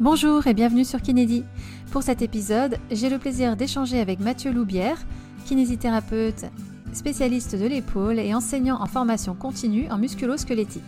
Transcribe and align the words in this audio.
Bonjour 0.00 0.44
et 0.48 0.54
bienvenue 0.54 0.84
sur 0.84 1.00
Kinédi. 1.00 1.44
Pour 1.92 2.02
cet 2.02 2.20
épisode, 2.20 2.78
j'ai 2.90 3.08
le 3.08 3.20
plaisir 3.20 3.56
d'échanger 3.56 4.00
avec 4.00 4.18
Mathieu 4.18 4.50
Loubière, 4.50 4.98
kinésithérapeute, 5.46 6.46
spécialiste 6.92 7.54
de 7.54 7.64
l'épaule 7.64 8.18
et 8.18 8.34
enseignant 8.34 8.82
en 8.82 8.86
formation 8.86 9.34
continue 9.34 9.88
en 9.92 9.98
musculo-squelettique. 9.98 10.82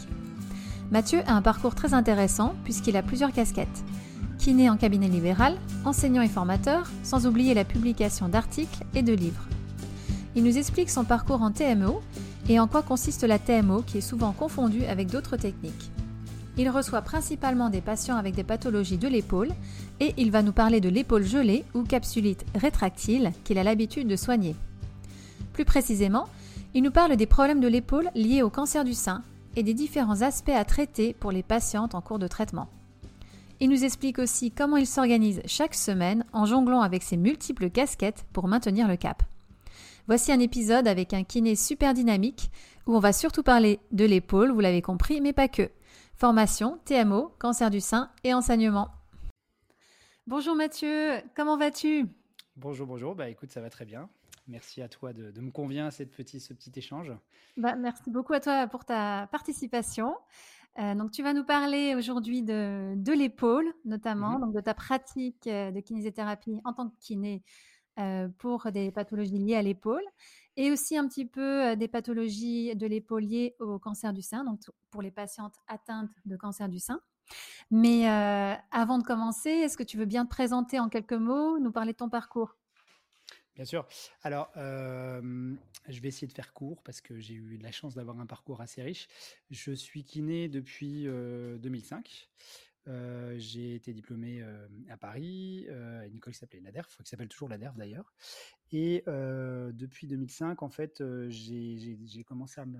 Mathieu 0.91 1.21
a 1.29 1.35
un 1.35 1.41
parcours 1.41 1.77
très 1.77 1.95
intéressant 1.95 2.57
puisqu'il 2.65 2.97
a 2.97 3.03
plusieurs 3.05 3.31
casquettes. 3.31 3.85
Kiné 4.39 4.69
en 4.69 4.77
cabinet 4.77 5.09
libéral, 5.09 5.57
enseignant 5.85 6.23
et 6.23 6.29
formateur, 6.29 6.91
sans 7.05 7.29
oublier 7.29 7.55
la 7.55 7.65
publication 7.65 8.29
d'articles 8.29 8.83
et 8.97 9.03
de 9.03 9.13
livres. 9.13 9.47
Il 10.35 10.43
nous 10.43 10.59
explique 10.59 10.91
son 10.91 11.05
parcours 11.05 11.43
en 11.43 11.53
TMO 11.53 12.01
et 12.49 12.59
en 12.59 12.67
quoi 12.67 12.83
consiste 12.83 13.23
la 13.23 13.39
TMO 13.39 13.83
qui 13.83 13.99
est 13.99 14.01
souvent 14.01 14.33
confondue 14.33 14.85
avec 14.87 15.07
d'autres 15.13 15.37
techniques. 15.37 15.93
Il 16.59 16.71
reçoit 16.71 17.03
principalement 17.03 17.69
des 17.69 17.83
patients 17.83 18.17
avec 18.17 18.35
des 18.35 18.45
pathologies 18.45 18.97
de 18.97 19.09
l'épaule 19.09 19.51
et 20.01 20.15
il 20.17 20.31
va 20.31 20.43
nous 20.43 20.53
parler 20.53 20.81
de 20.81 20.89
l'épaule 20.89 21.25
gelée 21.25 21.65
ou 21.75 21.83
capsulite 21.83 22.47
rétractile 22.55 23.33
qu'il 23.45 23.59
a 23.59 23.63
l'habitude 23.63 24.09
de 24.09 24.17
soigner. 24.17 24.57
Plus 25.53 25.67
précisément, 25.67 26.29
il 26.73 26.83
nous 26.83 26.91
parle 26.91 27.17
des 27.17 27.27
problèmes 27.27 27.61
de 27.61 27.69
l'épaule 27.69 28.11
liés 28.15 28.43
au 28.43 28.51
cancer 28.51 28.85
du 28.85 28.95
sein 28.95 29.23
et 29.55 29.63
des 29.63 29.75
différents 29.75 30.23
aspects 30.23 30.49
à 30.49 30.65
traiter 30.65 31.15
pour 31.15 31.31
les 31.31 31.43
patientes 31.43 31.95
en 31.95 32.01
cours 32.01 32.19
de 32.19 32.29
traitement. 32.29 32.69
Il 33.61 33.71
nous 33.71 33.85
explique 33.85 34.19
aussi 34.19 34.51
comment 34.51 34.77
il 34.77 34.87
s'organise 34.87 35.41
chaque 35.47 35.75
semaine 35.75 36.25
en 36.33 36.45
jonglant 36.45 36.81
avec 36.81 37.03
ses 37.03 37.17
multiples 37.17 37.71
casquettes 37.71 38.25
pour 38.33 38.49
maintenir 38.49 38.89
le 38.89 38.97
cap. 38.97 39.23
Voici 40.07 40.31
un 40.31 40.41
épisode 40.41 40.89
avec 40.89 41.15
un 41.15 41.25
kiné 41.25 41.55
super 41.55 41.93
dynamique 41.95 42.51
où 42.87 42.95
on 42.95 43.01
va 43.01 43.13
surtout 43.13 43.43
parler 43.43 43.81
de 43.93 44.05
l'épaule, 44.05 44.53
vous 44.53 44.61
l'avez 44.61 44.83
compris, 44.83 45.21
mais 45.21 45.33
pas 45.33 45.49
que 45.49 45.71
formation, 46.17 46.79
TMO, 46.87 47.35
cancer 47.39 47.71
du 47.71 47.81
sein 47.81 48.11
et 48.25 48.33
enseignement. 48.33 48.89
Bonjour 50.27 50.57
Mathieu, 50.57 51.21
comment 51.37 51.59
vas-tu? 51.59 52.07
Bonjour, 52.57 52.87
bonjour. 52.87 53.15
Bah 53.15 53.29
écoute, 53.29 53.51
ça 53.51 53.61
va 53.61 53.69
très 53.69 53.85
bien. 53.85 54.09
Merci 54.49 54.81
à 54.81 54.89
toi 54.89 55.13
de, 55.13 55.41
me 55.41 55.51
convier 55.51 55.81
à 55.81 55.91
cette 55.91 56.11
petit, 56.13 56.41
ce 56.41 56.55
petit 56.55 56.73
échange. 56.77 57.13
Bah, 57.57 57.75
merci 57.77 58.11
beaucoup 58.11 58.33
à 58.33 58.41
toi 58.41 58.67
pour 58.67 58.85
ta 58.85 59.29
participation. 59.31 60.15
Euh, 60.79 60.95
donc, 60.95 61.11
tu 61.11 61.23
vas 61.23 61.33
nous 61.33 61.45
parler 61.45 61.95
aujourd'hui 61.95 62.43
de, 62.43 62.95
de 62.97 63.13
l'épaule, 63.13 63.73
notamment, 63.85 64.35
mhm. 64.35 64.41
donc 64.41 64.55
de 64.55 64.61
ta 64.61 64.75
pratique 64.75 65.47
euh, 65.47 65.71
de 65.71 65.81
kinésithérapie 65.81 66.61
en 66.65 66.73
tant 66.73 66.89
que 66.89 66.97
kiné 67.01 67.43
euh, 67.99 68.29
pour 68.39 68.71
des 68.73 68.91
pathologies 68.91 69.39
liées 69.39 69.57
à 69.57 69.63
l'épaule 69.63 70.05
et 70.57 70.71
aussi 70.71 70.97
un 70.97 71.07
petit 71.09 71.27
peu 71.27 71.77
des 71.77 71.89
pathologies 71.89 72.75
de 72.75 72.87
l'épaule 72.87 73.25
liées 73.25 73.57
au 73.61 73.79
cancer 73.79 74.13
du 74.13 74.23
sein, 74.23 74.45
donc 74.45 74.61
pour 74.91 75.03
les 75.03 75.11
patientes 75.11 75.55
atteintes 75.67 76.11
de 76.25 76.37
cancer 76.37 76.69
du 76.69 76.79
sein. 76.79 77.01
Mais 77.71 78.07
avant 78.71 78.99
de 78.99 79.03
commencer, 79.03 79.51
est-ce 79.51 79.77
que 79.77 79.83
tu 79.83 79.99
veux 79.99 80.07
bien 80.07 80.25
te 80.25 80.31
présenter 80.31 80.79
en 80.79 80.89
quelques 80.89 81.13
mots, 81.13 81.59
nous 81.59 81.73
parler 81.73 81.93
de 81.93 81.99
ton 81.99 82.09
parcours? 82.09 82.57
Bien 83.55 83.67
sûr. 83.67 83.87
Alors, 84.23 84.51
je 84.55 86.01
vais 86.01 86.09
essayer 86.09 86.27
de 86.27 86.33
faire 86.33 86.55
court 86.55 86.83
parce 86.83 87.03
que 87.03 87.19
j'ai 87.19 87.35
eu 87.35 87.59
la 87.59 87.73
chance 87.73 87.95
d'avoir 87.95 88.19
un 88.19 88.27
parcours 88.27 88.63
assez 88.63 88.83
riche. 88.83 89.09
Je 89.51 89.73
suis 89.73 90.05
kiné 90.05 90.49
depuis 90.49 91.05
2005. 91.05 92.31
J'ai 93.37 93.75
été 93.75 93.93
diplômé 93.93 94.45
à 94.89 94.97
Paris, 94.97 95.67
à 95.69 96.07
une 96.07 96.17
école 96.17 96.33
qui 96.33 96.39
s'appelait 96.39 96.61
l'ADERF, 96.61 96.99
qui 97.03 97.09
s'appelle 97.09 97.29
toujours 97.29 97.49
l'ADERF 97.49 97.77
d'ailleurs. 97.77 98.13
Et 98.73 99.03
depuis 99.07 100.07
2005, 100.07 100.63
en 100.63 100.69
fait, 100.69 101.03
j'ai 101.29 102.25
commencé 102.27 102.61
à 102.61 102.67
me, 102.67 102.79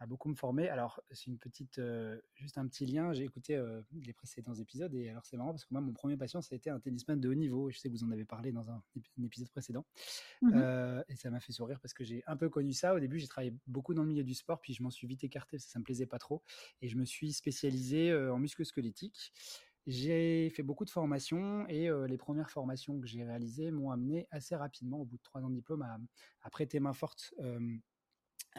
à 0.00 0.06
beaucoup 0.06 0.28
me 0.28 0.34
former. 0.34 0.68
Alors, 0.68 1.00
c'est 1.10 1.26
une 1.26 1.38
petite, 1.38 1.80
juste 2.34 2.58
un 2.58 2.66
petit 2.66 2.86
lien. 2.86 3.12
J'ai 3.12 3.24
écouté 3.24 3.60
les 3.92 4.12
précédents 4.12 4.54
épisodes 4.54 4.94
et 4.94 5.08
alors 5.08 5.24
c'est 5.26 5.36
marrant 5.36 5.50
parce 5.50 5.64
que 5.64 5.72
moi, 5.72 5.80
mon 5.80 5.92
premier 5.92 6.16
patient, 6.16 6.40
ça 6.40 6.54
a 6.54 6.56
été 6.56 6.70
un 6.70 6.78
tennisman 6.78 7.18
de 7.18 7.28
haut 7.28 7.34
niveau. 7.34 7.70
je 7.70 7.78
sais 7.78 7.88
que 7.88 7.94
vous 7.94 8.04
en 8.04 8.10
avez 8.10 8.24
parlé 8.24 8.52
dans 8.52 8.70
un, 8.70 8.82
épisode 9.22 9.50
précédent. 9.50 9.84
Mmh 10.42 10.58
et 11.08 11.16
ça 11.16 11.30
m'a 11.30 11.40
fait 11.40 11.52
sourire 11.52 11.80
parce 11.80 11.94
que 11.94 12.04
j'ai 12.04 12.22
un 12.26 12.36
peu 12.36 12.48
connu 12.48 12.72
ça. 12.72 12.94
Au 12.94 13.00
début, 13.00 13.18
j'ai 13.18 13.28
travaillé 13.28 13.54
beaucoup 13.66 13.94
dans 13.94 14.02
le 14.02 14.08
milieu 14.08 14.24
du 14.24 14.34
sport, 14.34 14.60
puis 14.60 14.74
je 14.74 14.82
m'en 14.82 14.90
suis 14.90 15.06
vite 15.06 15.24
écarté 15.24 15.56
parce 15.56 15.66
que 15.66 15.72
ça 15.72 15.78
me 15.78 15.84
plaisait 15.84 16.06
pas 16.06 16.18
trop. 16.18 16.42
Et 16.82 16.88
je 16.88 16.96
me 16.96 17.04
suis 17.04 17.32
spécialisé 17.32 18.14
en 18.14 18.38
musculo-squelettique. 18.38 19.32
J'ai 19.86 20.50
fait 20.50 20.62
beaucoup 20.62 20.84
de 20.84 20.90
formations 20.90 21.66
et 21.68 21.88
les 22.06 22.18
premières 22.18 22.50
formations 22.50 23.00
que 23.00 23.06
j'ai 23.06 23.24
réalisées 23.24 23.70
m'ont 23.70 23.90
amené 23.90 24.26
assez 24.30 24.54
rapidement, 24.54 25.00
au 25.00 25.04
bout 25.04 25.16
de 25.16 25.22
trois 25.22 25.42
ans 25.42 25.50
de 25.50 25.54
diplôme, 25.54 25.82
à, 25.82 25.98
à 26.42 26.50
prêter 26.50 26.78
main 26.80 26.92
forte 26.92 27.34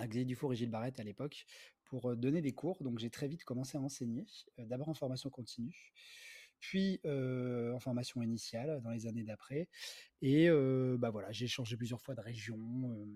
Xavier 0.07 0.25
Dufour 0.25 0.53
et 0.53 0.55
Gilles 0.55 0.69
Barrette 0.69 0.99
à 0.99 1.03
l'époque 1.03 1.45
pour 1.85 2.15
donner 2.15 2.41
des 2.41 2.53
cours. 2.53 2.83
Donc 2.83 2.99
j'ai 2.99 3.09
très 3.09 3.27
vite 3.27 3.43
commencé 3.43 3.77
à 3.77 3.81
enseigner, 3.81 4.25
d'abord 4.57 4.89
en 4.89 4.93
formation 4.93 5.29
continue, 5.29 5.93
puis 6.59 6.99
en 7.05 7.79
formation 7.79 8.21
initiale 8.21 8.81
dans 8.83 8.91
les 8.91 9.07
années 9.07 9.23
d'après. 9.23 9.67
Et 10.21 10.49
bah 10.97 11.09
voilà, 11.09 11.31
j'ai 11.31 11.47
changé 11.47 11.77
plusieurs 11.77 12.01
fois 12.01 12.15
de 12.15 12.21
région. 12.21 12.57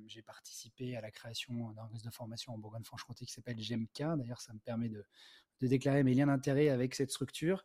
j'ai 0.08 0.22
participé 0.22 0.96
à 0.96 1.02
la 1.02 1.12
création 1.12 1.72
d'un 1.72 1.84
organisme 1.84 2.10
de 2.10 2.14
formation 2.14 2.54
en 2.54 2.58
Bourgogne-Franche-Comté 2.58 3.26
qui 3.26 3.32
s'appelle 3.32 3.58
GMK. 3.58 4.18
D'ailleurs, 4.18 4.42
ça 4.42 4.54
me 4.54 4.60
permet 4.60 4.90
de, 4.90 5.06
déclarer 5.62 6.04
mes 6.04 6.14
liens 6.14 6.28
d'intérêt 6.28 6.68
avec 6.70 6.96
cette 6.96 7.12
structure. 7.12 7.64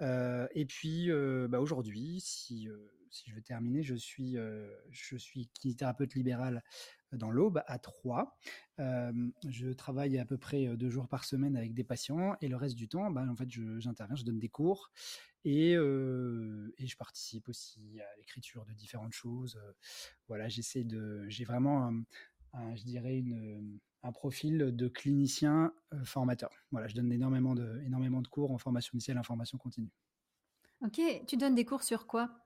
et 0.00 0.66
puis 0.66 1.10
bah 1.48 1.60
aujourd'hui, 1.60 2.20
si, 2.20 2.68
si 3.10 3.30
je 3.30 3.34
veux 3.34 3.42
terminer, 3.42 3.82
je 3.82 3.94
suis, 3.94 4.36
je 4.90 5.16
suis 5.16 5.48
kinésithérapeute 5.48 6.14
libéral 6.14 6.62
dans 7.16 7.30
l'Aube 7.30 7.62
à 7.66 7.78
Troyes. 7.78 8.36
je 8.78 9.72
travaille 9.72 10.18
à 10.18 10.24
peu 10.24 10.38
près 10.38 10.76
deux 10.76 10.90
jours 10.90 11.08
par 11.08 11.24
semaine 11.24 11.56
avec 11.56 11.74
des 11.74 11.84
patients 11.84 12.36
et 12.40 12.48
le 12.48 12.56
reste 12.56 12.76
du 12.76 12.88
temps, 12.88 13.10
ben, 13.10 13.28
en 13.28 13.36
fait, 13.36 13.48
j'interviens, 13.78 14.16
je, 14.16 14.24
donne 14.24 14.38
des 14.38 14.48
cours 14.48 14.90
et, 15.44 15.74
je 15.74 16.96
participe 16.96 17.48
aussi 17.48 18.00
à 18.00 18.16
l'écriture 18.18 18.64
de 18.66 18.72
différentes 18.72 19.12
choses. 19.12 19.58
voilà, 20.28 20.48
j'essaie 20.48 20.84
de, 20.84 21.24
j'ai 21.28 21.44
vraiment, 21.44 21.92
je 22.74 22.84
dirais 22.84 23.22
un 24.02 24.12
profil 24.12 24.58
de 24.58 24.88
clinicien 24.88 25.72
formateur. 26.04 26.50
Voilà, 26.70 26.86
je 26.88 26.94
donne 26.94 27.10
énormément 27.10 27.54
de, 27.54 27.80
énormément 27.84 28.20
de 28.20 28.28
cours 28.28 28.52
en 28.52 28.58
formation 28.58 28.92
initiale, 28.92 29.18
en 29.18 29.22
formation 29.22 29.58
continue. 29.58 29.90
Ok, 30.82 31.00
tu 31.26 31.36
donnes 31.38 31.54
des 31.54 31.64
cours 31.64 31.82
sur 31.82 32.06
quoi? 32.06 32.43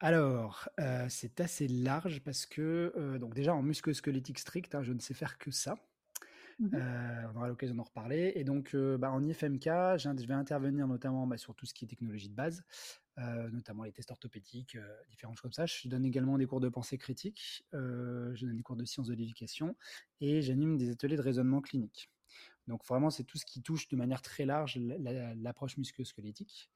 Alors, 0.00 0.68
c'est 1.08 1.40
assez 1.40 1.68
large 1.68 2.22
parce 2.22 2.46
que, 2.46 3.16
donc 3.18 3.34
déjà 3.34 3.54
en 3.54 3.62
musculo-squelettique 3.62 4.38
strict, 4.38 4.74
hein, 4.74 4.82
je 4.82 4.92
ne 4.92 5.00
sais 5.00 5.14
faire 5.14 5.38
que 5.38 5.50
ça. 5.50 5.76
Mmh 6.58 6.78
on 7.32 7.36
aura 7.36 7.48
l'occasion 7.48 7.74
d'en 7.74 7.82
reparler. 7.82 8.32
Et 8.34 8.44
donc, 8.44 8.74
bah, 8.74 9.10
en 9.10 9.22
IFMK, 9.22 9.64
je 9.64 10.26
vais 10.26 10.34
intervenir 10.34 10.86
notamment 10.86 11.26
bah, 11.26 11.36
sur 11.36 11.54
tout 11.54 11.66
ce 11.66 11.74
qui 11.74 11.84
est 11.84 11.88
technologie 11.88 12.28
de 12.30 12.34
base, 12.34 12.62
notamment 13.18 13.84
les 13.84 13.92
tests 13.92 14.10
orthopédiques, 14.10 14.76
différentes 15.10 15.36
choses 15.36 15.42
comme 15.42 15.52
ça. 15.52 15.66
Je 15.66 15.88
donne 15.88 16.04
également 16.04 16.38
des 16.38 16.46
cours 16.46 16.60
de 16.60 16.68
pensée 16.68 16.98
critique, 16.98 17.64
je 17.72 18.46
donne 18.46 18.56
des 18.56 18.62
cours 18.62 18.76
de 18.76 18.84
sciences 18.84 19.08
de 19.08 19.14
l'éducation 19.14 19.76
et 20.20 20.40
j'anime 20.42 20.76
des 20.76 20.90
ateliers 20.90 21.16
de 21.16 21.22
raisonnement 21.22 21.60
clinique. 21.60 22.10
Donc 22.66 22.84
vraiment, 22.84 23.10
c'est 23.10 23.24
tout 23.24 23.38
ce 23.38 23.46
qui 23.46 23.62
touche 23.62 23.88
de 23.88 23.96
manière 23.96 24.22
très 24.22 24.44
large 24.44 24.78
l'approche 24.78 25.76
musculo-squelettique 25.76 26.70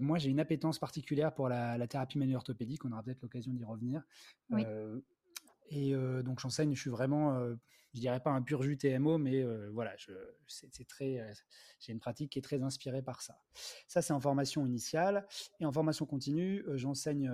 moi, 0.00 0.18
j'ai 0.18 0.30
une 0.30 0.40
appétence 0.40 0.78
particulière 0.78 1.34
pour 1.34 1.48
la, 1.48 1.86
thérapie 1.86 2.18
manuelle 2.18 2.36
orthopédique. 2.36 2.84
On 2.84 2.92
aura 2.92 3.02
peut-être 3.02 3.22
l'occasion 3.22 3.52
d'y 3.52 3.64
revenir. 3.64 4.02
et 5.70 5.94
donc, 6.22 6.40
j'enseigne. 6.40 6.74
Je 6.74 6.80
suis 6.80 6.90
vraiment, 6.90 7.38
je 7.94 8.00
dirais 8.00 8.20
pas 8.20 8.30
un 8.30 8.42
pur 8.42 8.62
jus 8.62 8.76
TMO, 8.76 9.18
mais 9.18 9.44
voilà, 9.70 9.94
c'est 10.46 10.86
très. 10.86 11.24
j'ai 11.80 11.92
une 11.92 12.00
pratique 12.00 12.32
qui 12.32 12.38
est 12.38 12.42
très 12.42 12.62
inspirée 12.62 13.02
par 13.02 13.22
ça. 13.22 13.38
Ça, 13.88 14.02
c'est 14.02 14.12
en 14.12 14.20
formation 14.20 14.66
initiale 14.66 15.26
et 15.60 15.66
en 15.66 15.72
formation 15.72 16.06
continue. 16.06 16.64
j'enseigne, 16.74 17.32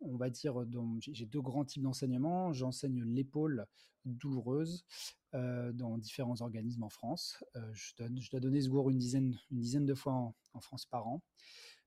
on 0.00 0.16
va 0.16 0.30
dire, 0.30 0.64
j'ai 1.00 1.26
deux 1.26 1.42
grands 1.42 1.64
types 1.64 1.82
d'enseignement. 1.82 2.52
J'enseigne 2.52 3.02
l'épaule 3.04 3.66
douloureuse 4.04 4.84
dans 5.32 5.98
différents 5.98 6.40
organismes 6.40 6.82
en 6.82 6.88
France. 6.88 7.42
je, 7.72 7.94
donne, 7.96 8.20
je 8.20 8.30
dois 8.30 8.40
donner 8.40 8.60
ce 8.60 8.68
cours 8.68 8.90
une 8.90 8.98
dizaine, 8.98 9.38
une 9.50 9.60
dizaine 9.60 9.86
de 9.86 9.94
fois 9.94 10.12
en, 10.12 10.60
France 10.60 10.86
par 10.86 11.06
an. 11.06 11.22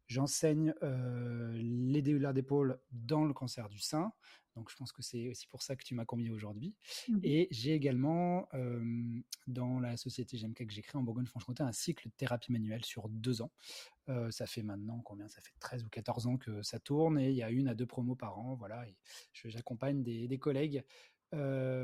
J'enseigne 0.08 0.74
les 0.82 2.02
douleurs 2.02 2.34
d'épaule 2.34 2.80
dans 2.92 3.26
le 3.26 3.34
cancer 3.34 3.70
du 3.70 3.80
sein. 3.80 4.12
Donc, 4.56 4.70
je 4.70 4.76
pense 4.76 4.92
que 4.92 5.02
c'est 5.02 5.30
aussi 5.30 5.48
pour 5.48 5.62
ça 5.62 5.76
que 5.76 5.84
tu 5.84 5.96
m'as 5.96 6.06
convié 6.06 6.30
aujourd'hui. 6.30 6.76
Mmh 7.08 7.20
Et 7.24 7.48
j'ai 7.52 7.74
également, 7.74 8.50
dans 9.48 9.80
la 9.80 9.98
société 9.98 10.38
GMK 10.38 10.68
que 10.68 10.74
j'ai 10.74 10.82
créée 10.82 11.00
en 11.00 11.04
Bourgogne-Franche-Comté, 11.04 11.64
un 11.64 11.72
cycle 11.72 12.10
de 12.10 12.14
thérapie 12.14 12.52
manuelle 12.52 12.84
sur 12.84 13.08
deux 13.10 13.42
ans. 13.42 13.52
ça 14.30 14.46
fait 14.48 14.64
maintenant 14.64 15.00
combien? 15.00 15.28
Ça 15.30 15.42
fait 15.42 15.54
13 15.60 15.86
ou 15.86 15.90
14 15.90 16.28
ans 16.28 16.38
que 16.38 16.62
ça 16.64 16.80
tourne 16.80 17.18
et 17.18 17.30
il 17.30 17.36
y 17.36 17.44
a 17.44 17.50
une 17.50 17.68
à 17.68 17.76
deux 17.76 17.86
promos 17.86 18.16
par 18.16 18.38
an. 18.40 18.56
Voilà. 18.56 18.86
j'accompagne 19.34 20.04
des, 20.04 20.28
des, 20.28 20.38
collègues 20.38 20.84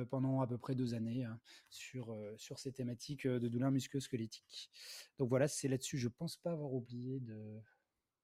pendant 0.09 0.41
à 0.41 0.47
peu 0.47 0.57
près 0.57 0.75
deux 0.75 0.93
années 0.93 1.23
hein, 1.23 1.39
sur, 1.69 2.15
sur 2.37 2.59
ces 2.59 2.71
thématiques 2.71 3.27
de 3.27 3.47
douleurs 3.47 3.71
musculo-squelettiques. 3.71 4.69
Donc 5.17 5.29
voilà, 5.29 5.47
c'est 5.47 5.67
là-dessus, 5.67 5.97
je 5.97 6.09
pense 6.09 6.37
pas 6.37 6.51
avoir 6.51 6.73
oublié 6.73 7.19
de. 7.19 7.61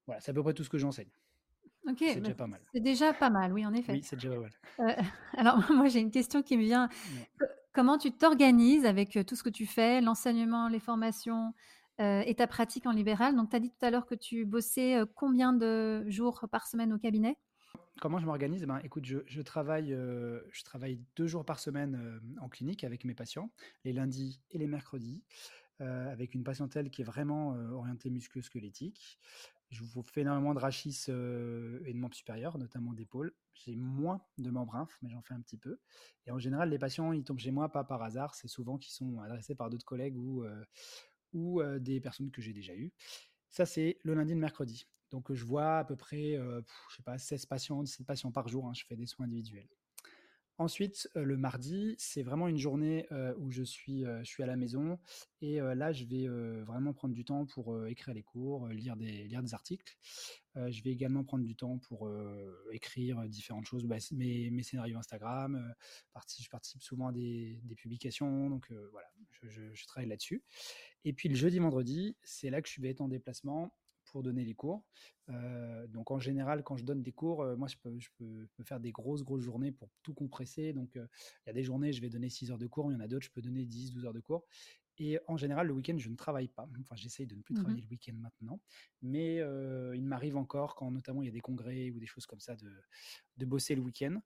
Voilà, 0.05 0.19
c'est 0.21 0.31
à 0.31 0.33
peu 0.33 0.43
près 0.43 0.53
tout 0.53 0.63
ce 0.63 0.69
que 0.69 0.77
j'enseigne. 0.77 1.11
Ok, 1.87 1.97
c'est 1.99 2.21
déjà 2.21 2.35
pas 2.35 2.47
mal. 2.47 2.61
C'est 2.73 2.79
déjà 2.79 3.13
pas 3.13 3.29
mal, 3.29 3.51
oui, 3.51 3.65
en 3.65 3.73
effet. 3.73 3.93
Oui, 3.93 4.03
c'est 4.03 4.15
déjà 4.15 4.29
pas 4.29 4.39
mal. 4.39 4.51
alors, 5.33 5.57
moi, 5.71 5.87
j'ai 5.87 5.99
une 5.99 6.11
question 6.11 6.41
qui 6.41 6.57
me 6.57 6.63
vient. 6.63 6.89
Comment 7.73 7.97
tu 7.97 8.11
t'organises 8.11 8.85
avec 8.85 9.17
tout 9.25 9.35
ce 9.35 9.43
que 9.43 9.49
tu 9.49 9.65
fais, 9.65 9.99
l'enseignement, 9.99 10.69
les 10.69 10.79
formations, 10.79 11.53
et 11.99 12.33
ta 12.35 12.47
pratique 12.47 12.85
en 12.85 12.91
libéral? 12.91 13.35
Donc, 13.35 13.49
tu 13.49 13.55
as 13.55 13.59
dit 13.59 13.69
tout 13.69 13.85
à 13.85 13.89
l'heure 13.89 14.05
que 14.05 14.15
tu 14.15 14.45
bossais 14.45 15.01
combien 15.15 15.53
de 15.53 16.05
jours 16.07 16.45
par 16.51 16.67
semaine 16.67 16.93
au 16.93 16.97
cabinet? 16.97 17.37
Comment 18.01 18.19
je 18.19 18.25
m'organise? 18.25 18.65
Ben, 18.65 18.79
Écoute, 18.83 19.05
je, 19.05 19.41
travaille, 19.41 19.89
je 19.89 20.63
travaille 20.63 20.99
deux 21.15 21.27
jours 21.27 21.45
par 21.45 21.59
semaine 21.59 22.19
en 22.41 22.49
clinique 22.49 22.83
avec 22.83 23.05
mes 23.05 23.13
patients, 23.13 23.51
les 23.85 23.93
lundis 23.93 24.41
et 24.51 24.57
les 24.57 24.67
mercredis, 24.67 25.23
avec 25.79 26.33
une 26.33 26.43
patientèle 26.43 26.89
qui 26.89 27.01
est 27.01 27.05
vraiment 27.05 27.49
orientée 27.71 28.09
musculo-squelettique. 28.09 29.19
Je 29.69 29.83
vous 29.83 30.03
fais 30.03 30.21
énormément 30.21 30.53
de 30.53 30.59
rachis 30.59 31.05
et 31.07 31.11
de 31.11 31.97
membres 31.97 32.15
supérieurs, 32.15 32.57
notamment 32.57 32.93
d'épaule. 32.93 33.33
J'ai 33.53 33.75
moins 33.75 34.21
de 34.37 34.49
membres 34.49 34.75
inf, 34.75 34.97
mais 35.01 35.09
j'en 35.09 35.21
fais 35.21 35.33
un 35.33 35.41
petit 35.41 35.57
peu. 35.57 35.79
Et 36.25 36.31
en 36.31 36.39
général, 36.39 36.69
les 36.69 36.79
patients, 36.79 37.13
ils 37.13 37.23
tombent 37.23 37.39
chez 37.39 37.51
moi 37.51 37.71
pas 37.71 37.83
par 37.83 38.01
hasard. 38.03 38.35
C'est 38.35 38.47
souvent 38.47 38.77
qu'ils 38.77 38.93
sont 38.93 39.19
adressés 39.21 39.55
par 39.55 39.69
d'autres 39.69 39.85
collègues 39.85 40.17
ou, 40.17 40.43
ou 41.31 41.61
des 41.79 42.01
personnes 42.01 42.31
que 42.31 42.41
j'ai 42.41 42.53
déjà 42.53 42.75
eues. 42.75 42.91
Ça, 43.49 43.65
c'est 43.65 43.99
le 44.03 44.15
lundi 44.15 44.31
et 44.31 44.35
le 44.35 44.41
mercredi. 44.41 44.87
Donc, 45.13 45.31
je 45.31 45.45
vois 45.45 45.77
à 45.77 45.83
peu 45.83 45.95
près, 45.95 46.39
je 46.89 46.95
sais 46.95 47.03
pas, 47.03 47.19
16 47.19 47.45
patients, 47.45 47.83
17 47.83 48.03
patients 48.05 48.31
par 48.31 48.47
jour. 48.47 48.67
Hein. 48.67 48.73
je 48.73 48.83
fais 48.83 48.95
des 48.95 49.05
soins 49.05 49.27
individuels. 49.27 49.69
Ensuite, 50.57 51.07
le 51.13 51.37
mardi, 51.37 51.95
c'est 51.99 52.23
vraiment 52.23 52.47
une 52.47 52.57
journée 52.57 53.07
où 53.37 53.51
je 53.51 53.63
suis, 53.63 54.05
je 54.05 54.23
suis 54.23 54.41
à 54.41 54.45
la 54.45 54.55
maison 54.55 54.99
et 55.41 55.59
là, 55.59 55.91
je 55.91 56.05
vais 56.05 56.27
vraiment 56.63 56.93
prendre 56.93 57.13
du 57.13 57.25
temps 57.25 57.45
pour 57.45 57.87
écrire 57.87 58.13
les 58.13 58.23
cours, 58.23 58.67
lire 58.69 58.95
des, 58.95 59.27
lire 59.27 59.43
des 59.43 59.53
articles. 59.53 59.97
je 60.55 60.83
vais 60.83 60.91
également 60.91 61.23
prendre 61.23 61.43
du 61.43 61.55
temps 61.55 61.79
pour 61.79 62.09
écrire 62.71 63.27
différentes 63.29 63.65
choses, 63.65 63.85
bah, 63.85 63.97
mes, 64.11 64.63
scénarios 64.63 64.97
Instagram. 64.97 65.73
je 66.39 66.49
participe 66.49 66.81
souvent 66.81 67.07
à 67.07 67.11
des, 67.11 67.59
des 67.63 67.75
publications, 67.75 68.49
donc 68.49 68.71
voilà, 68.91 69.07
je, 69.43 69.73
je 69.73 69.85
travaille 69.85 70.09
là-dessus. 70.09 70.43
Et 71.03 71.13
puis 71.13 71.29
le 71.29 71.35
jeudi, 71.35 71.57
vendredi, 71.59 72.15
c'est 72.23 72.51
là 72.51 72.61
que 72.61 72.69
je 72.69 72.79
vais 72.79 72.89
être 72.89 73.01
en 73.01 73.07
déplacement 73.07 73.73
pour 74.13 74.23
donner 74.23 74.45
les 74.45 74.53
cours. 74.53 74.83
Euh, 75.29 75.87
donc 75.87 76.11
en 76.11 76.19
général, 76.19 76.63
quand 76.63 76.77
je 76.77 76.85
donne 76.85 77.01
des 77.01 77.11
cours, 77.11 77.41
euh, 77.41 77.57
moi 77.57 77.67
je 77.67 77.75
peux, 77.77 77.99
je 77.99 78.09
peux, 78.17 78.63
faire 78.63 78.79
des 78.79 78.91
grosses, 78.91 79.23
grosses 79.23 79.41
journées 79.41 79.71
pour 79.71 79.89
tout 80.03 80.13
compresser. 80.13 80.71
Donc 80.71 80.95
euh, 80.95 81.07
il 81.45 81.47
y 81.47 81.49
a 81.49 81.53
des 81.53 81.63
journées, 81.63 81.91
je 81.91 81.99
vais 81.99 82.09
donner 82.09 82.29
6 82.29 82.51
heures 82.51 82.59
de 82.59 82.67
cours, 82.67 82.89
il 82.91 82.93
y 82.93 82.95
en 82.95 83.01
a 83.01 83.07
d'autres, 83.07 83.25
je 83.25 83.31
peux 83.31 83.41
donner 83.41 83.65
10, 83.65 83.91
12 83.91 84.05
heures 84.05 84.13
de 84.13 84.19
cours. 84.21 84.45
Et 84.99 85.19
en 85.27 85.37
général, 85.37 85.65
le 85.65 85.73
week-end, 85.73 85.97
je 85.97 86.07
ne 86.07 86.15
travaille 86.15 86.47
pas. 86.47 86.69
Enfin, 86.79 86.95
j'essaye 86.95 87.25
de 87.25 87.33
ne 87.33 87.41
plus 87.41 87.55
mmh 87.55 87.57
travailler 87.57 87.81
le 87.81 87.87
week-end 87.87 88.13
maintenant. 88.13 88.59
Mais 89.01 89.37
il 89.37 90.05
m'arrive 90.05 90.37
encore, 90.37 90.75
quand 90.75 90.91
notamment 90.91 91.23
il 91.23 91.25
y 91.25 91.29
a 91.29 91.31
des 91.31 91.41
congrès 91.41 91.89
ou 91.89 91.97
des 91.97 92.05
choses 92.05 92.27
comme 92.27 92.39
ça, 92.39 92.55
de, 92.55 92.71
de 93.37 93.45
bosser 93.47 93.73
le 93.73 93.81
week-end. 93.81 94.21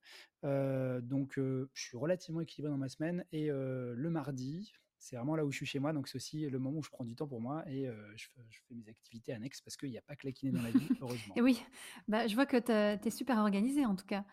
donc, 1.04 1.36
je 1.38 1.68
suis 1.74 1.96
relativement 1.96 2.42
équilibré 2.42 2.70
dans 2.70 2.78
ma 2.78 2.90
semaine. 2.90 3.24
Et 3.32 3.48
le 3.48 4.10
mardi, 4.10 4.74
c'est 5.00 5.16
vraiment 5.16 5.36
là 5.36 5.46
où 5.46 5.52
je 5.52 5.58
suis 5.58 5.66
chez 5.66 5.80
moi, 5.80 5.94
donc 5.94 6.08
c'est 6.08 6.16
aussi 6.16 6.50
le 6.50 6.60
moment 6.60 6.80
où 6.80 6.84
je 6.84 6.90
prends 6.90 7.06
du 7.06 7.16
temps 7.16 7.28
pour 7.28 7.42
moi 7.42 7.64
et 7.68 7.88
je, 8.16 8.28
fais, 8.28 8.76
mes 8.76 8.90
activités 8.90 9.34
annexes 9.34 9.62
parce 9.62 9.78
qu'il 9.78 9.90
n'y 9.90 9.98
a 9.98 10.02
pas 10.02 10.16
que 10.16 10.26
la 10.26 10.32
kiné 10.32 10.52
dans 10.52 10.62
la 10.62 10.72
vie, 10.72 10.88
heureusement. 11.02 11.36
et 11.36 11.42
oui, 11.42 11.64
bah, 12.08 12.28
je 12.28 12.36
vois 12.36 12.46
que 12.46 12.58
tu 12.58 13.08
es 13.08 13.12
super 13.12 13.38
organisé 13.38 13.86
en 13.86 13.96
tout 13.96 14.06
cas. 14.06 14.26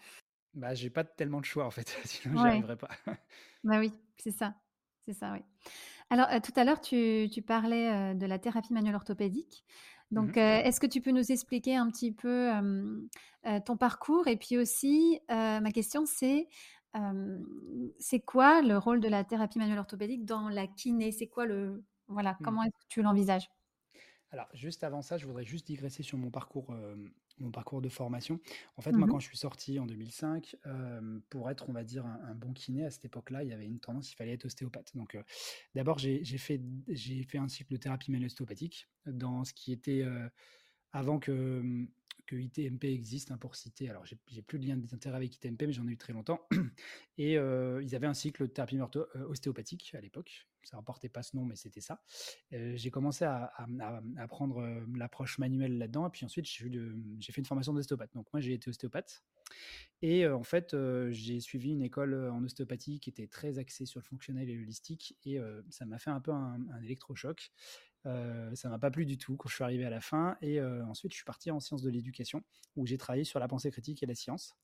Bah, 0.55 0.75
j'ai 0.75 0.90
pas 0.90 1.05
tellement 1.05 1.40
de 1.40 1.44
choix 1.44 1.66
en 1.66 1.70
fait, 1.70 1.88
sinon 2.05 2.40
j'y 2.40 2.46
arriverais 2.46 2.76
pas. 2.76 2.88
bah 3.64 3.78
oui, 3.78 3.93
c'est 4.16 4.32
ça, 4.32 4.55
c'est 5.06 5.14
ça, 5.14 5.32
oui. 5.32 5.40
Alors 6.11 6.28
tout 6.43 6.52
à 6.56 6.64
l'heure, 6.64 6.81
tu, 6.81 7.28
tu 7.32 7.43
parlais 7.43 8.14
de 8.14 8.26
la 8.26 8.38
thérapie 8.38 8.72
manuelle 8.72 8.94
orthopédique. 8.94 9.64
Mmh 10.10 10.14
donc, 10.14 10.37
est-ce 10.37 10.81
que 10.81 10.87
tu 10.87 11.00
peux 11.00 11.10
nous 11.10 11.32
expliquer 11.32 11.76
un 11.76 11.90
petit 11.90 12.12
peu 12.12 12.50
ton 13.64 13.76
parcours 13.76 14.28
Et 14.28 14.37
puis 14.37 14.58
aussi, 14.58 15.19
ma 15.28 15.70
question, 15.72 16.06
c'est 16.06 16.49
c'est 17.99 18.20
quoi 18.20 18.62
le 18.62 18.79
rôle 18.79 19.00
de 19.00 19.08
la 19.08 19.25
thérapie 19.25 19.58
manuelle 19.58 19.79
orthopédique 19.79 20.25
dans 20.25 20.49
la 20.49 20.67
kiné? 20.67 21.12
C'est 21.12 21.26
quoi 21.26 21.46
le 21.46 21.85
voilà 22.06 22.32
mmh. 22.32 22.44
Comment 22.44 22.62
est-ce 22.62 22.73
que 22.73 22.88
tu 22.88 23.02
l'envisages? 23.02 23.49
Alors 24.31 24.49
juste 24.52 24.82
avant 24.85 25.02
ça, 25.02 25.17
je 25.17 25.26
voudrais 25.26 25.44
juste 25.44 25.67
digresser 25.67 26.02
sur 26.02 26.19
mon 26.19 26.31
parcours, 26.31 26.75
mon 27.38 27.50
parcours 27.52 27.81
de 27.81 27.88
formation. 27.88 28.41
En 28.76 28.82
fait, 28.82 28.91
moi, 28.91 29.06
mmh 29.06 29.11
quand 29.11 29.20
je 29.20 29.29
suis 29.29 29.37
sorti 29.37 29.79
en 29.79 29.87
2005, 29.87 30.56
pour 31.31 31.50
être, 31.50 31.69
on 31.69 31.73
va 31.73 31.85
dire, 31.85 32.05
un, 32.05 32.35
bon 32.35 32.52
kiné 32.52 32.85
à 32.85 32.91
cette 32.91 33.05
époque-là, 33.05 33.44
il 33.44 33.50
y 33.50 33.52
avait 33.52 33.67
une 33.67 33.79
tendance, 33.79 34.11
il 34.12 34.17
fallait 34.17 34.32
être 34.32 34.44
ostéopathe. 34.44 34.91
Donc, 34.96 35.17
d'abord, 35.76 35.99
j'ai 35.99 36.25
fait, 36.38 36.61
fait 37.29 37.38
un 37.38 37.49
cycle 37.49 37.73
de 37.73 37.76
thérapie 37.76 38.11
manuelle 38.11 38.26
ostéopathique 38.26 38.88
dans 39.06 39.44
ce 39.44 39.52
qui 39.55 39.70
était 39.73 40.05
avant 40.93 41.20
que 41.20 41.87
que 42.26 42.37
ITMP 42.37 42.85
existe, 42.85 43.31
hein, 43.31 43.38
pour 43.38 43.56
citer. 43.56 43.88
Alors, 43.88 44.05
j'ai 44.05 44.43
plus 44.43 44.59
de 44.59 44.67
lien 44.67 44.76
d'intérêt 44.76 45.17
avec 45.17 45.35
ITMP, 45.37 45.67
mais 45.67 45.73
j'en 45.73 45.87
ai 45.87 45.93
eu 45.93 45.97
très 45.97 46.12
longtemps. 46.12 46.47
Et 47.19 47.38
euh, 47.38 47.82
ils 47.82 47.94
avaient 47.94 48.06
un 48.06 48.15
cycle 48.15 48.43
de 48.43 48.53
thérapie 48.53 48.79
euh, 48.79 49.26
ostéopathique 49.29 49.94
à 49.94 50.00
l'époque. 50.00 50.47
Ça 50.62 50.76
ne 50.76 50.81
rapportait 50.81 51.11
pas 51.11 51.23
ce 51.23 51.37
nom, 51.37 51.44
mais 51.44 51.56
c'était 51.56 51.82
ça. 51.82 52.03
Euh, 52.53 52.73
j'ai 52.75 52.91
commencé 52.91 53.25
à, 53.25 53.53
à, 54.17 54.29
prendre 54.29 54.85
l'approche 54.97 55.38
manuelle 55.38 55.76
là-dedans. 55.76 56.06
Et 56.06 56.11
puis 56.11 56.25
ensuite, 56.25 56.47
j'ai 56.47 57.32
fait 57.32 57.41
une 57.41 57.44
formation 57.44 57.75
d'ostéopathe. 57.75 58.15
Donc, 58.15 58.27
moi, 58.32 58.41
j'ai 58.41 58.55
été 58.55 58.70
ostéopathe. 58.70 59.23
Et 60.00 60.27
en 60.27 60.43
fait, 60.43 60.75
j'ai 61.11 61.41
suivi 61.41 61.73
une 61.73 61.82
école 61.82 62.15
en 62.31 62.43
ostéopathie 62.43 62.99
qui 62.99 63.11
était 63.11 63.27
très 63.27 63.59
axée 63.59 63.85
sur 63.85 64.00
le 64.00 64.05
fonctionnel 64.05 64.49
et 64.49 64.55
l'holistique. 64.55 65.19
Et 65.25 65.38
ça 65.69 65.85
m'a 65.85 65.99
fait 65.99 66.11
un 66.11 66.20
peu 66.20 66.32
un, 66.32 66.59
un 66.73 66.82
électrochoc. 66.82 67.53
Euh, 68.06 68.55
ça 68.55 68.69
m'a 68.69 68.79
pas 68.79 68.91
plu 68.91 69.06
du 69.06 69.17
tout 69.17 69.37
quand 69.37 69.49
je 69.49 69.55
suis 69.55 69.65
arrivé 69.65 69.85
à 69.85 69.91
la 69.91 70.01
fin. 70.01 70.37
Et 70.41 70.61
euh, 70.61 70.85
ensuite, 70.87 71.12
je 71.12 71.17
suis 71.17 71.25
parti 71.25 71.51
en 71.51 71.61
sciences 71.61 71.83
de 71.83 71.91
l'éducation, 71.91 72.43
où 72.77 72.87
j'ai 72.87 72.99
travaillé 72.99 73.25
sur 73.25 73.39
la 73.39 73.49
pensée 73.49 73.71
critique 73.71 74.03
et 74.03 74.06
la 74.06 74.15
science. 74.15 74.55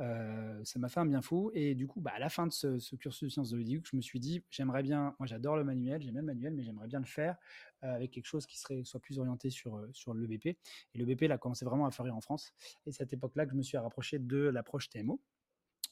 Euh, 0.00 0.58
ça 0.64 0.78
m'a 0.78 0.88
fait 0.88 1.00
un 1.00 1.06
bien 1.06 1.20
fou. 1.20 1.50
Et 1.52 1.74
du 1.74 1.86
coup, 1.86 2.00
bah, 2.00 2.12
à 2.14 2.18
la 2.18 2.30
fin 2.30 2.46
de 2.46 2.52
ce, 2.52 2.96
cursus 2.96 3.28
de 3.28 3.32
sciences 3.32 3.50
de 3.50 3.58
l'éducation, 3.58 3.90
je 3.92 3.96
me 3.96 4.00
suis 4.00 4.20
dit, 4.20 4.42
j'aimerais 4.50 4.82
bien, 4.82 5.14
moi 5.18 5.26
j'adore 5.26 5.56
le 5.56 5.64
manuel, 5.64 6.00
j'aime 6.02 6.12
bien 6.12 6.22
le 6.22 6.26
manuel, 6.26 6.54
mais 6.54 6.62
j'aimerais 6.62 6.88
bien 6.88 7.00
le 7.00 7.06
faire 7.06 7.36
avec 7.82 8.10
quelque 8.10 8.26
chose 8.26 8.46
qui 8.46 8.58
serait 8.58 8.84
soit 8.84 9.00
plus 9.00 9.18
orienté 9.18 9.48
sur, 9.50 9.86
sur 9.92 10.12
le 10.12 10.26
BP. 10.26 10.46
Et 10.46 10.58
le 10.94 11.04
BP, 11.04 11.22
là, 11.22 11.38
commencé 11.38 11.64
vraiment 11.64 11.86
à 11.86 11.90
fleurir 11.90 12.16
en 12.16 12.20
France. 12.20 12.52
Et 12.86 12.92
c'est 12.92 13.02
à 13.02 13.06
cette 13.06 13.12
époque-là 13.12 13.46
que 13.46 13.52
je 13.52 13.56
me 13.56 13.62
suis 13.62 13.78
rapproché 13.78 14.18
de 14.18 14.38
l'approche 14.38 14.88
TMO 14.88 15.20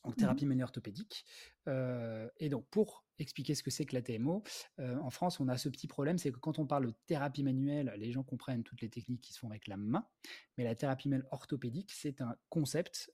en 0.05 0.11
mmh 0.11 0.14
thérapie 0.14 0.46
manuelle 0.46 0.64
orthopédique. 0.64 1.25
et 1.67 2.49
donc, 2.49 2.67
pour 2.69 3.05
expliquer 3.18 3.54
ce 3.54 3.62
que 3.62 3.70
c'est 3.70 3.84
que 3.84 3.94
la 3.94 4.02
TMO, 4.02 4.42
en 4.78 5.10
France, 5.10 5.40
on 5.40 5.48
a 5.48 5.56
ce 5.56 5.68
petit 5.68 5.86
problème, 5.86 6.18
c'est 6.18 6.30
que 6.30 6.38
quand 6.38 6.58
on 6.58 6.66
parle 6.66 6.86
de 6.86 6.94
thérapie 7.06 7.42
manuelle, 7.42 7.92
les 7.96 8.12
gens 8.12 8.22
comprennent 8.22 8.62
toutes 8.62 8.80
les 8.80 8.88
techniques 8.88 9.20
qui 9.20 9.32
se 9.32 9.38
font 9.38 9.50
avec 9.50 9.66
la 9.66 9.76
main, 9.76 10.06
mais 10.56 10.64
la 10.64 10.74
thérapie 10.74 11.08
manuelle 11.08 11.26
orthopédique, 11.30 11.92
c'est 11.92 12.20
un 12.20 12.36
concept 12.48 13.12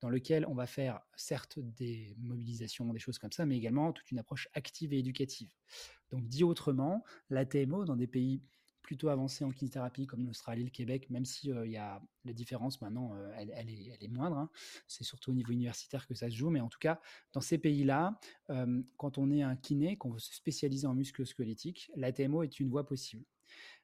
dans 0.00 0.08
lequel 0.08 0.46
on 0.46 0.54
va 0.54 0.66
faire 0.66 1.00
certes 1.14 1.58
des 1.58 2.16
mobilisations, 2.18 2.92
des 2.92 2.98
choses 2.98 3.18
comme 3.18 3.32
ça, 3.32 3.46
mais 3.46 3.56
également 3.56 3.92
toute 3.92 4.10
une 4.10 4.18
approche 4.18 4.48
active 4.54 4.92
et 4.92 4.98
éducative. 4.98 5.52
Donc, 6.10 6.26
dit 6.26 6.44
autrement, 6.44 7.04
la 7.30 7.44
TMO, 7.44 7.84
dans 7.84 7.96
des 7.96 8.06
pays 8.06 8.42
plutôt 8.88 9.10
avancé 9.10 9.44
en 9.44 9.50
kinésithérapie 9.50 10.06
comme 10.06 10.24
l'Australie, 10.24 10.64
le 10.64 10.70
Québec, 10.70 11.10
même 11.10 11.26
si 11.26 11.50
il 11.50 11.70
y 11.70 11.76
a 11.76 12.00
la 12.24 12.32
différence 12.32 12.80
maintenant, 12.80 13.14
elle, 13.36 13.50
est, 13.50 13.92
elle, 13.92 14.02
est, 14.02 14.08
moindre. 14.08 14.38
Hein. 14.38 14.50
C'est 14.86 15.04
surtout 15.04 15.30
au 15.30 15.34
niveau 15.34 15.52
universitaire 15.52 16.06
que 16.06 16.14
ça 16.14 16.30
se 16.30 16.34
joue, 16.34 16.48
mais 16.48 16.60
en 16.60 16.70
tout 16.70 16.78
cas, 16.78 16.98
dans 17.34 17.42
ces 17.42 17.58
pays-là, 17.58 18.18
quand 18.96 19.18
on 19.18 19.30
est 19.30 19.42
un 19.42 19.56
kiné, 19.56 19.98
qu'on 19.98 20.08
veut 20.08 20.18
se 20.18 20.34
spécialiser 20.34 20.86
en 20.86 20.94
musculo-squelettique, 20.94 21.90
la 21.96 22.12
TMO 22.12 22.44
est 22.44 22.60
une 22.60 22.70
voie 22.70 22.86
possible. 22.86 23.26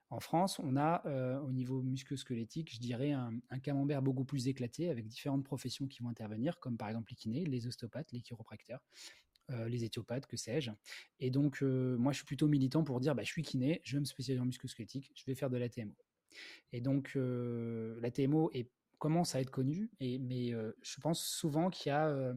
En 0.08 0.20
France, 0.20 0.58
on 0.58 0.74
a 0.78 1.04
au 1.42 1.52
niveau 1.52 1.82
musculo-squelettique, 1.82 2.72
je 2.72 2.80
dirais, 2.80 3.12
un, 3.12 3.34
un, 3.50 3.58
camembert 3.58 4.00
beaucoup 4.00 4.24
plus 4.24 4.48
éclaté 4.48 4.88
avec 4.88 5.06
différentes 5.06 5.44
professions 5.44 5.86
qui 5.86 6.02
vont 6.02 6.08
intervenir, 6.08 6.58
comme 6.60 6.78
par 6.78 6.88
exemple 6.88 7.10
les 7.10 7.16
kinés, 7.16 7.44
les 7.44 7.66
ostéopathes, 7.66 8.10
les 8.12 8.22
chiropracteurs. 8.22 8.80
Euh, 9.50 9.68
les 9.68 9.84
éthiopathes, 9.84 10.26
que 10.26 10.38
sais-je. 10.38 10.70
Et 11.18 11.30
donc, 11.30 11.62
euh, 11.62 11.98
moi, 11.98 12.12
je 12.12 12.16
suis 12.16 12.24
plutôt 12.24 12.48
militant 12.48 12.82
pour 12.82 12.98
dire, 12.98 13.14
bah, 13.14 13.22
je 13.24 13.28
suis 13.28 13.42
kiné, 13.42 13.82
je 13.84 13.96
vais 13.96 14.00
me 14.00 14.06
spécialiser 14.06 14.40
en 14.40 14.46
musculosquelettique, 14.46 15.12
je 15.14 15.22
vais 15.26 15.34
faire 15.34 15.50
de 15.50 15.58
la 15.58 15.68
TMO. 15.68 15.94
Et 16.72 16.80
donc, 16.80 17.12
euh, 17.16 17.98
la 18.00 18.10
TMO 18.10 18.50
est, 18.54 18.70
commence 18.98 19.34
à 19.34 19.42
être 19.42 19.50
connue, 19.50 19.90
et, 20.00 20.18
mais 20.18 20.52
je 20.80 21.00
pense 21.00 21.22
souvent 21.22 21.68
qu'il 21.68 21.90
y 21.90 21.92
a, 21.92 22.34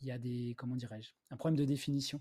il 0.00 0.06
y 0.06 0.10
a 0.10 0.18
des, 0.18 0.54
comment 0.58 0.76
dirais-je, 0.76 1.12
un 1.30 1.36
problème 1.38 1.56
de 1.56 1.64
définition. 1.64 2.20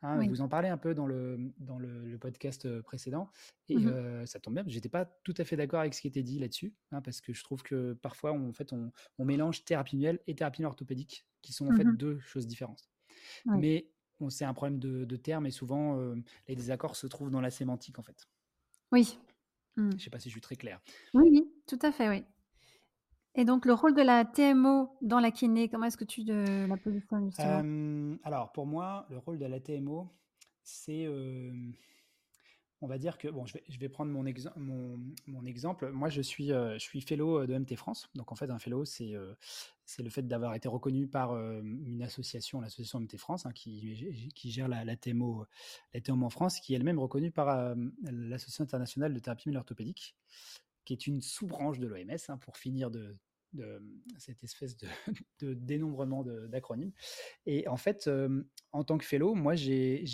Hein, 0.00 0.26
vous 0.26 0.40
en 0.40 0.48
parlez 0.48 0.68
un 0.68 0.78
peu 0.78 0.94
dans 0.94 1.06
le, 1.06 1.52
dans 1.58 1.78
le, 1.78 2.18
podcast 2.18 2.80
précédent, 2.80 3.30
et 3.68 3.76
mmh 3.76 4.26
ça 4.26 4.40
tombe 4.40 4.54
bien, 4.54 4.64
j'étais 4.66 4.88
pas 4.88 5.04
tout 5.04 5.34
à 5.36 5.44
fait 5.44 5.56
d'accord 5.56 5.80
avec 5.80 5.92
ce 5.92 6.00
qui 6.00 6.08
était 6.08 6.22
dit 6.22 6.38
là-dessus, 6.38 6.74
hein, 6.90 7.02
parce 7.02 7.20
que 7.20 7.34
je 7.34 7.44
trouve 7.44 7.62
que 7.62 7.92
parfois, 8.00 8.32
on, 8.32 8.48
en 8.48 8.52
fait, 8.52 8.72
on, 8.72 8.90
mélange 9.24 9.64
thérapie 9.64 9.96
manuelle 9.96 10.20
et 10.26 10.34
thérapie 10.34 10.64
orthopédique, 10.64 11.26
qui 11.42 11.52
sont 11.52 11.68
en 11.68 11.76
fait 11.76 11.84
mmh 11.84 11.96
deux 11.96 12.18
choses 12.20 12.46
différentes. 12.46 12.91
Mais 13.46 13.88
c'est 14.28 14.44
un 14.44 14.54
problème 14.54 14.78
de, 14.78 15.16
termes 15.16 15.46
et 15.46 15.50
souvent 15.50 15.98
euh, 15.98 16.14
les 16.48 16.56
désaccords 16.56 16.96
se 16.96 17.06
trouvent 17.06 17.30
dans 17.30 17.40
la 17.40 17.50
sémantique 17.50 17.98
en 17.98 18.02
fait. 18.02 18.28
Oui. 18.92 19.18
Mmh. 19.76 19.90
Je 19.90 19.96
ne 19.96 20.00
sais 20.00 20.10
pas 20.10 20.18
si 20.18 20.28
je 20.28 20.34
suis 20.34 20.40
très 20.40 20.56
clair. 20.56 20.80
Oui, 21.14 21.28
oui, 21.30 21.50
tout 21.66 21.78
à 21.82 21.92
fait, 21.92 22.08
oui. 22.08 22.24
Et 23.34 23.44
donc 23.44 23.64
le 23.64 23.72
rôle 23.72 23.94
de 23.94 24.02
la 24.02 24.24
TMO 24.24 24.96
dans 25.00 25.18
la 25.18 25.30
kiné, 25.30 25.68
comment 25.68 25.86
est-ce 25.86 25.96
que 25.96 26.04
tu 26.04 26.24
de 26.24 26.66
la 26.68 26.76
positionnes 26.76 27.26
justement? 27.26 28.18
Alors 28.24 28.52
pour 28.52 28.66
moi, 28.66 29.06
le 29.10 29.18
rôle 29.18 29.38
de 29.38 29.46
la 29.46 29.58
TMO, 29.58 30.08
c'est 30.62 31.08
on 32.82 32.88
va 32.88 32.98
dire 32.98 33.16
que, 33.16 33.28
bon, 33.28 33.46
je 33.46 33.78
vais, 33.78 33.88
prendre 33.88 34.10
mon, 34.10 34.26
exemple. 35.46 35.90
Moi, 35.92 36.08
je 36.08 36.20
suis, 36.20 36.48
je 36.48 36.78
suis 36.78 37.00
fellow 37.00 37.46
de 37.46 37.56
MT 37.56 37.76
France. 37.76 38.10
Donc, 38.14 38.32
en 38.32 38.34
fait, 38.34 38.50
un 38.50 38.58
fellow, 38.58 38.84
c'est 38.84 39.14
c'est 39.84 40.02
le 40.02 40.10
fait 40.10 40.22
d'avoir 40.22 40.54
été 40.54 40.68
reconnu 40.68 41.06
par 41.06 41.36
une 41.36 42.02
association, 42.02 42.60
l'association 42.60 43.00
MT 43.00 43.16
France, 43.18 43.46
hein, 43.46 43.52
qui, 43.52 44.30
qui, 44.34 44.50
gère 44.50 44.68
la, 44.68 44.84
la, 44.84 44.96
TMO, 44.96 45.46
la 45.94 46.00
TMO 46.00 46.26
en 46.26 46.30
France, 46.30 46.60
qui 46.60 46.72
est 46.72 46.76
elle-même 46.76 46.98
reconnue 46.98 47.30
par 47.30 47.74
l'Association 48.02 48.64
internationale 48.64 49.14
de 49.14 49.18
thérapie 49.20 49.54
orthopédique, 49.54 50.16
qui 50.84 50.92
est 50.92 51.06
une 51.06 51.20
sous-branche 51.22 51.78
de 51.78 51.86
l'OMS, 51.86 52.16
hein, 52.28 52.38
pour 52.38 52.56
finir 52.56 52.90
de, 52.90 53.16
de 53.52 53.82
cette 54.18 54.42
espèce 54.44 54.76
de, 54.76 54.86
dénombrement 55.54 56.24
d'acronymes. 56.48 56.92
Et 57.46 57.68
en 57.68 57.76
fait, 57.76 58.10
en 58.72 58.84
tant 58.84 58.98
que 58.98 59.04
fellow, 59.04 59.34
moi, 59.34 59.54
j'ai 59.54 60.04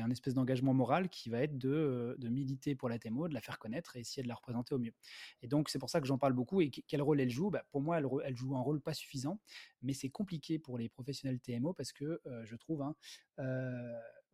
un 0.00 0.10
espèce 0.10 0.34
d'engagement 0.34 0.74
moral 0.74 1.08
qui 1.08 1.30
va 1.30 1.42
être 1.42 1.58
de, 1.58 2.16
de, 2.18 2.28
militer 2.28 2.74
pour 2.74 2.88
la 2.88 2.98
TMO, 2.98 3.28
de 3.28 3.34
la 3.34 3.40
faire 3.40 3.58
connaître 3.58 3.96
et 3.96 4.00
essayer 4.00 4.22
de 4.22 4.28
la 4.28 4.34
représenter 4.34 4.74
au 4.74 4.78
mieux. 4.78 4.94
Et 5.42 5.48
donc, 5.48 5.68
c'est 5.68 5.78
pour 5.78 5.90
ça 5.90 6.00
que 6.00 6.06
j'en 6.06 6.18
parle 6.18 6.32
beaucoup. 6.32 6.60
Et 6.60 6.70
quel 6.70 7.02
rôle 7.02 7.20
elle 7.20 7.30
joue? 7.30 7.50
Bah, 7.50 7.64
Pour 7.70 7.80
moi, 7.80 7.98
elle, 8.24 8.36
joue 8.36 8.56
un 8.56 8.60
rôle 8.60 8.80
pas 8.80 8.94
suffisant, 8.94 9.40
mais 9.82 9.92
c'est 9.92 10.10
compliqué 10.10 10.58
pour 10.58 10.78
les 10.78 10.88
professionnels 10.88 11.40
TMO 11.40 11.72
parce 11.72 11.92
que 11.92 12.20
je 12.44 12.56
trouve, 12.56 12.82
hein, 12.82 12.94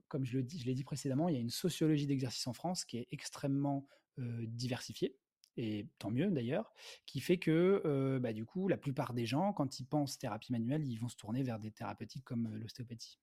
comme 0.09 0.25
je 0.25 0.39
l'ai 0.39 0.75
dit 0.75 0.85
précédemment, 0.85 1.29
il 1.29 1.35
y 1.35 1.39
a 1.39 1.41
une 1.41 1.51
sociologie 1.51 2.07
d'exercice 2.07 2.47
en 2.47 2.53
France 2.53 2.85
qui 2.85 2.99
est 2.99 3.09
extrêmement 3.11 3.87
diversifiée 4.19 5.17
et 5.59 5.89
tant 5.99 6.11
mieux 6.11 6.31
d'ailleurs, 6.31 6.73
qui 7.05 7.21
fait 7.21 7.39
que 7.39 8.19
bah, 8.23 8.33
du 8.33 8.45
coup, 8.45 8.69
la 8.69 8.77
plupart 8.77 9.13
des 9.13 9.27
gens, 9.27 9.53
quand 9.53 9.81
ils 9.81 9.85
pensent 9.85 10.17
thérapie 10.17 10.53
manuelle, 10.53 10.87
ils 10.87 10.97
vont 10.97 11.09
se 11.09 11.17
tourner 11.17 11.43
vers 11.43 11.59
des 11.59 11.73
thérapeutiques 11.73 12.25
comme 12.25 12.55
l'ostéopathie. 12.55 13.19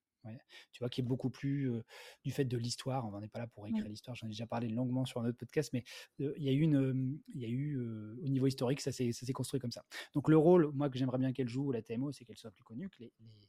Tu 0.72 0.80
vois, 0.80 0.88
qui 0.88 1.00
est 1.00 1.04
beaucoup 1.04 1.30
plus 1.30 1.70
du 2.24 2.32
fait 2.32 2.44
de 2.44 2.58
l'histoire. 2.58 3.06
On 3.06 3.20
n'est 3.20 3.28
pas 3.28 3.38
là 3.38 3.46
pour 3.46 3.66
écrire 3.66 3.88
l'histoire. 3.88 4.16
J'en 4.16 4.26
ai 4.26 4.30
déjà 4.30 4.46
parlé 4.46 4.68
longuement 4.68 5.04
sur 5.06 5.20
un 5.20 5.26
autre 5.26 5.38
podcast, 5.38 5.70
mais 5.72 5.84
il 6.18 6.42
y 6.42 6.48
a 6.48 6.52
eu, 6.52 6.60
une, 6.60 7.18
il 7.32 7.40
y 7.40 7.44
a 7.44 7.48
eu 7.48 7.78
au 8.22 8.28
niveau 8.28 8.46
historique, 8.46 8.80
ça 8.80 8.92
s'est 8.92 9.32
construit 9.32 9.60
comme 9.60 9.72
ça. 9.72 9.84
Donc 10.14 10.28
le 10.28 10.36
rôle, 10.36 10.72
moi, 10.72 10.90
que 10.90 10.98
j'aimerais 10.98 11.18
bien 11.18 11.32
qu'elle 11.32 11.48
joue, 11.48 11.72
la 11.72 11.80
TMO, 11.80 12.12
c'est 12.12 12.24
qu'elle 12.24 12.36
soit 12.36 12.50
plus 12.50 12.64
connue, 12.64 12.90
que 12.90 12.96
les, 13.00 13.12
les 13.20 13.48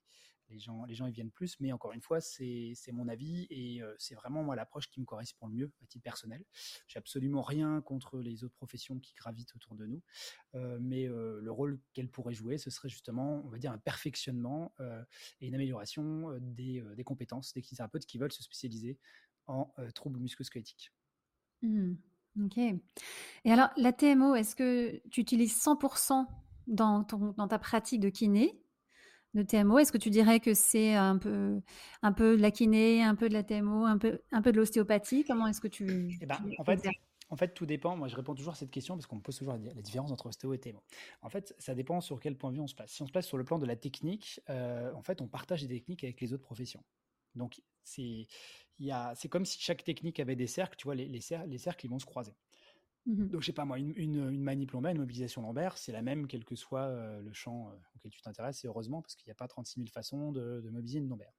gens, 0.59 0.85
les 0.85 0.95
gens 0.95 1.07
y 1.07 1.11
viennent 1.11 1.31
plus, 1.31 1.59
mais 1.59 1.71
encore 1.71 1.93
une 1.93 2.01
fois, 2.01 2.21
c'est 2.21 2.75
mon 2.91 3.07
avis 3.07 3.47
et 3.49 3.81
c'est 3.97 4.15
vraiment 4.15 4.43
moi 4.43 4.55
l'approche 4.55 4.89
qui 4.89 4.99
me 4.99 5.05
correspond 5.05 5.47
le 5.47 5.53
mieux 5.53 5.71
à 5.81 5.85
titre 5.85 6.03
personnel. 6.03 6.43
J'ai 6.87 6.99
absolument 6.99 7.41
rien 7.41 7.81
contre 7.81 8.19
les 8.19 8.43
autres 8.43 8.55
professions 8.55 8.99
qui 8.99 9.13
gravitent 9.15 9.53
autour 9.55 9.75
de 9.75 9.85
nous, 9.85 10.01
mais 10.53 11.05
le 11.05 11.51
rôle 11.51 11.79
qu'elle 11.93 12.09
pourrait 12.09 12.33
jouer, 12.33 12.57
ce 12.57 12.69
serait 12.69 12.89
justement, 12.89 13.43
on 13.45 13.49
va 13.49 13.57
dire, 13.57 13.71
un 13.71 13.77
perfectionnement 13.77 14.73
et 15.41 15.47
une 15.47 15.55
amélioration 15.55 16.37
des, 16.39 16.83
des, 16.95 17.03
compétences 17.03 17.53
des 17.53 17.61
kinésithérapeutes 17.61 18.05
qui 18.05 18.17
veulent 18.17 18.31
se 18.31 18.43
spécialiser 18.43 18.97
en 19.47 19.73
troubles 19.93 20.19
musculosquelettiques. 20.19 20.91
Mmh. 21.61 21.93
ok. 22.45 22.57
Et 22.57 23.51
alors, 23.51 23.69
la 23.77 23.93
TMO, 23.93 24.35
est-ce 24.35 24.55
que 24.55 25.01
tu 25.09 25.21
utilises 25.21 25.57
100% 25.57 26.27
dans, 26.67 27.03
ton, 27.03 27.33
dans 27.37 27.47
ta 27.47 27.59
pratique 27.59 27.99
de 27.99 28.09
kiné? 28.09 28.61
De 29.33 29.43
TMO 29.43 29.79
Est-ce 29.79 29.91
que 29.91 29.97
tu 29.97 30.09
dirais 30.09 30.39
que 30.39 30.53
c'est 30.53 30.95
un 30.95 31.17
peu, 31.17 31.61
un 32.01 32.13
peu 32.13 32.37
de 32.37 32.41
la 32.41 32.51
kiné, 32.51 33.03
un 33.03 33.15
peu 33.15 33.29
de 33.29 33.33
la 33.33 33.43
TMO, 33.43 33.85
un 33.85 33.97
peu, 33.97 34.21
un 34.31 34.41
peu 34.41 34.51
de 34.51 34.57
l'ostéopathie? 34.57 35.23
Comment 35.25 35.47
est-ce 35.47 35.61
que 35.61 35.67
tu, 35.67 36.17
eh 36.21 36.25
ben, 36.25 36.37
en, 36.57 36.63
fait, 36.63 36.87
en 37.29 37.35
fait, 37.35 37.53
tout 37.53 37.65
dépend. 37.65 37.97
Moi, 37.97 38.07
je 38.07 38.15
réponds 38.15 38.35
toujours 38.35 38.53
à 38.53 38.55
cette 38.55 38.71
question 38.71 38.95
parce 38.95 39.05
qu'on 39.05 39.17
me 39.17 39.21
pose 39.21 39.37
toujours 39.37 39.53
la 39.53 39.81
différence 39.81 40.11
entre 40.11 40.27
ostéo 40.27 40.53
et 40.53 40.59
TMO. 40.59 40.81
En 41.21 41.29
fait, 41.29 41.53
ça 41.59 41.75
dépend 41.75 41.99
sur 42.01 42.19
quel 42.19 42.37
point 42.37 42.51
de 42.51 42.55
vue 42.55 42.61
on 42.61 42.67
se 42.67 42.75
place. 42.75 42.91
Si 42.91 43.01
on 43.01 43.07
se 43.07 43.11
place 43.11 43.27
sur 43.27 43.37
le 43.37 43.43
plan 43.43 43.59
de 43.59 43.65
la 43.65 43.75
technique, 43.75 44.39
euh, 44.49 44.93
en 44.93 45.01
fait, 45.01 45.21
on 45.21 45.27
partage 45.27 45.61
des 45.61 45.67
techniques 45.67 46.03
avec 46.03 46.21
les 46.21 46.33
autres 46.33 46.43
professions. 46.43 46.83
Donc, 47.35 47.61
c'est 47.83 48.27
comme 49.29 49.45
si 49.45 49.59
chaque 49.59 49.83
technique 49.83 50.19
avait 50.19 50.35
des 50.35 50.47
cercles. 50.47 50.77
Tu 50.77 50.85
vois, 50.85 50.95
les, 50.95 51.07
les, 51.07 51.21
cercles, 51.21 51.49
les 51.49 51.57
cercles, 51.57 51.85
ils 51.85 51.89
vont 51.89 51.99
se 51.99 52.05
croiser. 52.05 52.33
Mmh 53.07 53.29
Donc, 53.29 53.41
je 53.41 53.45
sais 53.47 53.53
pas 53.53 53.65
moi, 53.65 53.79
une, 53.79 53.93
une, 53.95 54.29
une 54.29 54.43
manip 54.43 54.71
lombaire, 54.71 54.91
une 54.91 54.99
mobilisation 54.99 55.41
lombaire, 55.41 55.77
c'est 55.77 55.93
la 55.93 56.01
même 56.01 56.27
quel 56.27 56.43
que 56.43 56.55
soit 56.55 56.89
le 57.21 57.33
champ 57.33 57.71
auquel 57.95 58.11
tu 58.11 58.21
t'intéresses, 58.21 58.63
et 58.65 58.67
heureusement, 58.67 59.01
parce 59.01 59.15
qu'il 59.15 59.27
n'y 59.27 59.31
a 59.31 59.35
pas 59.35 59.47
36 59.47 59.79
000 59.79 59.87
façons 59.87 60.31
de, 60.31 60.61
mobiliser 60.69 60.99
une 60.99 61.07
lombaire. 61.07 61.33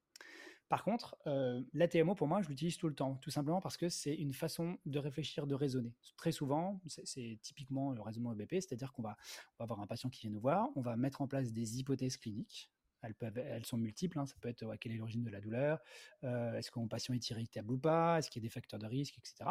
Par 0.68 0.82
contre, 0.82 1.16
la 1.24 1.88
TMO, 1.88 2.14
pour 2.14 2.26
moi, 2.26 2.42
je 2.42 2.48
l'utilise 2.48 2.76
tout 2.76 2.88
le 2.88 2.94
temps, 2.94 3.16
tout 3.16 3.30
simplement 3.30 3.60
parce 3.60 3.76
que 3.76 3.88
c'est 3.88 4.14
une 4.14 4.34
façon 4.34 4.78
de 4.84 4.98
réfléchir, 4.98 5.46
de 5.46 5.54
raisonner. 5.54 5.94
Très 6.16 6.32
souvent, 6.32 6.80
c'est 6.86 7.38
typiquement 7.42 7.92
le 7.92 8.02
raisonnement 8.02 8.32
EBP, 8.32 8.52
c'est-à-dire 8.52 8.92
qu'on 8.92 9.02
va, 9.02 9.16
avoir 9.58 9.80
un 9.80 9.86
patient 9.86 10.10
qui 10.10 10.22
vient 10.22 10.30
nous 10.30 10.40
voir, 10.40 10.68
on 10.76 10.80
va 10.80 10.96
mettre 10.96 11.22
en 11.22 11.28
place 11.28 11.52
des 11.52 11.80
hypothèses 11.80 12.16
cliniques, 12.16 12.70
elles, 13.02 13.14
peuvent, 13.14 13.38
elles 13.38 13.64
sont 13.64 13.76
multiples. 13.76 14.18
Hein. 14.18 14.26
Ça 14.26 14.34
peut 14.40 14.48
être 14.48 14.64
quelle 14.76 14.92
est 14.92 14.96
l'origine 14.96 15.22
de 15.22 15.30
la 15.30 15.40
douleur, 15.40 15.80
est-ce 16.22 16.70
que 16.70 16.78
mon 16.78 16.88
patient 16.88 17.14
est 17.14 17.30
irritable 17.30 17.72
ou 17.72 17.78
pas, 17.78 18.18
est-ce 18.18 18.30
qu'il 18.30 18.42
y 18.42 18.44
a 18.44 18.48
des 18.48 18.52
facteurs 18.52 18.78
de 18.78 18.86
risque, 18.86 19.18
etc. 19.18 19.50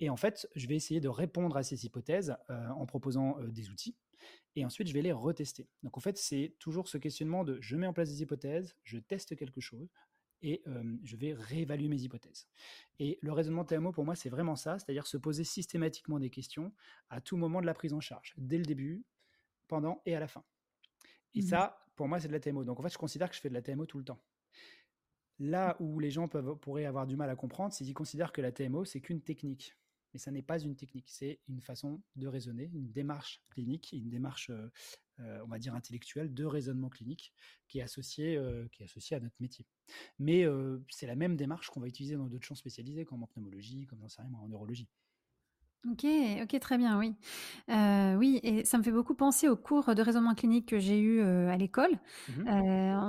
Et 0.00 0.10
en 0.10 0.16
fait, 0.16 0.48
je 0.54 0.66
vais 0.66 0.76
essayer 0.76 1.00
de 1.00 1.08
répondre 1.08 1.56
à 1.56 1.62
ces 1.62 1.86
hypothèses 1.86 2.36
en 2.48 2.86
proposant 2.86 3.38
des 3.40 3.70
outils. 3.70 3.96
Et 4.54 4.64
ensuite, 4.64 4.88
je 4.88 4.92
vais 4.92 5.02
les 5.02 5.12
retester. 5.12 5.68
Donc 5.82 5.96
en 5.96 6.00
fait, 6.00 6.16
c'est 6.18 6.54
toujours 6.58 6.88
ce 6.88 6.98
questionnement 6.98 7.44
de 7.44 7.58
je 7.60 7.76
mets 7.76 7.86
en 7.86 7.92
place 7.92 8.10
des 8.10 8.22
hypothèses, 8.22 8.76
je 8.84 8.98
teste 8.98 9.36
quelque 9.36 9.60
chose, 9.60 9.88
et 10.42 10.62
je 11.04 11.16
vais 11.16 11.34
réévaluer 11.34 11.88
mes 11.88 12.02
hypothèses. 12.02 12.48
Et 12.98 13.18
le 13.22 13.32
raisonnement 13.32 13.64
TMO, 13.64 13.92
pour 13.92 14.04
moi, 14.04 14.16
c'est 14.16 14.28
vraiment 14.28 14.56
ça, 14.56 14.78
c'est-à-dire 14.78 15.06
se 15.06 15.16
poser 15.16 15.44
systématiquement 15.44 16.18
des 16.18 16.30
questions 16.30 16.72
à 17.10 17.20
tout 17.20 17.36
moment 17.36 17.60
de 17.60 17.66
la 17.66 17.74
prise 17.74 17.92
en 17.92 18.00
charge, 18.00 18.34
dès 18.36 18.58
le 18.58 18.64
début, 18.64 19.04
pendant 19.68 20.02
et 20.04 20.16
à 20.16 20.20
la 20.20 20.26
fin. 20.26 20.44
Et 21.34 21.40
mmh 21.40 21.46
ça, 21.46 21.81
pour 21.94 22.08
moi, 22.08 22.20
c'est 22.20 22.28
de 22.28 22.32
la 22.32 22.40
TMO. 22.40 22.64
Donc 22.64 22.80
en 22.80 22.82
fait, 22.82 22.92
je 22.92 22.98
considère 22.98 23.28
que 23.28 23.36
je 23.36 23.40
fais 23.40 23.48
de 23.48 23.54
la 23.54 23.62
TMO 23.62 23.86
tout 23.86 23.98
le 23.98 24.04
temps. 24.04 24.20
Là 25.38 25.76
où 25.80 25.98
les 25.98 26.10
gens 26.10 26.28
pourraient 26.28 26.84
avoir 26.84 27.06
du 27.06 27.16
mal 27.16 27.30
à 27.30 27.36
comprendre, 27.36 27.72
c'est 27.72 27.84
qu'ils 27.84 27.94
considèrent 27.94 28.32
que 28.32 28.40
la 28.40 28.52
TMO, 28.52 28.84
c'est 28.84 29.00
qu'une 29.00 29.22
technique. 29.22 29.76
Mais 30.12 30.18
ça 30.18 30.30
n'est 30.30 30.42
pas 30.42 30.58
une 30.58 30.76
technique, 30.76 31.08
c'est 31.08 31.40
une 31.48 31.60
façon 31.60 32.02
de 32.16 32.26
raisonner, 32.26 32.70
une 32.74 32.92
démarche 32.92 33.42
clinique, 33.48 33.92
une 33.92 34.10
démarche, 34.10 34.50
euh, 34.50 34.70
euh, 35.20 35.40
on 35.44 35.48
va 35.48 35.58
dire, 35.58 35.74
intellectuelle 35.74 36.34
de 36.34 36.44
raisonnement 36.44 36.90
clinique 36.90 37.32
qui 37.66 37.78
est 37.78 37.82
associée, 37.82 38.36
euh, 38.36 38.68
qui 38.72 38.82
est 38.82 38.84
associée 38.84 39.16
à 39.16 39.20
notre 39.20 39.36
métier. 39.40 39.66
Mais 40.18 40.44
c'est 40.90 41.06
la 41.06 41.16
même 41.16 41.36
démarche 41.36 41.70
qu'on 41.70 41.80
va 41.80 41.88
utiliser 41.88 42.16
dans 42.16 42.26
d'autres 42.26 42.44
champs 42.44 42.54
spécialisés, 42.54 43.04
comme 43.04 43.22
en 43.22 43.26
pneumologie, 43.26 43.86
comme 43.86 44.02
en 44.02 44.48
neurologie. 44.48 44.88
OK, 45.90 46.06
OK, 46.42 46.60
très 46.60 46.78
bien, 46.78 46.98
oui. 46.98 47.14
Euh, 47.68 48.14
oui 48.14 48.40
et 48.42 48.64
ça 48.64 48.78
me 48.78 48.82
fait 48.82 48.92
beaucoup 48.92 49.14
penser 49.14 49.48
aux 49.48 49.56
cours 49.56 49.94
de 49.94 50.02
raisonnement 50.02 50.34
clinique 50.34 50.68
que 50.68 50.78
j'ai 50.78 51.00
eu, 51.00 51.20
à 51.22 51.56
l'école. 51.56 51.92
Mmh 52.28 52.48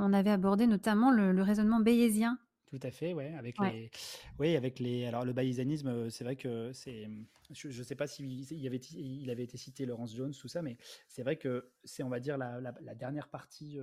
on 0.05 0.11
avait 0.13 0.31
abordé 0.31 0.67
notamment 0.67 1.11
le 1.11 1.41
raisonnement 1.41 1.79
bayésien. 1.79 2.39
Tout 2.73 2.79
à 2.81 2.89
fait, 2.89 3.13
ouais, 3.13 3.31
avec 3.37 3.59
les 3.59 3.91
oui, 4.39 4.55
avec 4.55 4.79
les 4.79 5.05
alors 5.05 5.23
le 5.25 5.31
bayésianisme, 5.31 6.09
c'est 6.09 6.23
vrai 6.23 6.35
que 6.35 6.73
c'est 6.73 7.07
je 7.51 7.67
ne 7.67 7.83
sais 7.83 7.95
pas 7.95 8.07
s'il 8.07 8.31
il 8.31 8.65
avait 8.67 8.77
il 8.77 9.29
avait 9.29 9.43
été 9.43 9.57
cité 9.57 9.85
Laurence 9.85 10.15
Jones, 10.15 10.33
tout 10.33 10.47
ça, 10.47 10.63
mais 10.63 10.77
c'est 11.07 11.21
vrai 11.21 11.37
que 11.37 11.69
c'est, 11.83 12.01
on 12.01 12.09
va 12.09 12.19
dire, 12.19 12.35
la 12.35 12.59
la 12.59 12.95
dernière 12.95 13.29
partie, 13.29 13.77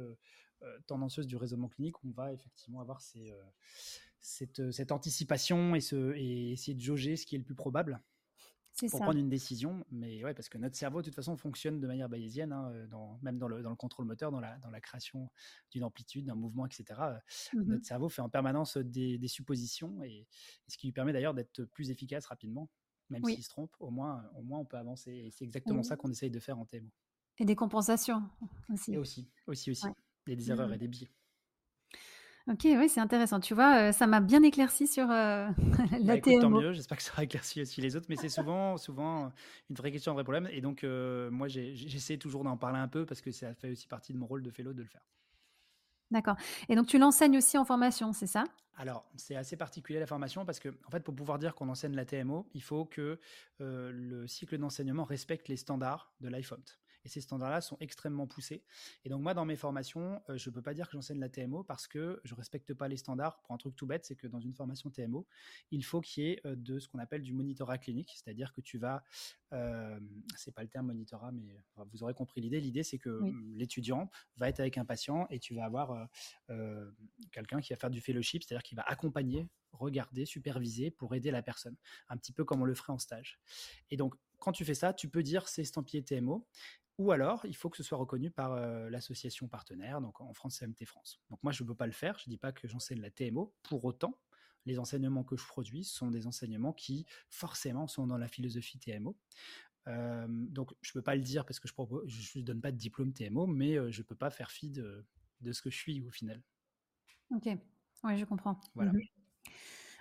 tendancieuse 0.89 1.29
du 1.29 1.37
raisonnement 1.37 1.69
clinique 1.69 2.03
où 2.03 2.09
on 2.09 2.13
va 2.13 2.33
effectivement 2.33 2.81
avoir 2.81 3.01
ces, 3.01 3.33
cette, 4.21 4.73
cette 4.73 4.91
anticipation 4.91 5.77
et 5.77 5.81
ce 5.81 6.13
et 6.17 6.51
essayer 6.51 6.75
de 6.75 6.83
jauger 6.83 7.17
ce 7.17 7.27
qui 7.27 7.37
est 7.37 7.39
le 7.39 7.45
plus 7.45 7.55
probable 7.55 8.01
pour 8.89 9.01
prendre 9.01 9.19
une 9.19 9.29
décision. 9.29 9.85
Mais 9.91 10.25
ouais, 10.25 10.35
parce 10.35 10.49
que 10.49 10.59
notre 10.59 10.77
cerveau, 10.77 11.01
de 11.01 11.07
toute 11.07 11.15
façon, 11.15 11.37
fonctionne 11.37 11.81
de 11.81 11.87
manière 11.87 12.09
bayésienne, 12.09 12.53
hein, 12.53 12.71
euh, 12.73 12.87
dans, 12.87 13.19
même 13.23 13.39
dans 13.39 13.49
le, 13.49 13.63
dans 13.63 13.71
le, 13.71 13.77
contrôle 13.77 14.07
moteur, 14.07 14.31
dans 14.31 14.41
la, 14.41 14.59
dans 14.59 14.71
la 14.71 14.81
création 14.81 15.31
d'une 15.71 15.85
amplitude, 15.85 16.27
d'un 16.27 16.35
mouvement, 16.35 16.67
etc. 16.67 16.85
Euh, 17.01 17.15
mmh 17.55 17.71
notre 17.71 17.85
cerveau 17.85 18.09
fait 18.09 18.23
en 18.23 18.29
permanence 18.29 18.77
des, 18.77 19.19
des 19.19 19.29
suppositions, 19.29 20.03
et, 20.03 20.27
ce 20.69 20.77
qui 20.77 20.87
lui 20.87 20.93
permet 20.93 21.13
d'ailleurs 21.13 21.35
d'être 21.35 21.65
plus 21.65 21.91
efficace 21.91 22.27
rapidement, 22.27 22.69
même 23.11 23.25
s'il 23.25 23.43
se 23.43 23.49
trompe, 23.49 23.75
au 23.81 23.91
moins, 23.91 24.25
au 24.37 24.43
moins 24.43 24.59
on 24.59 24.65
peut 24.65 24.77
avancer. 24.77 25.11
Et 25.11 25.31
c'est 25.31 25.45
exactement 25.45 25.83
ça 25.83 25.97
qu'on 25.97 26.11
essaye 26.11 26.31
de 26.31 26.41
faire 26.41 26.59
en 26.59 26.65
TMO. 26.65 26.91
Et 27.39 27.45
des 27.45 27.57
compensations 27.57 28.23
aussi. 28.73 28.93
Et 28.93 28.99
aussi, 28.99 29.31
aussi, 29.47 29.71
aussi. 29.71 29.87
Et 30.27 30.37
des 30.37 30.51
erreurs 30.51 30.69
mmh 30.69 30.75
et 30.75 30.79
des 30.79 30.89
biais. 30.89 31.11
Ok, 32.51 32.63
oui, 32.65 32.89
c'est 32.89 33.01
intéressant. 33.01 33.39
Tu 33.39 33.55
vois, 33.55 33.77
euh, 33.77 33.93
ça 33.93 34.09
m'a 34.09 34.19
bien 34.19 34.43
éclairci 34.43 34.89
sur 34.89 35.09
euh, 35.09 35.49
la 36.01 36.17
bah, 36.17 36.21
Tant 36.21 36.51
mieux, 36.51 36.73
j'espère 36.73 36.99
que 36.99 37.05
ça 37.05 37.13
aura 37.13 37.23
éclairci 37.23 37.63
aussi 37.63 37.81
les 37.81 37.95
autres, 37.95 38.07
mais 38.09 38.17
c'est 38.17 38.29
souvent, 38.29 38.77
souvent 38.77 39.33
une 39.69 39.77
vraie 39.77 39.93
question, 39.93 40.11
un 40.11 40.15
vrai 40.15 40.25
problème. 40.25 40.49
Et 40.51 40.61
donc, 40.61 40.83
euh, 40.83 41.31
moi, 41.31 41.47
j'essaie 41.47 42.17
toujours 42.17 42.43
d'en 42.43 42.57
parler 42.57 42.81
un 42.81 42.89
peu 42.89 43.07
parce 43.07 43.21
que 43.21 43.31
ça 43.31 43.55
fait 43.55 43.71
aussi 43.71 43.87
partie 43.87 44.13
de 44.13 44.19
mon 44.19 44.27
rôle 44.27 44.43
de 44.43 44.51
fellow 44.51 44.73
de 44.73 44.83
le 44.83 44.89
faire. 44.89 45.03
D'accord. 46.11 46.35
Et 46.69 46.75
donc, 46.75 46.89
tu 46.89 46.99
l'enseignes 46.99 47.37
aussi 47.37 47.57
en 47.57 47.65
formation, 47.65 48.13
c'est 48.13 48.27
ça? 48.27 48.43
Alors, 48.77 49.09
c'est 49.15 49.37
assez 49.37 49.57
particulier 49.57 50.01
la 50.01 50.07
formation 50.07 50.45
parce 50.45 50.59
que, 50.59 50.71
en 50.87 50.91
fait, 50.91 51.05
pour 51.05 51.15
pouvoir 51.15 51.39
dire 51.39 51.55
qu'on 51.55 51.69
enseigne 51.69 51.95
la 51.95 52.05
TMO, 52.05 52.49
il 52.55 52.63
faut 52.63 52.85
que 52.85 53.21
le 53.61 54.27
cycle 54.27 54.59
d'enseignement 54.59 55.05
respecte 55.05 55.47
les 55.47 55.57
standards 55.57 56.13
de 56.21 56.29
l'iPhone. 56.29 56.63
Et 57.05 57.09
ces 57.09 57.21
standards-là 57.21 57.61
sont 57.61 57.77
extrêmement 57.81 58.27
poussés. 58.27 58.63
Et 59.05 59.09
donc 59.09 59.23
moi, 59.23 59.35
dans 59.35 59.45
mes 59.45 59.57
formations, 59.57 60.21
euh, 60.29 60.37
je 60.37 60.51
ne 60.51 60.55
peux 60.55 60.63
pas 60.63 60.75
dire 60.75 60.87
que 60.87 60.93
j'enseigne 60.93 61.21
la 61.21 61.29
TMO 61.29 61.65
parce 61.65 61.87
que 61.87 62.21
je 62.25 62.35
ne 62.35 62.37
respecte 62.37 62.75
pas 62.75 62.89
les 62.89 62.97
standards. 62.97 63.41
Pour 63.41 63.55
un 63.55 63.59
truc 63.59 63.77
tout 63.77 63.87
bête, 63.87 64.05
c'est 64.05 64.17
que 64.17 64.27
dans 64.27 64.41
une 64.41 64.55
formation 64.55 64.91
TMO, 64.91 65.27
il 65.71 65.85
faut 65.85 66.01
qu'il 66.01 66.25
y 66.25 66.27
ait 66.29 66.41
euh, 66.47 66.57
de 66.57 66.79
ce 66.79 66.89
qu'on 66.89 66.99
appelle 66.99 67.23
du 67.23 67.33
monitorat 67.33 67.79
clinique, 67.79 68.13
c'est-à-dire 68.15 68.53
que 68.53 68.61
tu 68.61 68.79
vas, 68.79 69.05
euh, 69.53 69.99
c'est 70.37 70.55
pas 70.55 70.63
le 70.63 70.69
terme 70.69 70.89
monitorat, 70.89 71.33
mais 71.33 71.57
vous 71.93 72.03
aurez 72.03 72.15
compris 72.15 72.41
l'idée. 72.41 72.61
L'idée, 72.61 72.83
c'est 72.83 72.99
que 72.99 73.21
l'étudiant 73.55 74.11
va 74.37 74.49
être 74.49 74.61
avec 74.61 74.79
un 74.79 74.85
patient 74.85 75.27
et 75.31 75.39
tu 75.39 75.55
vas 75.55 75.65
avoir 75.65 76.09
quelqu'un 77.33 77.61
qui 77.61 77.73
va 77.73 77.77
faire 77.77 77.91
du 77.91 78.01
fellowship, 78.01 78.43
c'est-à-dire 78.43 78.63
qui 78.63 78.75
va 78.75 78.83
accompagner 78.83 79.49
regarder, 79.73 80.25
superviser 80.25 80.91
pour 80.91 81.15
aider 81.15 81.31
la 81.31 81.43
personne, 81.43 81.77
un 82.09 82.17
petit 82.17 82.33
peu 82.33 82.45
comme 82.45 82.63
on 82.63 82.65
le 82.65 82.75
ferait 82.75 82.93
en 82.93 82.99
stage. 82.99 83.41
Et 83.91 83.97
donc, 83.97 84.15
quand 84.39 84.53
tu 84.53 84.65
fais 84.65 84.75
ça, 84.75 84.93
tu 84.93 85.09
peux 85.09 85.23
dire 85.23 85.49
c'est 85.49 85.63
estampillé 85.63 86.03
TMO. 86.03 86.47
Ou 87.01 87.13
alors, 87.13 87.47
il 87.47 87.57
faut 87.57 87.71
que 87.71 87.79
ce 87.79 87.83
soit 87.83 87.97
reconnu 87.97 88.31
par 88.31 88.55
l'association 88.91 89.49
partenaire, 89.49 90.03
donc 90.03 90.21
en 90.21 90.35
France, 90.35 90.57
c'est 90.59 90.67
MT 90.67 90.85
France. 90.85 91.19
Donc 91.31 91.43
moi, 91.43 91.51
je 91.51 91.63
ne 91.63 91.69
peux 91.69 91.75
pas 91.75 91.87
le 91.87 91.93
faire, 91.93 92.19
je 92.19 92.29
ne 92.29 92.31
dis 92.31 92.37
pas 92.37 92.53
que 92.53 92.69
j'enseigne 92.69 93.01
la 93.01 93.11
TMO. 93.11 93.55
Pour 93.63 93.87
autant, 93.87 94.21
les 94.67 94.79
enseignements 94.79 95.25
que 95.25 95.35
je 95.35 95.47
produis 95.47 95.83
sont 95.83 96.11
des 96.11 96.27
enseignements 96.27 96.75
qui, 96.75 97.07
forcément, 97.31 97.87
sont 97.87 98.07
dans 98.07 98.19
la 98.19 98.29
philosophie 98.29 98.79
TMO. 98.79 99.17
donc, 99.87 100.75
je 100.83 100.91
ne 100.91 100.93
peux 100.93 101.03
pas 101.03 101.15
le 101.15 101.23
dire 101.23 101.47
parce 101.47 101.59
que 101.59 101.69
je 102.07 102.39
ne 102.39 102.45
donne 102.45 102.61
pas 102.61 102.71
de 102.71 102.77
diplôme 102.77 103.15
TMO, 103.15 103.47
mais 103.47 103.77
je 103.91 104.03
ne 104.03 104.05
peux 104.05 104.15
pas 104.15 104.29
faire 104.29 104.51
fi 104.51 104.69
de, 104.69 105.07
ce 105.51 105.63
que 105.63 105.71
je 105.71 105.79
suis 105.79 106.03
au 106.03 106.11
final. 106.11 106.43
Ok, 107.35 107.49
oui, 108.05 108.19
je 108.19 108.27
comprends. 108.27 108.61
Voilà. 108.75 108.93
Mmh 108.93 109.01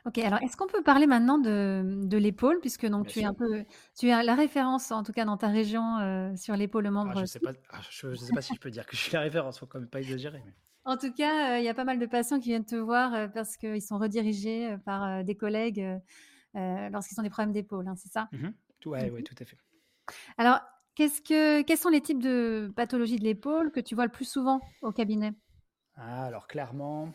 Ok, 0.05 0.17
alors 0.19 0.41
est-ce 0.41 0.55
qu'on 0.55 0.67
peut 0.67 0.83
parler 0.83 1.07
maintenant 1.07 1.37
de, 1.37 2.17
l'épaule, 2.17 2.59
puisque 2.59 2.85
donc 2.85 3.07
tu 3.07 3.19
es 3.19 3.25
un 3.25 3.33
peu, 3.33 3.65
tu 3.97 4.09
as 4.11 4.23
la 4.23 4.35
référence 4.35 4.91
en 4.91 5.03
tout 5.03 5.11
cas 5.11 5.25
dans 5.25 5.37
ta 5.37 5.47
région 5.47 5.97
euh, 5.99 6.35
sur 6.35 6.55
l'épaule 6.55 6.87
ah, 6.87 6.91
membre. 6.91 7.15
je 7.15 7.21
ne 7.21 7.25
sais, 7.25 7.39
pas, 7.39 7.51
ah, 7.71 7.79
je, 7.89 8.13
sais 8.15 8.33
pas 8.33 8.41
si 8.41 8.55
je 8.55 8.59
peux 8.59 8.71
dire 8.71 8.85
que 8.85 8.95
je 8.95 9.01
suis 9.01 9.13
la 9.13 9.21
référence, 9.21 9.59
faut 9.59 9.65
quand 9.65 9.79
même 9.79 9.89
pas 9.89 9.99
exagérer. 9.99 10.41
En 10.85 10.97
tout 10.97 11.11
cas, 11.11 11.55
euh, 11.55 11.59
il 11.59 11.65
y 11.65 11.69
a 11.69 11.73
pas 11.73 11.83
mal 11.83 11.99
de 11.99 12.05
patients 12.05 12.39
qui 12.39 12.49
viennent 12.49 12.65
te 12.65 12.75
voir 12.75 13.13
euh, 13.13 13.27
parce 13.27 13.57
qu'ils 13.57 13.81
sont 13.81 13.97
redirigés 13.97 14.75
par 14.85 15.23
des 15.23 15.35
collègues 15.35 15.85
lorsqu'ils 16.55 17.19
ont 17.19 17.23
des 17.23 17.29
problèmes 17.29 17.53
d'épaule, 17.53 17.87
hein, 17.87 17.95
c'est 17.95 18.11
ça? 18.11 18.29
Mmh 18.31 18.49
Oui, 18.85 19.09
Oui, 19.11 19.23
tout 19.23 19.35
à 19.39 19.45
fait. 19.45 19.57
Alors, 20.37 20.61
qu'est-ce 20.95 21.21
que, 21.21 21.61
quels 21.61 21.77
sont 21.77 21.89
les 21.89 22.01
types 22.01 22.21
de 22.21 22.71
pathologies 22.75 23.17
de 23.17 23.23
l'épaule 23.23 23.71
que 23.71 23.79
tu 23.79 23.95
vois 23.95 24.05
le 24.05 24.11
plus 24.11 24.29
souvent 24.29 24.61
au 24.81 24.91
cabinet? 24.91 25.33
Ah, 25.95 26.25
Alors, 26.25 26.47
clairement, 26.47 27.13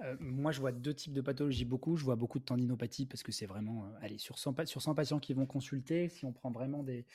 euh, 0.00 0.16
moi, 0.18 0.50
je 0.50 0.60
vois 0.60 0.72
deux 0.72 0.94
types 0.94 1.12
de 1.12 1.20
pathologies 1.20 1.64
beaucoup. 1.64 1.96
Je 1.96 2.04
vois 2.04 2.16
beaucoup 2.16 2.38
de 2.38 2.44
tendinopathie 2.44 3.06
parce 3.06 3.22
que 3.22 3.32
c'est 3.32 3.46
vraiment, 3.46 3.84
euh, 3.84 3.98
allez, 4.00 4.18
sur 4.18 4.38
100, 4.38 4.66
sur 4.66 4.82
100 4.82 4.94
patients 4.94 5.20
qui 5.20 5.34
vont 5.34 5.46
consulter, 5.46 6.08
si 6.08 6.24
on 6.24 6.32
prend 6.32 6.50
vraiment 6.50 6.82
des, 6.82 7.06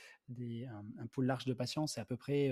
un, 0.67 1.07
pool 1.07 1.25
large 1.25 1.45
de 1.45 1.53
patients, 1.53 1.87
c'est 1.87 1.99
à 1.99 2.05
peu 2.05 2.15
près 2.15 2.51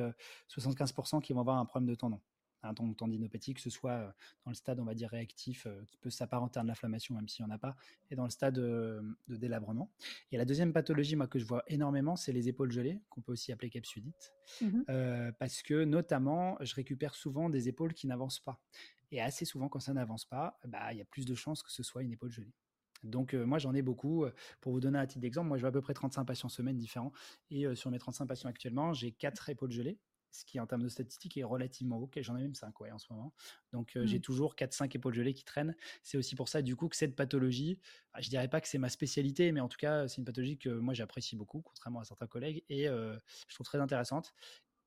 75% 0.50 1.18
euh, 1.18 1.20
qui 1.22 1.34
vont 1.34 1.40
avoir 1.40 1.58
un 1.58 1.66
problème 1.66 1.90
de 1.90 1.96
tendon. 1.96 2.20
Un 2.64 2.74
tendinopathie, 2.74 3.54
que 3.54 3.62
ce 3.62 3.70
soit 3.70 4.14
dans 4.44 4.52
le 4.52 4.56
stade, 4.56 4.80
on 4.80 4.84
va 4.84 4.94
dire, 4.94 5.10
réactif, 5.10 5.68
qui 5.88 5.98
peut 5.98 6.10
s'apparenter 6.10 6.60
à 6.60 6.64
de 6.64 6.68
l'inflammation, 6.68 7.16
même 7.16 7.28
s'il 7.28 7.46
n'y 7.46 7.52
en 7.52 7.56
a 7.56 7.60
pas, 7.60 7.76
et 8.10 8.16
dans 8.16 8.24
le 8.24 8.30
stade 8.30 8.56
de 8.56 9.16
délabrement. 9.28 9.92
Et 10.32 10.38
la 10.38 10.46
deuxième 10.46 10.74
pathologie, 10.74 11.16
moi, 11.16 11.28
que 11.28 11.40
je 11.40 11.46
vois 11.46 11.64
énormément, 11.68 12.16
c'est 12.16 12.34
les 12.34 12.50
épaules 12.50 12.72
gelées, 12.72 13.02
qu'on 13.10 13.22
peut 13.22 13.32
aussi 13.32 13.52
appeler 13.52 13.70
capsulite, 13.70 14.34
mmh 14.62 14.82
parce 15.40 15.62
que 15.62 15.84
notamment, 15.84 16.58
je 16.62 16.74
récupère 16.76 17.16
souvent 17.16 17.50
des 17.50 17.70
épaules 17.70 17.94
qui 17.94 18.08
n'avancent 18.08 18.40
pas. 18.40 18.60
Et 19.12 19.22
assez 19.22 19.46
souvent, 19.46 19.70
quand 19.70 19.80
ça 19.80 19.94
n'avance 19.94 20.26
pas, 20.26 20.60
bah, 20.66 20.92
il 20.92 20.98
y 20.98 21.02
a 21.02 21.06
plus 21.06 21.26
de 21.26 21.36
chances 21.36 21.64
que 21.64 21.72
ce 21.72 21.84
soit 21.84 22.04
une 22.04 22.12
épaule 22.12 22.32
gelée. 22.32 22.54
Donc 23.04 23.34
moi 23.36 23.60
j'en 23.60 23.76
ai 23.76 23.84
beaucoup. 23.84 24.26
Pour 24.60 24.72
vous 24.72 24.80
donner 24.80 24.98
un 24.98 25.06
titre 25.06 25.22
d'exemple, 25.22 25.48
moi 25.48 25.58
je 25.58 25.62
vois 25.62 25.70
à 25.70 25.72
peu 25.72 25.82
près 25.82 25.94
35 25.94 26.26
patients 26.26 26.50
semaine 26.50 26.78
différents. 26.78 27.12
Et 27.52 27.74
sur 27.76 27.92
mes 27.92 28.00
35 28.00 28.26
patients 28.26 28.50
actuellement, 28.50 28.94
j'ai 28.94 29.12
4 29.12 29.50
épaules 29.50 29.72
gelées, 29.72 30.00
ce 30.32 30.46
qui 30.46 30.60
en 30.60 30.68
termes 30.68 30.84
de 30.84 30.90
statistiques 30.90 31.38
est 31.38 31.44
relativement 31.44 31.98
haut. 31.98 32.10
J'en 32.18 32.36
ai 32.38 32.42
même 32.42 32.56
5 32.56 32.80
ouais, 32.82 32.92
en 32.92 33.00
ce 33.00 33.12
moment. 33.12 33.34
Donc 33.72 33.98
j'ai 34.04 34.20
mmh. 34.20 34.22
toujours 34.22 34.56
4-5 34.56 34.96
épaules 34.96 35.14
gelées 35.14 35.34
qui 35.34 35.46
traînent. 35.46 35.76
C'est 36.04 36.18
aussi 36.18 36.36
pour 36.36 36.50
ça 36.50 36.62
du 36.62 36.76
coup 36.76 36.88
que 36.90 36.96
cette 36.96 37.16
pathologie, 37.16 37.80
bah, 38.14 38.22
je 38.22 38.30
dirais 38.30 38.48
pas 38.48 38.62
que 38.62 38.68
c'est 38.68 38.78
ma 38.78 38.90
spécialité, 38.90 39.52
mais 39.52 39.60
en 39.60 39.68
tout 39.68 39.78
cas 39.78 40.08
c'est 40.08 40.18
une 40.18 40.26
pathologie 40.26 40.58
que 40.58 40.70
moi 40.70 40.94
j'apprécie 40.94 41.36
beaucoup, 41.36 41.62
contrairement 41.62 42.00
à 42.00 42.06
certains 42.06 42.28
collègues, 42.28 42.64
et 42.70 42.86
je 42.86 43.54
trouve 43.54 43.66
très 43.66 43.80
intéressante. 43.80 44.34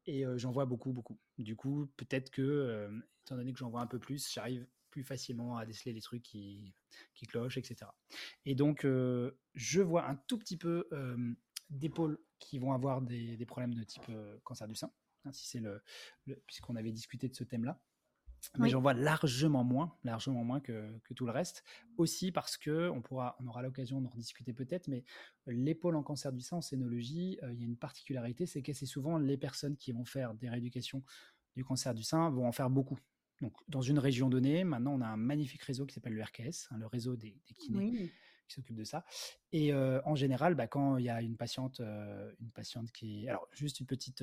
Et 0.07 0.25
j'en 0.37 0.51
vois 0.51 0.65
beaucoup, 0.65 0.93
beaucoup. 0.93 1.19
Du 1.39 1.57
coup, 1.57 1.87
peut-être 1.97 2.31
que, 2.31 2.91
étant 3.25 3.37
donné 3.37 3.53
que 3.53 3.59
j'en 3.59 3.71
vois 3.71 3.83
un 3.83 3.87
peu 3.87 3.99
plus, 3.99 4.31
j'arrive 4.33 4.67
plus 4.91 5.05
facilement 5.05 5.57
à 5.57 5.67
déceler 5.67 5.93
les 5.93 6.01
trucs 6.01 6.23
qui, 6.23 6.75
qui 7.15 7.27
clochent, 7.27 7.59
etc. 7.59 7.91
Et 8.45 8.55
donc, 8.55 8.85
je 8.85 9.81
vois 9.81 10.09
un 10.09 10.17
tout 10.17 10.39
petit 10.39 10.57
peu 10.57 10.89
d'épaules 11.69 12.19
qui 12.39 12.59
vont 12.59 12.73
avoir 12.73 13.03
des, 13.03 13.37
des, 13.37 13.47
problèmes 13.47 13.75
de 13.75 13.85
type 13.85 14.11
cancer 14.43 14.67
du 14.67 14.75
sein, 14.75 14.91
hein, 15.25 15.33
si 15.33 15.49
c'est 15.49 15.61
le 15.61 15.83
puisqu'on 16.47 16.77
avait 16.77 16.93
discuté 16.93 17.29
de 17.29 17.35
ce 17.35 17.45
thème-là 17.45 17.81
mais 18.59 18.69
j'en 18.69 18.81
vois 18.81 18.95
largement 18.95 19.65
moins, 19.65 19.95
largement 20.05 20.45
moins 20.45 20.61
que, 20.61 20.99
que, 21.05 21.15
tout 21.15 21.27
le 21.27 21.33
reste. 21.33 21.65
Aussi 21.97 22.33
parce 22.33 22.57
que 22.57 22.89
on 22.91 23.03
pourra, 23.03 23.37
on 23.41 23.47
aura 23.47 23.63
l'occasion 23.63 24.01
d'en 24.01 24.13
discuter 24.17 24.53
peut-être, 24.53 24.89
mais 24.89 25.05
l'épaule 25.47 25.97
en 25.97 26.03
cancer 26.03 26.33
du 26.33 26.41
sein 26.41 26.57
en 26.57 26.61
scénologie, 26.61 27.39
euh, 27.43 27.53
il 27.53 27.61
y 27.61 27.63
a 27.63 27.67
une 27.67 27.77
particularité, 27.77 28.47
c'est 28.47 28.63
que 28.63 28.73
c'est 28.73 28.87
souvent 28.87 29.19
les 29.19 29.37
personnes 29.37 29.77
qui 29.77 29.93
vont 29.93 30.05
faire 30.05 30.35
des 30.35 30.49
rééducations 30.49 31.03
du 31.57 31.65
cancer 31.65 31.95
du 31.95 32.03
sein 32.03 32.31
vont 32.31 32.47
en 32.47 32.53
faire 32.53 32.71
beaucoup. 32.71 32.99
Donc, 33.41 33.55
dans 33.69 33.81
une 33.81 33.99
région 33.99 34.29
donnée, 34.29 34.65
maintenant, 34.65 34.95
on 34.95 35.01
a 35.01 35.07
un 35.07 35.17
magnifique 35.17 35.63
réseau 35.63 35.87
qui 35.87 35.95
s'appelle 35.95 36.15
le 36.15 36.23
RKS, 36.23 36.69
hein, 36.71 36.79
le 36.79 36.87
réseau 36.87 37.17
des, 37.17 37.41
kinés. 37.57 38.13
qui 38.47 38.55
s'occupe 38.55 38.77
de 38.77 38.85
ça. 38.85 39.05
Et 39.53 39.73
euh, 39.73 40.01
en 40.05 40.15
général, 40.15 40.55
bah, 40.55 40.67
quand 40.67 40.99
il 40.99 41.05
y 41.05 41.09
a 41.09 41.23
une 41.23 41.37
patiente, 41.37 41.81
euh, 41.81 42.31
une 42.41 42.51
patiente 42.51 42.93
qui, 42.93 43.29
alors 43.29 43.49
juste 43.53 43.81
une 43.81 43.87
petite 43.87 44.23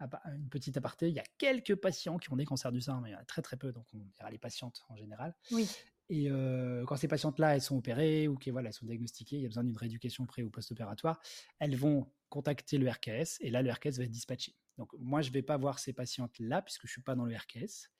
une 0.00 0.48
petite 0.48 0.76
aparté, 0.76 1.08
il 1.08 1.14
y 1.14 1.20
a 1.20 1.24
quelques 1.38 1.74
patients 1.74 2.18
qui 2.18 2.32
ont 2.32 2.36
des 2.36 2.44
cancers 2.44 2.72
du 2.72 2.80
sein, 2.80 3.00
mais 3.02 3.10
il 3.10 3.12
y 3.12 3.16
en 3.16 3.20
a 3.20 3.24
très 3.24 3.42
très 3.42 3.56
peu, 3.56 3.72
donc 3.72 3.86
on 3.94 3.98
dira 4.14 4.30
les 4.30 4.38
patientes 4.38 4.82
en 4.88 4.96
général. 4.96 5.34
Oui. 5.52 5.68
Et 6.08 6.28
euh, 6.28 6.84
quand 6.86 6.96
ces 6.96 7.06
patientes-là, 7.06 7.54
elles 7.54 7.62
sont 7.62 7.76
opérées 7.76 8.26
ou 8.26 8.36
qu'elles 8.36 8.52
voilà, 8.52 8.70
elles 8.70 8.74
sont 8.74 8.86
diagnostiquées, 8.86 9.36
il 9.36 9.42
y 9.42 9.44
a 9.44 9.48
besoin 9.48 9.62
d'une 9.62 9.76
rééducation 9.76 10.26
pré 10.26 10.42
ou 10.42 10.50
post-opératoire, 10.50 11.20
elles 11.60 11.76
vont 11.76 12.10
contacter 12.28 12.78
le 12.78 12.90
RKS 12.90 13.38
et 13.40 13.50
là, 13.50 13.62
le 13.62 13.70
RKS 13.70 13.98
va 13.98 14.04
être 14.04 14.10
dispatché. 14.10 14.56
Donc 14.76 14.92
moi, 14.98 15.22
je 15.22 15.28
ne 15.28 15.34
vais 15.34 15.42
pas 15.42 15.56
voir 15.56 15.78
ces 15.78 15.92
patientes-là 15.92 16.62
puisque 16.62 16.86
je 16.86 16.90
ne 16.90 16.92
suis 16.92 17.02
pas 17.02 17.14
dans 17.14 17.26
le 17.26 17.36
RKS. 17.36 17.90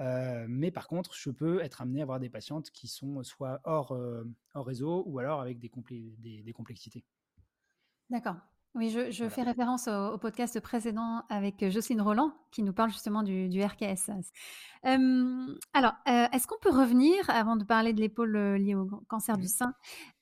Euh, 0.00 0.46
mais 0.48 0.70
par 0.70 0.86
contre, 0.86 1.14
je 1.14 1.30
peux 1.30 1.60
être 1.62 1.82
amené 1.82 2.02
à 2.02 2.04
voir 2.04 2.20
des 2.20 2.30
patientes 2.30 2.70
qui 2.70 2.86
sont 2.86 3.22
soit 3.22 3.60
hors, 3.64 3.92
euh, 3.92 4.24
hors 4.54 4.66
réseau 4.66 5.02
ou 5.06 5.18
alors 5.18 5.40
avec 5.40 5.58
des, 5.58 5.70
des, 6.18 6.42
des 6.42 6.52
complexités. 6.52 7.04
D'accord. 8.08 8.36
Oui, 8.74 8.88
je, 8.88 9.28
fais 9.28 9.42
référence 9.42 9.86
au, 9.86 10.16
podcast 10.16 10.58
précédent 10.60 11.24
avec 11.28 11.68
Jocelyne 11.68 12.00
Roland 12.00 12.32
qui 12.50 12.62
nous 12.62 12.72
parle 12.72 12.90
justement 12.90 13.22
du, 13.22 13.62
RKS. 13.62 14.10
alors, 14.82 15.92
euh, 16.08 16.26
est-ce 16.32 16.46
qu'on 16.46 16.58
peut 16.58 16.70
revenir, 16.70 17.28
avant 17.28 17.56
de 17.56 17.64
parler 17.64 17.92
de 17.92 18.00
l'épaule 18.00 18.34
euh, 18.34 18.56
liée 18.56 18.74
au 18.74 18.86
cancer 19.08 19.36
du 19.36 19.44
mmh. 19.44 19.48
sein, 19.48 19.74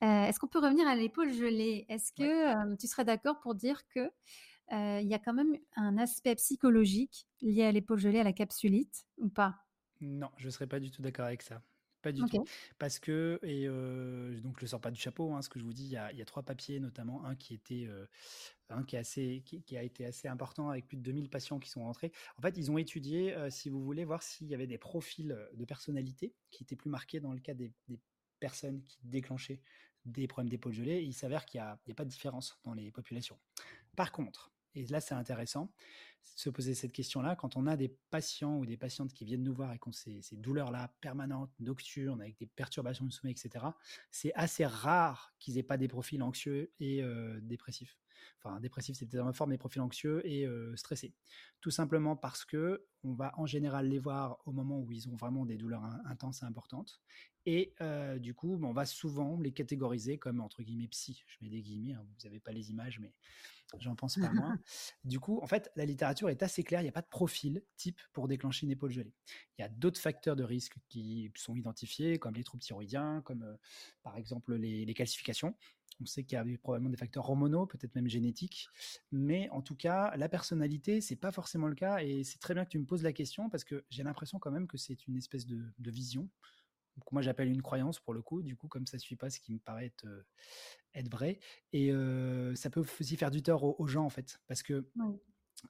euh, 0.03 0.25
est-ce 0.25 0.41
qu'on 0.41 0.49
peut 0.49 0.59
revenir 0.59 0.89
à 0.89 0.97
l'épaule 0.97 1.33
gelée? 1.33 1.87
Est-ce 1.89 2.13
que 2.13 2.77
tu 2.77 2.89
serais 2.89 3.05
d'accord 3.05 3.39
pour 3.39 3.55
dire 3.55 3.87
que 3.95 4.11
il 4.73 5.07
y 5.09 5.15
a 5.15 5.19
quand 5.19 5.33
même 5.33 5.57
un 5.77 5.99
aspect 5.99 6.35
psychologique 6.37 7.27
lié 7.43 7.65
à 7.65 7.73
l'épaule 7.73 7.99
gelée, 7.99 8.21
à 8.21 8.25
la 8.25 8.33
capsulite, 8.33 9.07
ou 9.19 9.29
pas? 9.29 9.57
Non, 10.01 10.31
je 10.39 10.47
ne 10.47 10.51
serais 10.51 10.67
pas 10.67 10.81
du 10.81 10.91
tout 10.91 11.03
d'accord 11.03 11.27
avec 11.27 11.43
ça. 11.43 11.63
Pas 12.03 12.13
du 12.13 12.23
tout. 12.23 12.45
Parce 12.79 12.99
que, 12.99 13.39
et 13.43 13.67
donc 14.41 14.59
je 14.59 14.65
ne 14.65 14.69
sors 14.69 14.81
pas 14.81 14.91
du 14.91 15.01
chapeau, 15.01 15.33
hein, 15.33 15.43
ce 15.43 15.49
que 15.49 15.59
je 15.59 15.65
vous 15.65 15.73
dis, 15.73 15.85
il 15.85 15.93
y 15.93 15.97
a, 15.97 16.25
trois 16.25 16.43
papiers, 16.43 16.81
notamment 16.81 17.25
un 17.25 17.35
qui 17.35 17.55
était, 17.55 17.89
un 18.71 18.83
qui, 18.85 18.97
est 18.97 18.99
assez, 18.99 19.43
qui, 19.45 19.77
a 19.77 19.83
été 19.83 20.07
assez 20.07 20.29
important 20.29 20.71
avec 20.71 20.87
plus 20.87 20.97
de 20.97 21.03
2000 21.03 21.29
patients 21.29 21.59
qui 21.59 21.69
sont 21.69 21.83
rentrés. 21.83 22.13
En 22.39 22.43
fait, 22.43 22.57
ils 22.57 22.71
ont 22.71 22.79
étudié, 22.79 23.35
si 23.51 23.69
vous 23.69 23.83
voulez, 23.83 24.05
voir 24.05 24.23
s'il 24.23 24.47
y 24.49 24.55
avait 24.55 24.67
des 24.67 24.79
profils 24.79 25.37
de 25.53 25.65
personnalité 25.65 26.35
qui 26.51 26.63
étaient 26.63 26.77
plus 26.77 26.91
marqués 26.91 27.21
dans 27.21 27.33
le 27.33 27.41
cas 27.41 27.55
des, 27.55 27.73
personnes 28.41 28.83
qui 28.85 28.99
déclenchaient 29.05 29.61
des 30.07 30.27
problèmes 30.27 30.49
d'épaule 30.49 30.73
gelée. 30.73 31.03
il 31.03 31.13
s'avère 31.13 31.45
qu'il 31.45 31.61
n'y 31.61 31.67
a, 31.67 31.73
a, 31.73 31.95
pas 31.95 32.05
de 32.05 32.09
différence 32.09 32.59
dans 32.65 32.73
les 32.73 32.91
populations. 32.91 33.39
Par 33.97 34.13
contre, 34.13 34.51
et 34.75 34.87
là 34.87 35.01
c'est 35.01 35.15
intéressant, 35.15 35.73
se 36.23 36.51
poser 36.51 36.75
cette 36.75 36.93
question-là 36.93 37.37
quand 37.37 37.57
on 37.57 37.67
a 37.67 37.77
des 37.77 37.89
patients 38.11 38.59
ou 38.59 38.67
des 38.67 38.77
patientes 38.77 39.13
qui 39.13 39.25
viennent 39.25 39.43
nous 39.43 39.55
voir 39.55 39.73
et 39.73 39.79
qui 39.79 39.89
ont 39.89 39.93
ces, 39.93 40.21
douleurs-là 40.33 40.93
permanentes, 41.01 41.53
nocturnes, 41.61 42.21
avec 42.21 42.39
des 42.39 42.47
perturbations 42.47 43.05
du 43.05 43.11
sommeil, 43.11 43.33
etc. 43.33 43.67
C'est 44.11 44.33
assez 44.35 44.67
rare 44.67 45.35
qu'ils 45.39 45.59
aient 45.59 45.63
pas 45.63 45.77
des 45.77 45.89
profils 45.89 46.23
anxieux 46.23 46.73
et 46.81 47.03
euh, 47.03 47.39
dépressifs. 47.43 47.97
Enfin, 48.43 48.61
dépressif, 48.61 48.97
c'est 48.97 49.07
peut-être 49.07 49.27
un 49.27 49.33
forme, 49.33 49.51
mais 49.51 49.59
profils 49.59 49.83
anxieux 49.83 50.27
et 50.27 50.47
euh, 50.47 50.75
stressés. 50.77 51.15
Tout 51.61 51.71
simplement 51.71 52.17
parce 52.17 52.45
que 52.45 52.87
on 53.03 53.13
va 53.13 53.33
en 53.39 53.47
général 53.47 53.89
les 53.89 53.99
voir 53.99 54.39
au 54.47 54.53
moment 54.53 54.79
où 54.81 54.93
ils 54.93 55.09
ont 55.09 55.17
vraiment 55.17 55.45
des 55.45 55.57
douleurs 55.57 55.85
intenses 56.07 56.43
et 56.43 56.47
importantes. 56.47 57.01
Et 57.47 57.75
euh, 57.81 58.19
du 58.19 58.35
coup, 58.35 58.59
on 58.63 58.73
va 58.73 58.85
souvent 58.85 59.39
les 59.41 59.53
catégoriser 59.53 60.19
comme 60.19 60.41
entre 60.41 60.63
guillemets 60.63 60.89
psy. 60.89 61.23
Je 61.27 61.37
mets 61.43 61.51
des 61.51 61.63
guillemets, 61.63 61.95
hein, 61.95 62.05
vous 62.07 62.17
n'avez 62.25 62.41
pas 62.41 62.53
les 62.53 62.71
images, 62.71 62.99
mais 62.99 63.13
j'en 63.79 63.95
pense 63.95 64.17
pas 64.17 64.33
moins. 64.33 64.59
Du 65.05 65.21
coup, 65.21 65.41
en 65.43 65.47
fait, 65.47 65.71
la 65.77 65.85
littérature 65.85 66.29
est 66.29 66.43
assez 66.43 66.63
claire, 66.63 66.81
il 66.81 66.85
n'y 66.85 66.89
a 66.89 66.93
pas 66.93 67.03
de 67.03 67.09
profil 67.09 67.63
type 67.77 68.01
pour 68.13 68.29
déclencher 68.29 68.67
une 68.67 68.73
épaule 68.73 68.91
gelée. 68.91 69.15
Il 69.59 69.63
y 69.63 69.65
a 69.65 69.69
d'autres 69.69 70.01
facteurs 70.01 70.37
de 70.37 70.45
risque 70.45 70.77
qui 70.89 71.31
sont 71.37 71.55
identifiés, 71.55 72.19
comme 72.19 72.35
les 72.35 72.45
troubles 72.45 72.63
thyroïdiens, 72.63 73.23
comme 73.25 73.43
euh, 73.43 73.57
par 74.03 74.17
exemple 74.17 74.55
les, 74.55 74.93
calcifications. 74.95 75.55
On 76.01 76.07
sait 76.07 76.25
qu'il 76.25 76.37
y 76.37 76.39
a 76.39 76.59
probablement 76.59 76.91
des 76.91 76.97
facteurs 76.97 77.29
hormonaux, 77.29 77.67
peut-être 77.67 77.95
même 77.95 78.09
génétiques, 78.09 78.69
mais 79.13 79.49
en 79.51 79.61
tout 79.61 79.77
cas, 79.77 80.17
la 80.17 80.29
personnalité, 80.29 81.01
c'est 81.01 81.17
pas 81.17 81.31
forcément 81.31 81.67
le 81.67 81.75
cas, 81.75 81.99
et 81.99 82.25
c'est 82.25 82.39
très 82.39 82.55
bien 82.55 82.65
que 82.65 82.71
tu 82.71 82.79
me 82.79 82.87
poses 82.87 83.03
la 83.03 83.13
question 83.13 83.51
parce 83.51 83.65
que 83.65 83.85
j'ai 83.91 84.03
l'impression 84.03 84.39
quand 84.39 84.51
même 84.51 84.67
que 84.67 84.79
c'est 84.79 85.07
une 85.07 85.17
espèce 85.17 85.47
de, 85.47 85.91
vision. 85.91 86.29
Moi, 87.13 87.23
j'appelle 87.23 87.49
une 87.49 87.63
croyance 87.63 87.99
pour 87.99 88.15
le 88.15 88.23
coup. 88.23 88.43
Du 88.43 88.57
coup, 88.57 88.69
comme 88.69 88.87
ça 88.87 88.97
ne 88.97 89.01
suit 89.01 89.17
pas 89.17 89.31
ce 89.31 89.41
qui 89.41 89.53
me 89.53 89.59
paraît 89.59 89.87
être, 89.87 90.07
euh, 90.07 90.23
être 90.95 91.11
vrai. 91.11 91.39
Et 91.73 91.93
ça 92.55 92.71
peut 92.71 92.81
aussi 92.81 93.17
faire 93.17 93.31
du 93.31 93.43
tort 93.43 93.81
aux, 93.81 93.87
gens, 93.87 94.05
en 94.05 94.11
fait. 94.11 94.41
Parce 94.47 94.63
que 94.63 94.89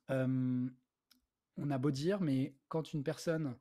on 0.08 1.70
a 1.70 1.78
beau 1.78 1.90
dire, 1.90 2.20
mais 2.20 2.54
quand 2.68 2.92
une 2.94 3.02
personne, 3.02 3.56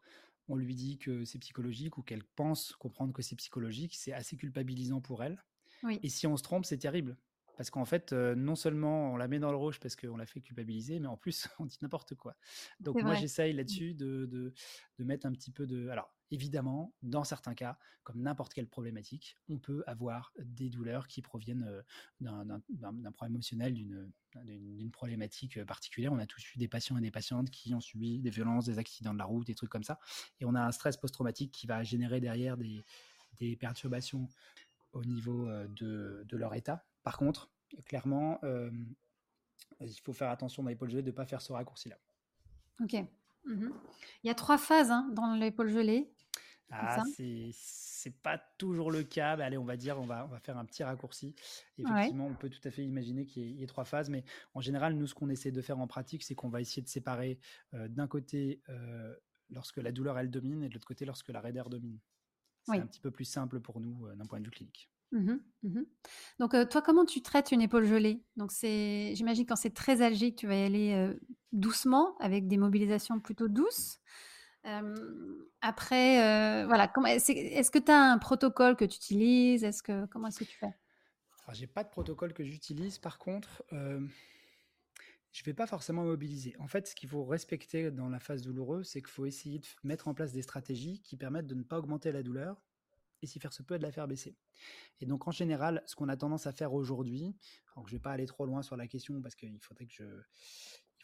on 0.47 0.55
lui 0.55 0.75
dit 0.75 0.97
que 0.97 1.25
c'est 1.25 1.39
psychologique 1.39 1.97
ou 1.97 2.01
qu'elle 2.01 2.23
pense 2.23 2.73
comprendre 2.73 3.13
que 3.13 3.21
c'est 3.21 3.36
psychologique, 3.36 3.95
c'est 3.95 4.13
assez 4.13 4.38
culpabilisant 4.38 5.01
pour 5.01 5.23
elle. 5.23 5.43
Et 6.03 6.10
si 6.10 6.27
on 6.27 6.36
se 6.38 6.43
trompe, 6.43 6.65
c'est 6.65 6.77
terrible. 6.77 7.17
Parce 7.60 7.69
qu'en 7.69 7.84
fait, 7.84 8.13
non 8.13 8.55
seulement 8.55 9.12
on 9.12 9.17
la 9.17 9.27
met 9.27 9.38
dans 9.38 9.51
le 9.51 9.58
rouge 9.58 9.82
parce 9.82 9.97
qu'on 9.97 10.15
l'a 10.15 10.25
fait 10.25 10.39
culpabiliser, 10.39 10.99
mais 10.99 11.08
en 11.08 11.17
plus, 11.17 11.45
on 11.60 11.65
dit 11.65 11.77
n'importe 11.82 12.15
quoi. 12.15 12.36
Donc 12.79 13.01
moi, 13.01 13.15
j'essaye 13.15 13.53
mmh. 13.53 13.58
là-dessus 13.58 13.93
de, 13.93 14.25
de, 14.25 14.53
de, 14.97 15.03
mettre 15.03 15.25
un 15.25 15.34
petit 15.34 15.51
peu 15.51 15.67
de... 15.67 15.89
Alors, 15.89 16.13
évidemment, 16.31 16.93
dans 17.01 17.23
certains 17.23 17.53
cas, 17.53 17.77
comme 18.03 18.21
n'importe 18.21 18.53
quelle 18.53 18.67
problématique, 18.67 19.35
on 19.49 19.57
peut 19.57 19.83
avoir 19.87 20.33
des 20.39 20.69
douleurs 20.69 21.07
qui 21.07 21.21
proviennent 21.21 21.83
d'un 22.21 22.61
problème 23.11 23.35
émotionnel, 23.35 23.73
d'une 23.73 24.91
problématique 24.91 25.63
particulière. 25.65 26.13
On 26.13 26.19
a 26.19 26.25
tous 26.25 26.43
eu 26.55 26.57
des 26.57 26.67
patients 26.67 26.97
et 26.97 27.01
des 27.01 27.11
patientes 27.11 27.49
qui 27.49 27.73
ont 27.73 27.81
subi 27.81 28.19
des 28.19 28.29
violences, 28.29 28.65
des 28.65 28.79
accidents 28.79 29.13
de 29.13 29.19
la 29.19 29.25
route, 29.25 29.45
des 29.47 29.55
trucs 29.55 29.69
comme 29.69 29.83
ça. 29.83 29.99
Et 30.39 30.45
on 30.45 30.55
a 30.55 30.61
un 30.61 30.71
stress 30.71 30.97
post-traumatique 30.97 31.51
qui 31.51 31.67
va 31.67 31.83
générer 31.83 32.19
derrière 32.19 32.57
des, 32.57 32.83
perturbations 33.57 34.27
au 34.91 35.03
niveau 35.05 35.47
de, 35.47 36.25
de 36.27 36.37
leur 36.37 36.55
état 36.55 36.85
par 37.03 37.17
contre, 37.17 37.49
clairement, 37.85 38.39
euh, 38.43 38.69
il 39.81 39.99
faut 40.01 40.13
faire 40.13 40.29
attention 40.29 40.63
dans 40.63 40.69
l'épaule 40.69 40.89
gelée 40.89 41.01
de 41.01 41.11
ne 41.11 41.15
pas 41.15 41.25
faire 41.25 41.41
ce 41.41 41.53
raccourci-là. 41.53 41.97
Ok. 42.83 42.93
Mhm. 43.45 43.73
Il 44.23 44.27
y 44.27 44.29
a 44.29 44.35
trois 44.35 44.57
phases 44.57 44.91
hein, 44.91 45.09
dans 45.13 45.33
l'épaule 45.35 45.69
gelée. 45.69 46.11
Ah, 46.71 47.03
c'est 47.51 48.21
pas 48.21 48.38
toujours 48.58 48.91
le 48.91 49.03
cas. 49.03 49.34
allez, 49.34 49.58
on 49.58 49.65
va 49.65 49.77
dire, 49.77 49.99
on 49.99 50.05
va, 50.05 50.25
on 50.25 50.29
va 50.29 50.39
faire 50.39 50.58
un 50.58 50.65
petit 50.65 50.84
raccourci. 50.84 51.36
Effectivement, 51.77 52.27
on 52.27 52.36
peut 52.36 52.49
tout 52.49 52.65
à 52.65 52.71
fait 52.71 52.84
imaginer 52.84 53.25
qu'il 53.25 53.60
y, 53.60 53.63
ait 53.63 53.67
trois 53.67 53.86
phases, 53.86 54.10
mais 54.10 54.23
en 54.53 54.62
général, 54.62 54.95
nous, 54.95 55.08
ce 55.08 55.13
qu'on 55.13 55.29
essaie 55.29 55.51
de 55.51 55.62
faire 55.62 55.79
en 55.79 55.88
pratique, 55.88 56.23
c'est 56.23 56.36
qu'on 56.36 56.49
va 56.49 56.62
essayer 56.62 56.82
de 56.82 56.88
séparer 56.88 57.39
euh, 57.73 57.88
d'un 57.88 58.08
côté 58.08 58.62
euh, 58.69 59.13
lorsque 59.49 59.77
la 59.77 59.91
douleur 59.91 60.17
elle 60.17 60.29
domine 60.29 60.63
et 60.63 60.69
de 60.69 60.73
l'autre 60.73 60.88
côté 60.88 61.05
lorsque 61.05 61.29
la 61.29 61.41
raideur 61.41 61.69
domine. 61.69 61.99
C'est 62.63 62.77
un 62.77 62.86
petit 62.86 62.99
peu 62.99 63.10
plus 63.10 63.25
simple 63.25 63.60
pour 63.62 63.79
nous 63.79 64.08
d'un 64.15 64.25
point 64.27 64.39
de 64.39 64.45
vue 64.45 64.51
clinique. 64.51 64.91
Mmh 65.12 65.38
mmh 65.63 65.82
Donc, 66.38 66.51
toi, 66.69 66.84
comment 66.84 67.03
tu 67.03 67.23
traites 67.23 67.51
une 67.51 67.62
épaule 67.62 67.86
gelée? 67.86 68.23
Donc, 68.36 68.51
c'est, 68.51 69.15
j'imagine 69.15 69.47
quand 69.47 69.55
c'est 69.55 69.73
très 69.73 70.03
algique, 70.03 70.36
tu 70.36 70.45
vas 70.45 70.55
y 70.55 70.63
aller 70.63 71.15
doucement, 71.51 72.15
avec 72.19 72.47
des 72.47 72.58
mobilisations 72.58 73.19
plutôt 73.19 73.47
douces. 73.47 73.99
Après, 74.63 76.65
voilà, 76.65 76.91
est-ce 77.08 77.72
que 77.72 77.80
tu 77.80 77.91
as 77.91 78.12
un 78.12 78.17
protocole 78.17 78.76
que 78.76 78.86
tu 78.86 78.98
utilises? 78.98 79.63
Est-ce 79.63 79.84
que 79.84 80.06
comment 80.08 80.28
est-ce 80.28 80.39
que 80.39 80.45
tu 80.45 80.58
fais? 80.58 80.74
Alors, 81.43 81.54
j'ai 81.54 81.67
pas 81.67 81.84
de 81.84 81.89
protocole 81.89 82.34
que 82.34 82.43
j'utilise. 82.43 83.00
Par 83.00 83.17
contre, 83.17 83.63
je 83.72 85.43
vais 85.43 85.54
pas 85.54 85.67
forcément 85.67 86.04
mobiliser. 86.04 86.56
En 86.60 86.67
fait, 86.67 86.88
ce 86.88 86.95
qu'il 86.95 87.10
faut 87.10 87.24
respecter 87.24 87.91
dans 87.91 88.10
la 88.10 88.19
phase 88.19 88.41
douloureuse, 88.41 88.88
c'est 88.88 89.02
qu'il 89.02 89.12
faut 89.12 89.26
essayer 89.26 89.60
de 89.60 89.67
mettre 89.84 90.08
en 90.08 90.13
place 90.13 90.32
des 90.32 90.41
stratégies 90.41 91.02
qui 91.02 91.17
permettent 91.17 91.48
de 91.48 91.56
ne 91.56 91.63
pas 91.63 91.78
augmenter 91.78 92.12
la 92.12 92.24
douleur 92.24 92.62
et 93.22 93.28
si 93.28 93.39
faire 93.39 93.54
se 93.54 93.62
peut 93.62 93.78
de 93.78 93.84
la 93.84 93.91
faire 93.91 94.08
baisser. 94.08 94.36
Et 95.02 95.06
donc 95.06 95.28
en 95.28 95.32
général, 95.32 95.84
ce 95.86 95.95
qu'on 95.95 96.10
a 96.10 96.17
tendance 96.17 96.48
à 96.48 96.52
faire 96.52 96.74
aujourd'hui, 96.74 97.36
alors 97.74 97.84
que 97.84 97.91
je 97.91 97.95
vais 97.95 98.02
pas 98.02 98.12
aller 98.12 98.26
trop 98.26 98.45
loin 98.45 98.62
sur 98.62 98.76
la 98.76 98.88
question 98.88 99.22
parce 99.22 99.36
qu'il 99.36 99.60
faudrait 99.62 99.86
que 99.86 99.93
je 99.93 100.04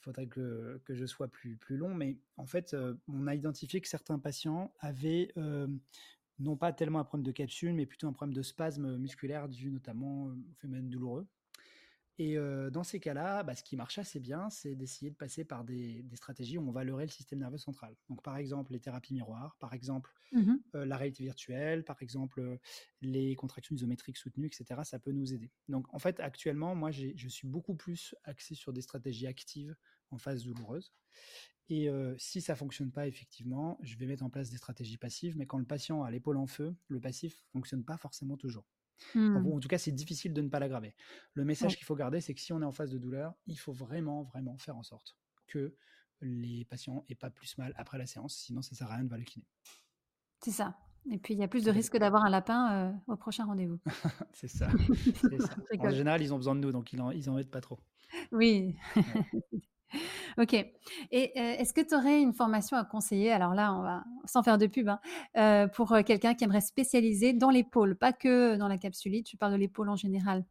faudrait 0.06 0.28
que, 0.28 0.80
que, 0.86 0.94
je 0.94 1.06
sois 1.06 1.28
plus, 1.28 1.58
plus 1.58 1.78
long, 1.78 1.94
mais 1.94 2.18
en 2.38 2.46
fait, 2.46 2.74
euh, 2.74 2.94
on 3.08 3.28
a 3.28 3.34
identifié 3.34 3.82
que 3.82 3.88
certains 3.88 4.20
patients 4.20 4.72
avaient 4.80 5.34
euh, 5.38 5.68
non 6.40 6.56
pas 6.56 6.72
tellement 6.74 7.00
un 7.00 7.04
problème 7.04 7.26
de 7.26 7.32
capsule, 7.32 7.74
mais 7.74 7.88
plutôt 7.88 8.08
un 8.08 8.14
problème 8.14 8.36
de 8.36 8.44
spasme 8.44 8.98
musculaire 8.98 9.50
dû 9.50 9.72
notamment 9.72 10.26
au 10.26 10.36
phénomène 10.60 10.90
douloureux. 10.90 11.28
Et 12.18 12.38
dans 12.72 12.86
ces 12.86 13.02
cas-là, 13.02 13.44
bah, 13.44 13.56
ce 13.56 13.64
qui 13.64 13.76
marche 13.76 13.98
assez 13.98 14.22
bien, 14.22 14.50
c'est 14.50 14.74
d'essayer 14.74 15.12
de 15.12 15.18
passer 15.18 15.44
par 15.44 15.66
des, 15.66 16.06
stratégies 16.14 16.58
où 16.58 16.66
on 16.66 16.72
va 16.72 16.86
leurrer 16.86 17.04
le 17.04 17.12
système 17.12 17.40
nerveux 17.40 17.58
central. 17.58 17.94
Donc, 18.08 18.24
par 18.24 18.38
exemple, 18.38 18.72
les 18.72 18.80
thérapies 18.80 19.14
miroirs, 19.14 19.58
par 19.60 19.74
exemple, 19.74 20.14
mmh 20.32 20.54
la 20.74 20.96
réalité 20.96 21.24
virtuelle, 21.24 21.84
par 21.84 22.02
exemple, 22.02 22.58
les 23.02 23.36
contractions 23.36 23.76
isométriques 23.76 24.16
soutenues, 24.16 24.48
etc. 24.48 24.80
Ça 24.86 24.98
peut 24.98 25.12
nous 25.12 25.34
aider. 25.34 25.52
Donc, 25.68 25.94
en 25.94 26.00
fait, 26.00 26.22
actuellement, 26.22 26.74
moi, 26.74 26.90
je 26.92 27.28
suis 27.28 27.50
beaucoup 27.50 27.76
plus 27.76 28.16
axé 28.24 28.56
sur 28.56 28.72
des 28.72 28.82
stratégies 28.82 29.28
actives 29.28 29.76
en 30.12 30.18
phase 30.18 30.44
douloureuse. 30.44 30.94
Et 31.70 31.90
si 32.20 32.42
ça 32.42 32.56
fonctionne 32.56 32.92
pas, 32.92 33.08
effectivement, 33.08 33.80
je 33.82 33.98
vais 33.98 34.06
mettre 34.06 34.24
en 34.24 34.30
place 34.30 34.52
des 34.52 34.58
stratégies 34.58 34.98
passives. 34.98 35.36
Mais 35.36 35.48
quand 35.48 35.58
le 35.58 35.66
patient 35.66 36.04
a 36.04 36.12
l'épaule 36.12 36.38
en 36.38 36.46
feu, 36.46 36.76
le 36.90 37.00
passif 37.00 37.44
fonctionne 37.52 37.84
pas 37.84 37.98
forcément 37.98 38.38
toujours. 38.38 38.66
Mmh. 39.14 39.48
En, 39.48 39.60
tout 39.60 39.68
cas, 39.68 39.78
c'est 39.78 39.92
difficile 39.92 40.34
de 40.34 40.42
ne 40.42 40.50
pas 40.50 40.60
l'aggraver. 40.60 40.96
Le 41.34 41.44
message 41.44 41.76
qu'il 41.76 41.86
faut 41.86 41.96
garder, 41.96 42.22
c'est 42.22 42.34
que 42.34 42.42
si 42.42 42.54
on 42.54 42.62
est 42.62 42.66
en 42.66 42.72
phase 42.72 42.92
de 42.92 42.98
douleur, 42.98 43.34
il 43.48 43.58
faut 43.58 43.74
vraiment, 43.74 44.24
vraiment 44.24 44.58
faire 44.58 44.78
en 44.78 44.84
sorte 44.84 45.18
que 45.48 45.76
les 46.22 46.66
patients 46.66 47.06
aient 47.10 47.16
pas 47.16 47.30
plus 47.30 47.58
mal 47.58 47.74
après 47.78 47.98
la 47.98 48.06
séance, 48.06 48.36
sinon 48.36 48.62
ça 48.62 48.76
sert 48.76 48.90
à 48.92 48.96
rien 48.96 49.04
de 49.04 49.10
va 49.10 49.18
le 49.18 49.24
kiné. 49.24 49.46
C'est 50.42 50.52
ça. 50.52 50.78
Et 51.12 51.18
puis 51.18 51.34
il 51.34 51.40
y 51.40 51.44
a 51.44 51.48
plus 51.48 51.64
de 51.64 51.72
risques 51.72 51.98
d'avoir 51.98 52.24
un 52.24 52.30
lapin 52.30 52.72
euh, 52.74 52.92
au 53.08 53.16
prochain 53.16 53.46
rendez-vous. 53.46 53.80
c'est 54.34 54.48
ça. 54.48 54.70
ça. 55.40 55.56
en 55.78 55.90
général, 55.92 56.22
ils 56.22 56.34
ont 56.34 56.38
besoin 56.38 56.56
de 56.56 56.62
nous, 56.62 56.72
donc 56.72 56.94
ils 56.94 57.02
en, 57.02 57.12
ils 57.12 57.30
en 57.30 57.36
mettent 57.36 57.52
pas 57.52 57.62
trop. 57.62 57.80
Oui. 58.32 58.76
Ok. 60.38 60.54
Et 60.54 61.38
est-ce 61.38 61.74
que 61.74 61.82
tu 61.82 61.96
aurais 61.96 62.22
une 62.22 62.34
formation 62.34 62.76
à 62.76 62.84
conseiller? 62.84 63.32
Alors 63.32 63.54
là, 63.54 63.74
on 63.74 63.82
va 63.82 64.04
sans 64.26 64.44
faire 64.44 64.58
de 64.58 64.68
pub, 64.68 64.90
hein, 64.90 65.68
pour 65.70 65.96
quelqu'un 66.06 66.34
qui 66.34 66.44
aimerait 66.44 66.62
spécialiser 66.62 67.32
dans 67.32 67.50
l'épaule, 67.50 67.96
pas 67.96 68.12
que 68.12 68.58
dans 68.58 68.68
la 68.68 68.78
capsulite. 68.78 69.30
Je 69.30 69.38
parle 69.38 69.54
de 69.54 69.58
l'épaule 69.58 69.90
en 69.90 69.96
général. 69.96 70.44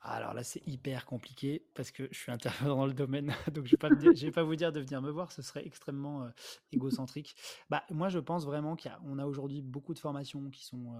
Alors 0.00 0.34
là, 0.34 0.44
c'est 0.44 0.64
hyper 0.68 1.04
compliqué 1.04 1.66
parce 1.74 1.90
que 1.90 2.08
je 2.12 2.18
suis 2.18 2.30
intervenant 2.30 2.76
dans 2.76 2.86
le 2.86 2.92
domaine, 2.92 3.34
donc 3.52 3.66
je 3.66 3.74
ne 3.74 4.24
vais, 4.24 4.30
pas 4.30 4.44
vous 4.44 4.54
dire 4.54 4.70
de 4.70 4.78
venir 4.78 5.02
me 5.02 5.10
voir, 5.10 5.32
ce 5.32 5.42
serait 5.42 5.66
extrêmement 5.66 6.28
égocentrique. 6.70 7.34
Bah, 7.70 7.82
moi, 7.90 8.08
je 8.08 8.20
pense 8.20 8.44
vraiment 8.44 8.76
qu'on 8.76 9.18
a, 9.18 9.22
a 9.24 9.26
aujourd'hui 9.26 9.62
beaucoup 9.62 9.94
de 9.94 9.98
formations 9.98 10.48
qui 10.50 10.64
sont, 10.64 10.94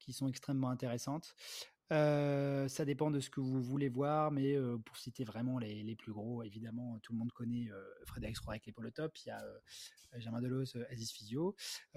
qui 0.00 0.12
sont 0.12 0.26
extrêmement 0.26 0.70
intéressantes 0.70 1.36
ça 1.92 2.84
dépend 2.84 3.10
de 3.10 3.20
ce 3.20 3.30
que 3.30 3.40
vous 3.40 3.62
voulez 3.62 3.88
voir, 3.88 4.30
mais 4.30 4.56
pour 4.84 4.96
citer 4.96 5.24
vraiment 5.24 5.58
les, 5.58 5.96
plus 5.96 6.12
gros, 6.12 6.42
évidemment, 6.42 6.98
tout 7.02 7.12
le 7.12 7.18
monde 7.18 7.32
connaît 7.32 7.68
Frédéric 8.06 8.38
Roy 8.38 8.54
avec 8.54 8.66
l'épaule 8.66 8.90
top. 8.92 9.16
Il 9.24 9.28
y 9.28 9.30
a 9.30 9.44
Germain 10.16 10.40
Delos, 10.40 10.76
Aziz 10.90 11.10
Physio, 11.12 11.54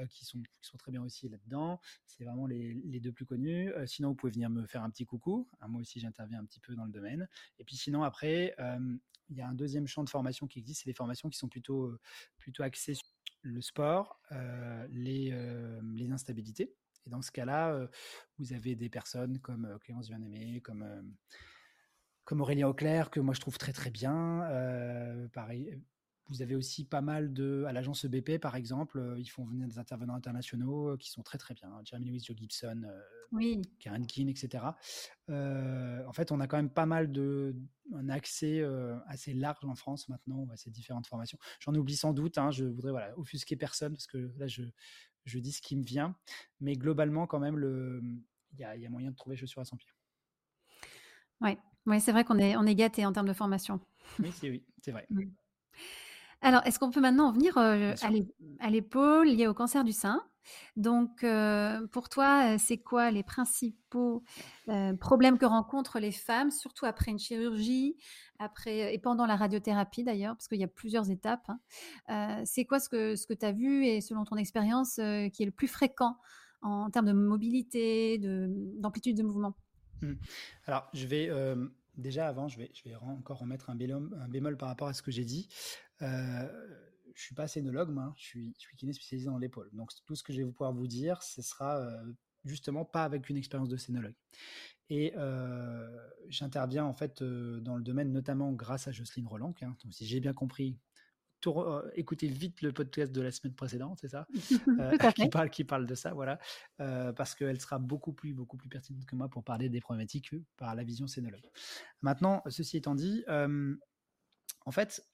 qui, 0.09 0.25
sont, 0.25 0.41
très 0.77 0.91
bien 0.91 1.01
aussi 1.01 1.29
là-dedans. 1.29 1.79
C'est 2.07 2.23
vraiment 2.23 2.47
les, 2.47 2.73
les, 2.73 2.99
deux 2.99 3.11
plus 3.11 3.25
connus. 3.25 3.71
sinon, 3.85 4.09
vous 4.09 4.15
pouvez 4.15 4.31
venir 4.31 4.49
me 4.49 4.65
faire 4.65 4.83
un 4.83 4.89
petit 4.89 5.05
coucou. 5.05 5.47
Hein, 5.61 5.67
moi 5.67 5.81
aussi, 5.81 5.99
j'interviens 5.99 6.39
un 6.39 6.45
petit 6.45 6.59
peu 6.59 6.75
dans 6.75 6.85
le 6.85 6.91
domaine. 6.91 7.27
Et 7.59 7.63
puis 7.63 7.75
sinon, 7.75 8.03
après, 8.03 8.55
il 9.29 9.37
y 9.37 9.41
a 9.41 9.47
un 9.47 9.53
deuxième 9.55 9.87
champ 9.87 10.03
de 10.03 10.09
formation 10.09 10.47
qui 10.47 10.59
existe, 10.59 10.83
c'est 10.83 10.89
les 10.89 10.93
formations 10.93 11.29
qui 11.29 11.37
sont 11.37 11.49
plutôt, 11.49 11.97
axées 12.59 12.95
sur 12.95 13.07
le 13.41 13.61
sport, 13.61 14.19
les, 14.89 15.31
les 15.93 16.11
instabilités. 16.11 16.73
Et 17.05 17.09
dans 17.09 17.21
ce 17.21 17.31
cas-là, 17.31 17.87
vous 18.39 18.53
avez 18.53 18.75
des 18.75 18.89
personnes 18.89 19.39
comme 19.39 19.77
Clémence 19.81 20.09
Bien-Aimé, 20.09 20.61
comme, 20.61 21.15
comme 22.23 22.41
Aurélien 22.41 22.67
Auclair, 22.67 23.09
que 23.11 23.19
moi 23.19 23.33
je 23.33 23.39
trouve 23.39 23.57
très 23.57 23.73
très 23.73 23.91
bien. 23.91 24.41
Vous 26.27 26.41
avez 26.41 26.55
aussi 26.55 26.85
pas 26.85 27.01
mal 27.01 27.33
de. 27.33 27.65
À 27.67 27.73
l'agence 27.73 28.05
EBP, 28.05 28.39
par 28.39 28.55
exemple, 28.55 29.15
ils 29.17 29.27
font 29.27 29.45
venir 29.45 29.67
des 29.67 29.77
intervenants 29.77 30.15
internationaux 30.15 30.97
qui 30.97 31.11
sont 31.11 31.23
très 31.23 31.37
très 31.37 31.53
bien. 31.53 31.69
Jeremy 31.83 32.07
Lewis, 32.07 32.23
Joe 32.25 32.35
Gibson, 32.37 32.83
oui. 33.31 33.61
Karen 33.79 34.05
Keane, 34.07 34.29
etc. 34.29 34.63
en 35.29 36.13
fait, 36.13 36.31
on 36.31 36.39
a 36.39 36.47
quand 36.47 36.57
même 36.57 36.69
pas 36.69 36.85
mal 36.85 37.11
de. 37.11 37.55
un 37.93 38.09
accès 38.09 38.63
assez 39.07 39.33
large 39.33 39.63
en 39.65 39.75
France 39.75 40.09
maintenant 40.09 40.47
à 40.51 40.57
ces 40.57 40.71
différentes 40.71 41.07
formations. 41.07 41.37
J'en 41.59 41.75
oublie 41.75 41.95
sans 41.95 42.13
doute, 42.13 42.37
hein, 42.37 42.51
je 42.51 42.65
voudrais 42.65 42.91
voilà, 42.91 43.17
offusquer 43.17 43.55
personne 43.55 43.93
parce 43.93 44.07
que 44.07 44.33
là, 44.37 44.47
je, 44.47 44.63
je 45.25 45.39
dis 45.39 45.51
ce 45.51 45.61
qui 45.61 45.75
me 45.75 45.83
vient. 45.83 46.15
Mais 46.61 46.75
globalement, 46.75 47.27
quand 47.27 47.39
même, 47.39 48.23
il 48.53 48.59
y 48.59 48.85
a, 48.85 48.89
moyen 48.89 49.11
de 49.11 49.15
trouver 49.15 49.35
chaussures 49.35 49.61
à 49.61 49.65
son 49.65 49.77
pied. 49.77 49.89
Oui, 51.41 51.57
ouais, 51.85 51.99
c'est 51.99 52.11
vrai 52.11 52.23
qu'on 52.23 52.37
est, 52.37 52.55
on 52.55 52.65
est 52.65 52.75
gâté 52.75 53.05
en 53.05 53.11
termes 53.11 53.27
de 53.27 53.33
formation. 53.33 53.79
Oui, 54.19 54.31
c'est 54.31 54.49
oui, 54.49 54.63
c'est 54.81 54.91
vrai. 54.91 55.07
Alors, 56.45 56.61
est-ce 56.67 56.77
qu'on 56.77 56.91
peut 56.91 57.01
maintenant 57.01 57.29
en 57.29 57.31
venir 57.31 57.57
euh, 57.57 57.95
à 58.59 58.69
l'épaule 58.69 59.27
liée 59.27 59.47
au 59.47 59.55
cancer 59.55 59.83
du 59.83 59.93
sein? 59.93 60.21
Donc, 60.75 61.23
euh, 61.23 61.87
pour 61.87 62.07
toi, 62.07 62.53
euh, 62.53 62.57
c'est 62.59 62.77
quoi 62.77 63.09
les 63.09 63.23
principaux 63.23 64.23
problèmes 64.99 65.39
que 65.39 65.45
rencontrent 65.47 65.99
les 65.99 66.11
femmes, 66.11 66.51
surtout 66.51 66.85
après 66.85 67.09
une 67.09 67.17
chirurgie, 67.17 67.97
après 68.37 68.93
et 68.93 68.99
pendant 68.99 69.25
la 69.25 69.35
radiothérapie 69.35 70.03
d'ailleurs, 70.03 70.35
parce 70.35 70.47
qu'il 70.47 70.59
y 70.59 70.63
a 70.63 70.67
plusieurs 70.67 71.09
étapes. 71.09 71.49
Hein. 72.07 72.43
c'est 72.45 72.65
quoi 72.65 72.79
ce 72.79 72.89
que, 72.89 73.15
ce 73.15 73.25
que 73.25 73.33
tu 73.33 73.43
as 73.43 73.51
vu 73.51 73.83
et 73.87 73.99
selon 73.99 74.23
ton 74.23 74.35
expérience 74.35 74.95
qui 74.95 75.41
est 75.41 75.45
le 75.45 75.51
plus 75.51 75.67
fréquent 75.67 76.15
en 76.61 76.91
termes 76.91 77.07
de 77.07 77.13
mobilité, 77.13 78.19
d'amplitude 78.19 79.17
de, 79.17 79.23
mouvement? 79.23 79.55
Mmh. 80.03 80.13
Alors, 80.67 80.87
je 80.93 81.07
vais 81.07 81.31
déjà 81.97 82.27
avant, 82.27 82.47
je 82.47 82.57
vais, 82.57 82.71
je 82.73 82.83
vais 82.83 82.95
encore 82.95 83.39
remettre 83.39 83.69
un 83.69 83.75
bémol, 83.75 84.09
un 84.19 84.27
bémol 84.27 84.57
par 84.57 84.69
rapport 84.69 84.87
à 84.87 84.93
ce 84.93 85.01
que 85.01 85.11
j'ai 85.11 85.25
dit. 85.25 85.47
Euh, 86.01 86.47
je 87.13 87.21
suis 87.21 87.35
pas 87.35 87.47
scénologue, 87.47 87.89
moi, 87.89 88.13
je 88.17 88.23
suis, 88.23 88.53
je 88.57 88.67
suis 88.67 88.75
kiné 88.75 88.93
spécialisé 88.93 89.29
dans 89.29 89.37
l'épaule. 89.37 89.69
Donc 89.73 89.91
tout 90.05 90.15
ce 90.15 90.23
que 90.23 90.33
je 90.33 90.41
vais 90.41 90.51
pouvoir 90.51 90.73
vous 90.73 90.87
dire, 90.87 91.23
ce 91.23 91.41
sera 91.41 91.79
euh, 91.79 92.13
justement 92.43 92.83
pas 92.83 93.03
avec 93.03 93.29
une 93.29 93.37
expérience 93.37 93.69
de 93.69 93.77
scénologue. 93.77 94.15
Et 94.89 95.13
euh, 95.15 95.87
j'interviens 96.27 96.85
en 96.85 96.93
fait 96.93 97.23
dans 97.23 97.75
le 97.75 97.83
domaine 97.83 98.11
notamment 98.11 98.51
grâce 98.51 98.87
à 98.87 98.91
Jocelyne 98.91 99.27
Roland. 99.27 99.53
Hein. 99.61 99.75
donc 99.83 99.93
si 99.93 100.05
j'ai 100.05 100.19
bien 100.19 100.33
compris, 100.33 100.77
écouter 101.93 102.27
vite 102.27 102.63
le 102.63 102.71
podcast 102.71 103.11
de 103.11 103.21
la 103.21 103.31
semaine 103.31 103.53
précédente, 103.53 103.99
c'est 104.01 104.07
ça? 104.07 104.25
Qui, 105.15 105.29
parle, 105.29 105.51
qui 105.51 105.63
parle 105.63 105.85
de 105.85 105.93
ça, 105.93 106.11
voilà. 106.11 106.39
parce 106.77 107.35
qu'elle 107.35 107.61
sera 107.61 107.77
beaucoup 107.77 108.13
plus, 108.13 108.33
beaucoup 108.33 108.57
plus 108.57 108.67
pertinente 108.67 109.05
que 109.05 109.15
moi 109.15 109.29
pour 109.29 109.43
parler 109.43 109.69
des 109.69 109.79
problématiques 109.79 110.31
par 110.57 110.73
la 110.73 110.83
vision 110.83 111.05
scénologue. 111.05 111.47
Maintenant, 112.01 112.41
ceci 112.47 112.77
étant 112.77 112.95
dit, 112.95 113.23
en 113.27 114.71
fait, 114.71 115.05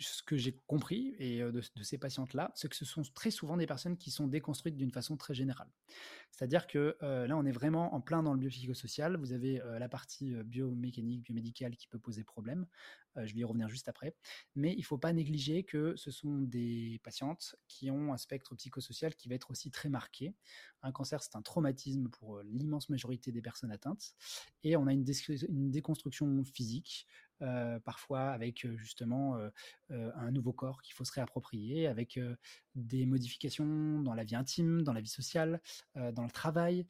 ce 0.00 0.22
que 0.22 0.36
j'ai 0.36 0.52
compris 0.66 1.14
et 1.18 1.40
de, 1.40 1.60
ces 1.82 1.98
patientes-là, 1.98 2.52
c'est 2.54 2.68
que 2.68 2.76
ce 2.76 2.84
sont 2.84 3.02
très 3.14 3.30
souvent 3.30 3.56
des 3.56 3.66
personnes 3.66 3.96
qui 3.96 4.10
sont 4.10 4.26
déconstruites 4.26 4.76
d'une 4.76 4.90
façon 4.90 5.16
très 5.16 5.34
générale. 5.34 5.68
C'est-à-dire 6.30 6.66
que 6.66 6.96
là, 7.00 7.36
on 7.36 7.44
est 7.44 7.52
vraiment 7.52 7.94
en 7.94 8.00
plein 8.00 8.22
dans 8.22 8.32
le 8.32 8.38
biopsychosocial. 8.38 9.16
Vous 9.16 9.32
avez 9.32 9.60
la 9.78 9.88
partie 9.88 10.32
biomécanique, 10.44 11.22
biomédicale 11.22 11.76
qui 11.76 11.86
peut 11.86 11.98
poser 11.98 12.24
problème. 12.24 12.66
je 13.16 13.34
vais 13.34 13.40
y 13.40 13.44
revenir 13.44 13.68
juste 13.68 13.88
après. 13.88 14.14
Mais 14.54 14.72
il 14.72 14.80
ne 14.80 14.84
faut 14.84 14.98
pas 14.98 15.12
négliger 15.12 15.64
que 15.64 15.94
ce 15.96 16.10
sont 16.10 16.38
des 16.38 17.00
patientes 17.02 17.56
qui 17.68 17.90
ont 17.90 18.12
un 18.12 18.16
spectre 18.16 18.54
psychosocial 18.54 19.14
qui 19.14 19.28
va 19.28 19.34
être 19.34 19.50
aussi 19.50 19.70
très 19.70 19.88
marqué. 19.88 20.34
Un 20.82 20.92
cancer, 20.92 21.22
c'est 21.22 21.36
un 21.36 21.42
traumatisme 21.42 22.08
pour 22.08 22.40
l'immense 22.42 22.88
majorité 22.88 23.32
des 23.32 23.42
personnes 23.42 23.70
atteintes. 23.70 24.14
Et 24.62 24.76
on 24.76 24.86
a 24.86 24.92
une 24.92 25.04
déconstruction 25.70 26.42
physique, 26.44 27.06
parfois 27.84 28.30
avec 28.30 28.66
justement 28.76 29.38
un 29.90 30.30
nouveau 30.30 30.52
corps 30.52 30.82
qu'il 30.82 30.94
faut 30.94 31.04
se 31.04 31.12
réapproprier, 31.12 31.86
avec 31.86 32.18
des 32.74 33.06
modifications 33.06 34.00
dans 34.00 34.14
la 34.14 34.24
vie 34.24 34.36
intime, 34.36 34.82
dans 34.82 34.92
la 34.92 35.00
vie 35.00 35.08
sociale, 35.08 35.60
dans 35.94 36.24
le 36.24 36.30
travail. 36.30 36.86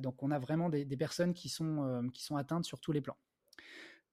donc 0.00 0.22
on 0.22 0.30
a 0.30 0.38
vraiment 0.38 0.68
des, 0.68 0.96
personnes 0.96 1.34
qui 1.34 1.48
sont, 1.48 2.08
qui 2.12 2.22
sont 2.22 2.36
atteintes 2.36 2.64
sur 2.64 2.80
tous 2.80 2.92
les 2.92 3.00
plans. 3.00 3.16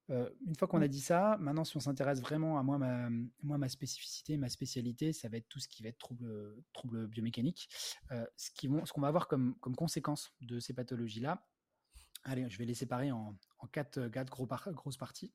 une 0.10 0.56
fois 0.58 0.68
qu'on 0.68 0.82
a 0.82 0.88
dit 0.88 1.02
ça, 1.02 1.38
maintenant 1.40 1.64
si 1.64 1.78
on 1.78 1.82
s'intéresse 1.82 2.22
vraiment 2.22 2.60
à 2.60 2.64
moi 2.64 2.78
ma, 2.78 3.10
moi, 3.42 3.58
ma 3.58 3.70
spécificité, 3.70 4.38
ma 4.38 4.50
spécialité, 4.50 5.14
ça 5.14 5.30
va 5.30 5.38
être 5.38 5.48
tout 5.48 5.60
ce 5.60 5.68
qui 5.68 5.84
va 5.84 5.90
être 5.90 6.00
trouble, 6.00 6.56
trouble 6.74 7.08
biomécanique. 7.08 7.70
ce 8.36 8.50
qu'on 8.68 8.86
ce 8.86 8.94
qu'on 8.94 9.02
va 9.02 9.08
avoir 9.08 9.28
comme, 9.28 9.56
comme 9.60 9.76
conséquence 9.76 10.34
de 10.42 10.60
ces 10.60 10.74
pathologies-là, 10.74 11.46
allez, 12.24 12.50
je 12.50 12.58
vais 12.58 12.66
les 12.66 12.74
séparer 12.74 13.12
en, 13.12 13.36
en 13.60 13.68
quatre, 13.68 14.08
quatre 14.10 14.30
gros 14.30 14.48
grosses 14.48 14.98
parties. 14.98 15.32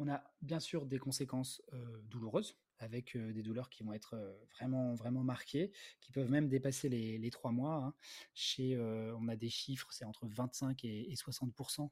On 0.00 0.08
a 0.08 0.24
bien 0.40 0.60
sûr 0.60 0.86
des 0.86 0.98
conséquences 0.98 1.62
douloureuses, 2.04 2.56
avec 2.78 3.18
des 3.18 3.42
douleurs 3.42 3.68
qui 3.68 3.82
vont 3.82 3.92
être 3.92 4.16
vraiment, 4.56 4.94
vraiment 4.94 5.22
marquées, 5.22 5.70
qui 6.00 6.10
peuvent 6.10 6.30
même 6.30 6.48
dépasser 6.48 6.88
les, 6.88 7.30
trois 7.30 7.52
mois. 7.52 7.84
Hein. 7.84 7.94
Chez, 8.32 8.78
on 8.78 9.28
a 9.28 9.36
des 9.36 9.50
chiffres, 9.50 9.88
c'est 9.90 10.06
entre 10.06 10.26
25 10.26 10.84
et, 10.86 11.12
60% 11.14 11.90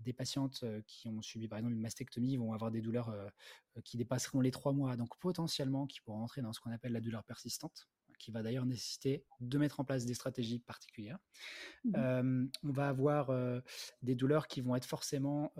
des 0.00 0.12
patientes 0.12 0.64
qui 0.88 1.08
ont 1.08 1.22
subi 1.22 1.46
par 1.46 1.58
exemple 1.60 1.74
une 1.74 1.80
mastectomie 1.80 2.36
vont 2.36 2.52
avoir 2.52 2.72
des 2.72 2.82
douleurs 2.82 3.14
qui 3.84 3.96
dépasseront 3.96 4.40
les 4.40 4.50
trois 4.50 4.72
mois, 4.72 4.96
donc 4.96 5.16
potentiellement 5.20 5.86
qui 5.86 6.00
pourront 6.00 6.24
entrer 6.24 6.42
dans 6.42 6.52
ce 6.52 6.58
qu'on 6.58 6.72
appelle 6.72 6.92
la 6.92 7.00
douleur 7.00 7.22
persistante 7.22 7.88
qui 8.18 8.30
va 8.30 8.42
d'ailleurs 8.42 8.66
nécessiter 8.66 9.24
de 9.40 9.58
mettre 9.58 9.80
en 9.80 9.84
place 9.84 10.04
des 10.06 10.14
stratégies 10.14 10.58
particulières. 10.58 11.18
Mmh 11.84 12.46
on 12.64 12.72
va 12.72 12.88
avoir 12.88 13.30
des 14.02 14.14
douleurs 14.16 14.48
qui 14.48 14.60
vont 14.60 14.74
être 14.74 14.86
forcément 14.86 15.52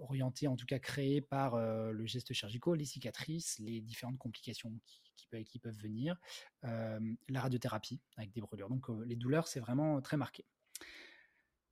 orienté, 0.00 0.48
en 0.48 0.56
tout 0.56 0.66
cas 0.66 0.78
créé 0.78 1.20
par 1.20 1.56
le 1.56 2.06
geste 2.06 2.32
chirurgical, 2.32 2.76
les 2.76 2.84
cicatrices, 2.84 3.58
les 3.58 3.80
différentes 3.80 4.18
complications 4.18 4.72
qui, 5.16 5.58
peuvent, 5.58 5.76
venir, 5.76 6.16
la 6.62 7.40
radiothérapie 7.40 8.00
avec 8.16 8.32
des 8.32 8.40
brûlures. 8.40 8.68
Donc 8.68 8.86
les 9.04 9.16
douleurs, 9.16 9.48
c'est 9.48 9.60
vraiment 9.60 10.00
très 10.00 10.16
marqué. 10.16 10.44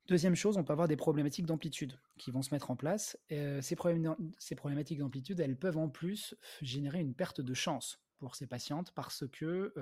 Deuxième 0.09 0.37
chose, 0.37 0.57
on 0.57 0.63
peut 0.63 0.73
avoir 0.73 0.87
des 0.87 0.97
problématiques 0.97 1.47
d'amplitude 1.47 1.99
qui 2.17 2.31
vont 2.31 2.43
se 2.43 2.55
mettre 2.55 2.71
en 2.71 2.77
place. 2.77 3.19
ces, 3.29 3.61
ces 3.61 4.55
problématiques 4.55 4.99
d'amplitude, 4.99 5.41
elles 5.41 5.59
peuvent 5.59 5.79
en 5.79 5.89
plus 5.89 6.37
générer 6.63 7.01
une 7.01 7.15
perte 7.15 7.41
de 7.41 7.55
chance 7.55 7.99
pour 8.19 8.35
ces 8.35 8.47
patientes 8.47 8.91
parce 8.93 9.25
que 9.29 9.73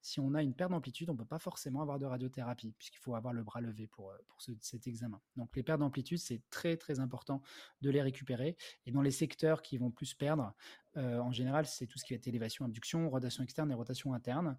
si 0.00 0.20
on 0.20 0.34
a 0.34 0.42
une 0.42 0.54
perte 0.54 0.70
d'amplitude, 0.70 1.10
on 1.10 1.14
ne 1.14 1.18
peut 1.18 1.24
pas 1.24 1.38
forcément 1.38 1.82
avoir 1.82 1.98
de 1.98 2.06
radiothérapie 2.06 2.74
puisqu'il 2.78 2.98
faut 2.98 3.14
avoir 3.14 3.32
le 3.32 3.42
bras 3.42 3.60
levé 3.60 3.86
pour, 3.86 4.12
pour 4.26 4.40
cet 4.40 4.86
examen. 4.86 5.20
Donc 5.36 5.54
les 5.56 5.62
pertes 5.62 5.80
d'amplitude, 5.80 6.18
c'est 6.18 6.42
très 6.50 6.76
très 6.76 7.00
important 7.00 7.42
de 7.82 7.90
les 7.90 8.02
récupérer. 8.02 8.56
Et 8.86 8.92
dans 8.92 9.02
les 9.02 9.10
secteurs 9.10 9.62
qui 9.62 9.78
vont 9.78 9.90
plus 9.90 10.14
perdre, 10.14 10.54
en 10.96 11.32
général, 11.32 11.66
c'est 11.66 11.86
tout 11.86 11.98
ce 11.98 12.04
qui 12.04 12.14
est 12.14 12.26
élévation, 12.26 12.64
abduction, 12.64 13.08
rotation 13.10 13.42
externe 13.42 13.70
et 13.70 13.74
rotation 13.74 14.14
interne. 14.14 14.56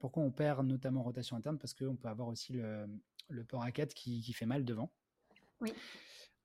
pourquoi 0.00 0.22
on 0.22 0.30
perd 0.30 0.66
notamment 0.66 1.02
rotation 1.02 1.36
interne? 1.36 1.58
Parce 1.58 1.74
qu'on 1.74 1.96
peut 1.96 2.08
avoir 2.08 2.28
aussi 2.28 2.52
le, 2.52 2.86
le 3.28 3.44
port 3.44 3.62
à 3.62 3.70
4 3.70 3.94
qui, 3.94 4.20
qui 4.20 4.32
fait 4.32 4.46
mal 4.46 4.64
devant. 4.64 4.92
Oui. 5.60 5.72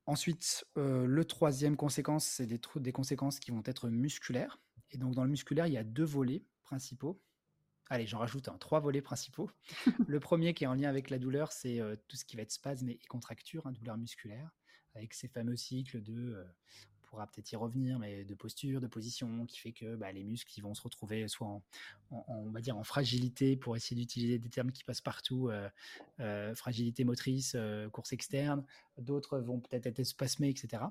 Ensuite, 0.06 0.64
le 0.76 1.24
troisième 1.24 1.76
conséquence, 1.76 2.24
c'est 2.24 2.46
des, 2.46 2.60
des 2.76 2.92
conséquences 2.92 3.38
qui 3.38 3.50
vont 3.50 3.62
être 3.64 3.88
musculaires. 3.88 4.58
Et 4.92 4.98
donc, 4.98 5.14
dans 5.14 5.24
le 5.24 5.30
musculaire, 5.30 5.66
il 5.66 5.72
y 5.72 5.78
a 5.78 5.84
deux 5.84 6.04
volets 6.04 6.44
principaux. 6.62 7.20
Allez, 7.88 8.06
j'en 8.06 8.18
rajoute 8.18 8.48
un, 8.48 8.56
trois 8.58 8.80
volets 8.80 9.02
principaux. 9.02 9.50
le 10.06 10.20
premier 10.20 10.54
qui 10.54 10.64
est 10.64 10.66
en 10.66 10.74
lien 10.74 10.88
avec 10.88 11.10
la 11.10 11.18
douleur, 11.18 11.52
c'est 11.52 11.80
euh, 11.80 11.96
tout 12.08 12.16
ce 12.16 12.24
qui 12.24 12.36
va 12.36 12.42
être 12.42 12.52
spasme 12.52 12.88
et 12.88 12.98
contracture, 13.08 13.66
hein, 13.66 13.72
douleur 13.72 13.96
musculaire, 13.96 14.50
avec 14.94 15.14
ces 15.14 15.28
fameux 15.28 15.56
cycles 15.56 16.02
de, 16.02 16.34
euh, 16.34 16.44
on 16.44 17.08
pourra 17.08 17.26
peut-être 17.26 17.52
y 17.52 17.56
revenir, 17.56 17.98
mais 17.98 18.24
de 18.24 18.34
posture, 18.34 18.80
de 18.80 18.86
position, 18.86 19.44
qui 19.46 19.58
fait 19.58 19.72
que 19.72 19.96
bah, 19.96 20.12
les 20.12 20.24
muscles 20.24 20.52
ils 20.56 20.62
vont 20.62 20.74
se 20.74 20.82
retrouver 20.82 21.28
soit 21.28 21.46
en, 21.48 21.62
on 22.10 22.50
va 22.50 22.60
dire 22.60 22.78
en 22.78 22.84
fragilité, 22.84 23.56
pour 23.56 23.76
essayer 23.76 24.00
d'utiliser 24.00 24.38
des 24.38 24.48
termes 24.48 24.72
qui 24.72 24.84
passent 24.84 25.02
partout, 25.02 25.50
euh, 25.50 26.54
fragilité 26.54 27.04
motrice, 27.04 27.56
course 27.92 28.12
externe, 28.12 28.64
d'autres 28.96 29.38
vont 29.38 29.60
peut-être 29.60 29.86
être 29.86 30.04
spasmés, 30.04 30.48
etc. 30.48 30.84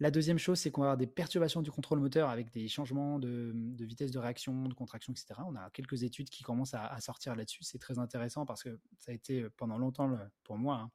La 0.00 0.12
deuxième 0.12 0.38
chose, 0.38 0.60
c'est 0.60 0.70
qu'on 0.70 0.82
va 0.82 0.88
avoir 0.88 0.96
des 0.96 1.08
perturbations 1.08 1.60
du 1.60 1.72
contrôle 1.72 1.98
moteur 1.98 2.30
avec 2.30 2.52
des 2.52 2.68
changements 2.68 3.18
de, 3.18 3.52
vitesse 3.80 4.12
de 4.12 4.18
réaction, 4.20 4.68
de 4.68 4.74
contraction, 4.74 5.12
etc. 5.12 5.40
On 5.44 5.56
a 5.56 5.70
quelques 5.70 6.04
études 6.04 6.30
qui 6.30 6.44
commencent 6.44 6.74
à, 6.74 7.00
sortir 7.00 7.34
là-dessus. 7.34 7.64
C'est 7.64 7.78
très 7.78 7.98
intéressant 7.98 8.46
parce 8.46 8.62
que 8.62 8.78
ça 8.98 9.10
a 9.10 9.14
été 9.14 9.42
euh, 9.42 9.50
pendant 9.56 9.76
longtemps, 9.76 10.16
pour 10.44 10.56
moi, 10.56 10.76
hein, 10.76 10.90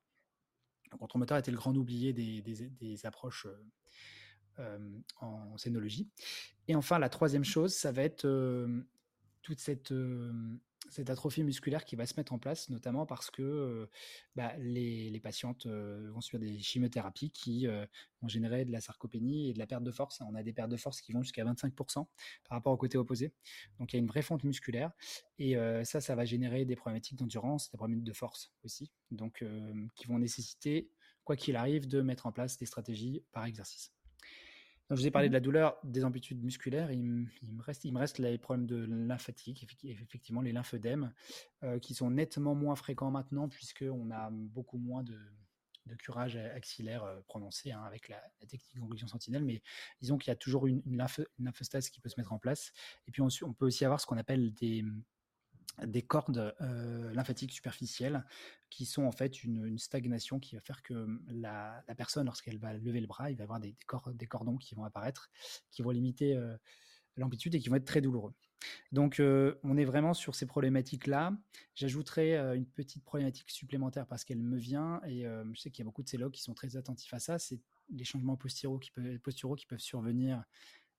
le 0.91 0.97
contrôle 0.97 1.19
moteur 1.19 1.37
était 1.37 1.51
le 1.51 1.57
grand 1.57 1.75
oublié 1.75 2.13
des, 2.13 3.05
approches 3.05 3.45
euh, 3.45 3.65
euh, 4.59 4.99
en 5.19 5.57
scénologie. 5.57 6.07
Et 6.69 6.75
enfin, 6.75 6.97
la 6.97 7.09
troisième 7.09 7.43
chose, 7.43 7.73
ça 7.73 7.91
va 7.91 8.03
être 8.03 8.25
toute 9.41 9.59
cette 9.59 9.93
cette 10.89 11.09
atrophie 11.09 11.43
musculaire 11.43 11.85
qui 11.85 11.95
va 11.95 12.05
se 12.05 12.13
mettre 12.17 12.33
en 12.33 12.39
place, 12.39 12.69
notamment 12.69 13.05
parce 13.05 13.31
que 13.31 13.89
bah, 14.35 14.53
les, 14.57 15.19
patientes 15.21 15.65
vont 15.65 16.21
subir 16.21 16.39
des 16.39 16.59
chimiothérapies 16.59 17.31
qui 17.31 17.67
vont 17.67 18.27
générer 18.27 18.65
de 18.65 18.71
la 18.71 18.81
sarcopénie 18.81 19.49
et 19.49 19.53
de 19.53 19.59
la 19.59 19.65
perte 19.65 19.83
de 19.83 19.91
force. 19.91 20.21
On 20.21 20.35
a 20.35 20.43
des 20.43 20.53
pertes 20.53 20.69
de 20.69 20.77
force 20.77 21.01
qui 21.01 21.13
vont 21.13 21.23
jusqu'à 21.23 21.45
25% 21.45 21.93
par 21.93 22.07
rapport 22.49 22.73
au 22.73 22.77
côté 22.77 22.97
opposé. 22.97 23.33
Donc 23.79 23.93
il 23.93 23.95
y 23.95 23.99
a 23.99 24.01
une 24.01 24.07
vraie 24.07 24.21
fonte 24.21 24.43
musculaire 24.43 24.91
et 25.39 25.55
ça, 25.83 26.01
ça 26.01 26.15
va 26.15 26.25
générer 26.25 26.65
des 26.65 26.75
problématiques 26.75 27.17
d'endurance, 27.17 27.71
des 27.71 27.77
problèmes 27.77 28.03
de 28.03 28.13
force 28.13 28.51
aussi, 28.63 28.91
donc 29.11 29.43
qui 29.95 30.07
vont 30.07 30.19
nécessiter, 30.19 30.91
quoi 31.23 31.35
qu'il 31.35 31.55
arrive, 31.55 31.87
de 31.87 32.01
mettre 32.01 32.25
en 32.25 32.31
place 32.31 32.57
des 32.57 32.65
stratégies 32.65 33.23
par 33.31 33.45
exercice 33.45 33.93
je 34.89 34.95
vous 34.95 35.07
ai 35.07 35.11
parlé 35.11 35.29
de 35.29 35.31
mmh. 35.31 35.33
la 35.33 35.39
douleur, 35.39 35.77
des 35.83 36.03
amplitudes 36.03 36.43
musculaires. 36.43 36.91
Il, 36.91 37.03
me, 37.03 37.27
reste, 37.61 37.85
il 37.85 37.93
me 37.93 37.99
reste 37.99 38.19
les 38.19 38.37
problèmes 38.37 38.67
de 38.67 38.85
lymphatique, 38.85 39.65
effectivement 39.83 40.41
les 40.41 40.51
lymphœdèmes, 40.51 41.13
euh, 41.63 41.79
qui 41.79 41.93
sont 41.93 42.09
nettement 42.11 42.53
moins 42.53 42.75
fréquents 42.75 43.11
maintenant, 43.11 43.49
puisqu'on 43.49 44.11
a 44.11 44.29
beaucoup 44.31 44.77
moins 44.77 45.03
de, 45.03 45.17
curage 45.99 46.37
axillaire 46.37 47.03
euh, 47.03 47.19
prononcé 47.27 47.71
hein, 47.71 47.83
avec 47.83 48.07
la, 48.07 48.21
technique 48.47 48.75
d'ongulation 48.75 49.07
sentinelle. 49.07 49.43
Mais 49.45 49.61
disons 50.01 50.17
qu'il 50.17 50.31
y 50.31 50.33
a 50.33 50.35
toujours 50.35 50.67
une, 50.67 50.81
une, 50.85 51.05
lymphostase 51.39 51.89
qui 51.89 51.99
peut 51.99 52.09
se 52.09 52.19
mettre 52.19 52.33
en 52.33 52.39
place. 52.39 52.71
Et 53.07 53.11
puis 53.11 53.21
on, 53.21 53.29
on 53.43 53.53
peut 53.53 53.65
aussi 53.65 53.85
avoir 53.85 53.99
ce 53.99 54.05
qu'on 54.05 54.17
appelle 54.17 54.53
des, 54.53 54.83
des 55.85 56.01
cordes 56.01 56.55
euh, 56.61 57.11
lymphatiques 57.13 57.51
superficielles 57.51 58.25
qui 58.69 58.85
sont 58.85 59.03
en 59.03 59.11
fait 59.11 59.43
une, 59.43 59.77
stagnation 59.77 60.39
qui 60.39 60.55
va 60.55 60.61
faire 60.61 60.81
que 60.83 61.07
la, 61.27 61.83
personne, 61.97 62.25
lorsqu'elle 62.25 62.57
va 62.57 62.73
lever 62.73 63.01
le 63.01 63.07
bras, 63.07 63.31
il 63.31 63.35
va 63.35 63.43
y 63.43 63.45
avoir 63.45 63.59
des, 63.59 63.75
cordons 64.27 64.57
qui 64.57 64.75
vont 64.75 64.83
apparaître, 64.83 65.29
qui 65.71 65.81
vont 65.81 65.91
limiter 65.91 66.35
euh, 66.35 66.55
l'amplitude 67.17 67.55
et 67.55 67.59
qui 67.59 67.69
vont 67.69 67.75
être 67.75 67.85
très 67.85 68.01
douloureux. 68.01 68.33
Donc, 68.91 69.19
euh, 69.19 69.59
on 69.63 69.75
est 69.77 69.83
vraiment 69.83 70.13
sur 70.13 70.35
ces 70.35 70.45
problématiques-là. 70.45 71.33
J'ajouterai 71.75 72.55
une 72.55 72.65
petite 72.65 73.03
problématique 73.03 73.51
supplémentaire 73.51 74.07
parce 74.07 74.23
qu'elle 74.23 74.39
me 74.39 74.57
vient 74.57 75.01
et 75.05 75.23
je 75.23 75.59
sais 75.59 75.69
qu'il 75.69 75.83
y 75.83 75.85
a 75.85 75.85
beaucoup 75.85 76.03
de 76.03 76.07
célogues 76.07 76.31
qui 76.31 76.41
sont 76.41 76.53
très 76.53 76.77
attentifs 76.77 77.13
à 77.13 77.19
ça. 77.19 77.39
C'est 77.39 77.59
les 77.89 78.05
changements 78.05 78.37
posturaux 78.37 78.79
qui 78.79 79.65
peuvent 79.65 79.79
survenir 79.79 80.45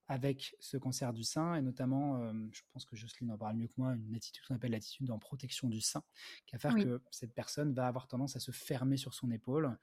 avec 0.06 0.54
ce 0.60 0.76
cancer 0.76 1.12
du 1.12 1.24
sein, 1.24 1.54
et 1.54 1.62
notamment, 1.62 2.30
je 2.52 2.60
pense 2.72 2.84
que 2.84 2.94
Jocelyne 2.94 3.30
en 3.32 3.38
parle 3.38 3.56
mieux 3.56 3.68
que 3.68 3.74
moi, 3.78 3.94
une 3.94 4.14
attitude 4.14 4.44
qu'on 4.46 4.54
appelle 4.54 4.72
l'attitude 4.72 5.10
en 5.10 5.18
protection 5.18 5.68
du 5.68 5.80
sein, 5.80 6.02
qui 6.46 6.54
va 6.54 6.58
faire 6.58 6.74
que 6.74 7.00
cette 7.10 7.32
personne 7.32 7.72
va 7.72 7.86
avoir 7.86 8.06
tendance 8.06 8.36
à 8.36 8.40
se 8.40 8.50
fermer 8.50 8.96
sur 8.96 9.14
son 9.14 9.30
épaule. 9.30 9.78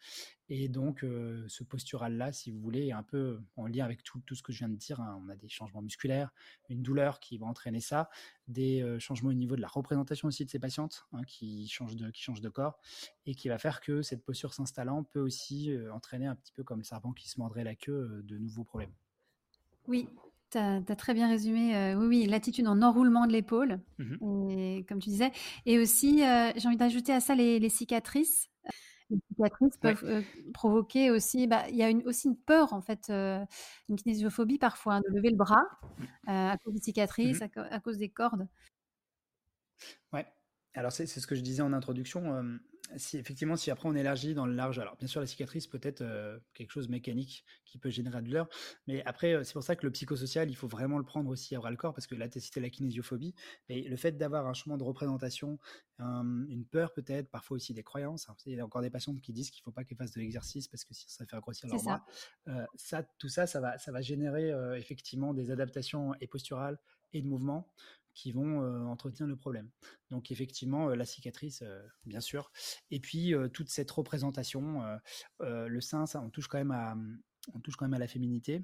Et 0.50 0.68
donc, 0.68 1.00
ce 1.02 1.64
postural-là, 1.64 2.32
si 2.32 2.52
vous 2.52 2.60
voulez, 2.60 2.88
est 2.88 2.92
un 2.92 3.04
peu 3.04 3.42
en 3.56 3.66
lien 3.66 3.84
avec 3.84 4.04
tout, 4.04 4.20
tout 4.26 4.36
ce 4.36 4.44
que 4.44 4.52
je 4.52 4.60
viens 4.60 4.70
de 4.70 4.76
dire. 4.76 5.00
Hein. 5.00 5.20
On 5.26 5.30
a 5.30 5.36
des 5.36 5.50
changements 5.50 5.82
musculaires, 5.82 6.32
une 6.70 6.84
douleur 6.84 7.20
qui 7.20 7.38
va 7.38 7.48
entraîner 7.48 7.82
ça, 7.82 8.10
des 8.48 8.98
changements 9.00 9.30
au 9.30 9.34
niveau 9.34 9.56
de 9.56 9.62
la 9.62 9.68
représentation 9.68 10.28
aussi 10.28 10.46
de 10.46 10.52
ces 10.52 10.60
patientes, 10.60 11.08
hein, 11.14 11.24
qui, 11.26 11.68
changent 11.68 11.96
de, 11.96 12.12
qui 12.12 12.22
changent 12.22 12.42
de 12.42 12.50
corps, 12.50 12.80
et 13.26 13.34
qui 13.34 13.50
va 13.50 13.58
faire 13.58 13.82
que 13.82 14.02
cette 14.02 14.24
posture 14.24 14.54
s'installant 14.54 15.04
peut 15.04 15.22
aussi 15.22 15.74
entraîner 15.92 16.28
un 16.28 16.36
petit 16.36 16.54
peu 16.54 16.64
comme 16.64 16.80
le 16.80 16.84
serpent 16.84 17.14
qui 17.14 17.28
se 17.28 17.40
mordrait 17.40 17.64
la 17.64 17.76
queue, 17.76 18.22
de 18.24 18.38
nouveaux 18.38 18.64
problèmes. 18.64 18.94
Oui, 19.88 20.08
Tu 20.52 20.58
as, 20.58 20.82
très 20.96 21.14
bien 21.14 21.28
résumé. 21.28 21.96
oui, 21.96 22.08
oui, 22.08 22.26
l'attitude 22.26 22.68
en 22.68 22.82
enroulement 22.82 23.26
de 23.26 23.32
l'épaule, 23.32 23.80
mmh 23.98 24.84
comme 24.88 25.00
tu 25.00 25.10
disais. 25.10 25.32
Et 25.66 25.80
aussi, 25.80 26.20
j'ai 26.20 26.68
envie 26.68 26.78
d'ajouter 26.78 27.14
à 27.14 27.20
ça 27.20 27.36
les, 27.36 27.70
cicatrices. 27.70 28.50
Les 29.10 29.20
cicatrices 29.30 29.78
peuvent 29.78 30.24
provoquer 30.54 31.12
aussi, 31.12 31.48
bah, 31.48 31.68
il 31.70 31.76
y 31.76 31.84
a 31.84 31.90
une, 31.90 32.04
aussi 32.08 32.28
une 32.28 32.38
peur, 32.38 32.74
en 32.74 32.82
fait, 32.82 33.10
une 33.10 33.96
kinésiophobie 33.96 34.58
parfois, 34.58 34.96
hein, 34.96 35.02
de 35.10 35.16
lever 35.16 35.30
le 35.30 35.38
bras 35.38 35.64
mmh. 35.98 36.04
à 36.28 36.58
cause 36.64 36.74
des 36.74 36.82
cicatrices, 36.82 37.42
à, 37.42 37.48
à, 37.70 37.80
cause 37.80 37.98
des 37.98 38.10
cordes. 38.10 38.48
Ouais. 40.14 40.26
Alors, 40.74 40.92
c'est 40.92 41.06
ce 41.06 41.28
que 41.28 41.36
je 41.36 41.42
disais 41.42 41.62
en 41.62 41.74
introduction 41.74 42.60
si 42.98 43.18
effectivement, 43.18 43.56
si 43.56 43.72
après 43.72 43.88
on 43.88 43.96
élargit 43.96 44.34
dans 44.34 44.46
le 44.46 44.54
large, 44.54 44.80
alors 44.80 44.96
bien 44.98 45.08
sûr 45.08 45.22
la 45.22 45.28
cicatrice 45.28 45.68
peut 45.68 45.80
être 45.82 46.02
euh, 46.02 46.40
quelque 46.54 46.72
chose 46.72 46.88
de 46.88 46.92
mécanique 46.92 47.46
qui 47.66 47.78
peut 47.78 47.90
générer 47.90 48.22
de 48.22 48.28
douleur, 48.28 48.48
mais 48.88 49.04
après 49.06 49.34
euh, 49.34 49.44
c'est 49.44 49.54
pour 49.54 49.64
ça 49.64 49.76
que 49.76 49.86
le 49.86 49.92
psychosocial, 49.92 50.50
il 50.50 50.56
faut 50.56 50.68
vraiment 50.68 50.98
le 50.98 51.04
prendre 51.04 51.30
aussi 51.30 51.56
à 51.56 51.60
bras 51.60 51.72
le 51.72 51.78
corps 51.78 51.94
parce 51.94 52.08
que 52.08 52.16
là 52.16 52.28
tu 52.30 52.38
as 52.38 52.42
cité 52.42 52.60
la 52.60 52.70
kinésiophobie, 52.70 53.34
et 53.70 53.88
le 53.88 53.96
fait 53.96 54.14
d'avoir 54.14 54.48
un 54.48 54.54
chemin 54.54 54.78
de 54.78 54.84
représentation, 54.84 55.60
une 56.00 56.66
peur 56.66 56.94
peut-être, 56.94 57.30
parfois 57.30 57.56
aussi 57.56 57.76
des 57.76 57.84
croyances. 57.84 58.28
Hein, 58.28 58.36
il 58.48 58.56
y 58.56 58.60
a 58.60 58.66
encore 58.66 58.82
des 58.82 58.90
patients 58.90 59.16
qui 59.16 59.34
disent 59.34 59.52
qu'il 59.52 59.62
ne 59.62 59.66
faut 59.66 59.72
pas 59.72 59.84
qu'elles 59.84 59.98
fassent 60.00 60.14
de 60.14 60.20
l'exercice 60.20 60.68
parce 60.68 60.84
que 60.84 60.96
si 60.96 61.06
ça 61.08 61.28
fait 61.28 61.38
grossir 61.40 61.70
leur 61.70 61.82
bras. 61.84 62.04
Euh, 62.48 62.66
ça, 62.74 63.04
tout 63.20 63.30
ça, 63.30 63.46
ça 63.46 63.60
va, 63.60 63.78
ça 63.78 63.92
va 63.92 64.02
générer 64.02 64.52
effectivement 64.78 65.34
des 65.36 65.52
adaptations 65.52 66.16
et 66.20 66.26
posturales 66.26 66.80
et 67.14 67.22
de 67.22 67.28
mouvements 67.28 67.72
qui 68.14 68.32
vont 68.32 68.88
entretenir 68.88 69.28
le 69.28 69.36
problème. 69.36 69.70
Donc 70.10 70.32
effectivement, 70.32 70.90
la 70.90 71.06
cicatrice, 71.06 71.64
bien 72.06 72.22
sûr. 72.22 72.52
Et 72.90 73.00
puis 73.00 73.34
toute 73.54 73.70
cette 73.70 73.92
représentation, 73.92 74.84
le 75.40 75.82
sein, 75.82 76.06
ça, 76.06 76.22
on 76.22 76.30
quand 76.48 76.58
même 76.58 76.72
à, 76.72 76.96
on 77.54 77.60
touche 77.60 77.76
quand 77.76 77.86
même 77.86 77.94
à 77.94 78.00
la 78.00 78.08
féminité 78.08 78.64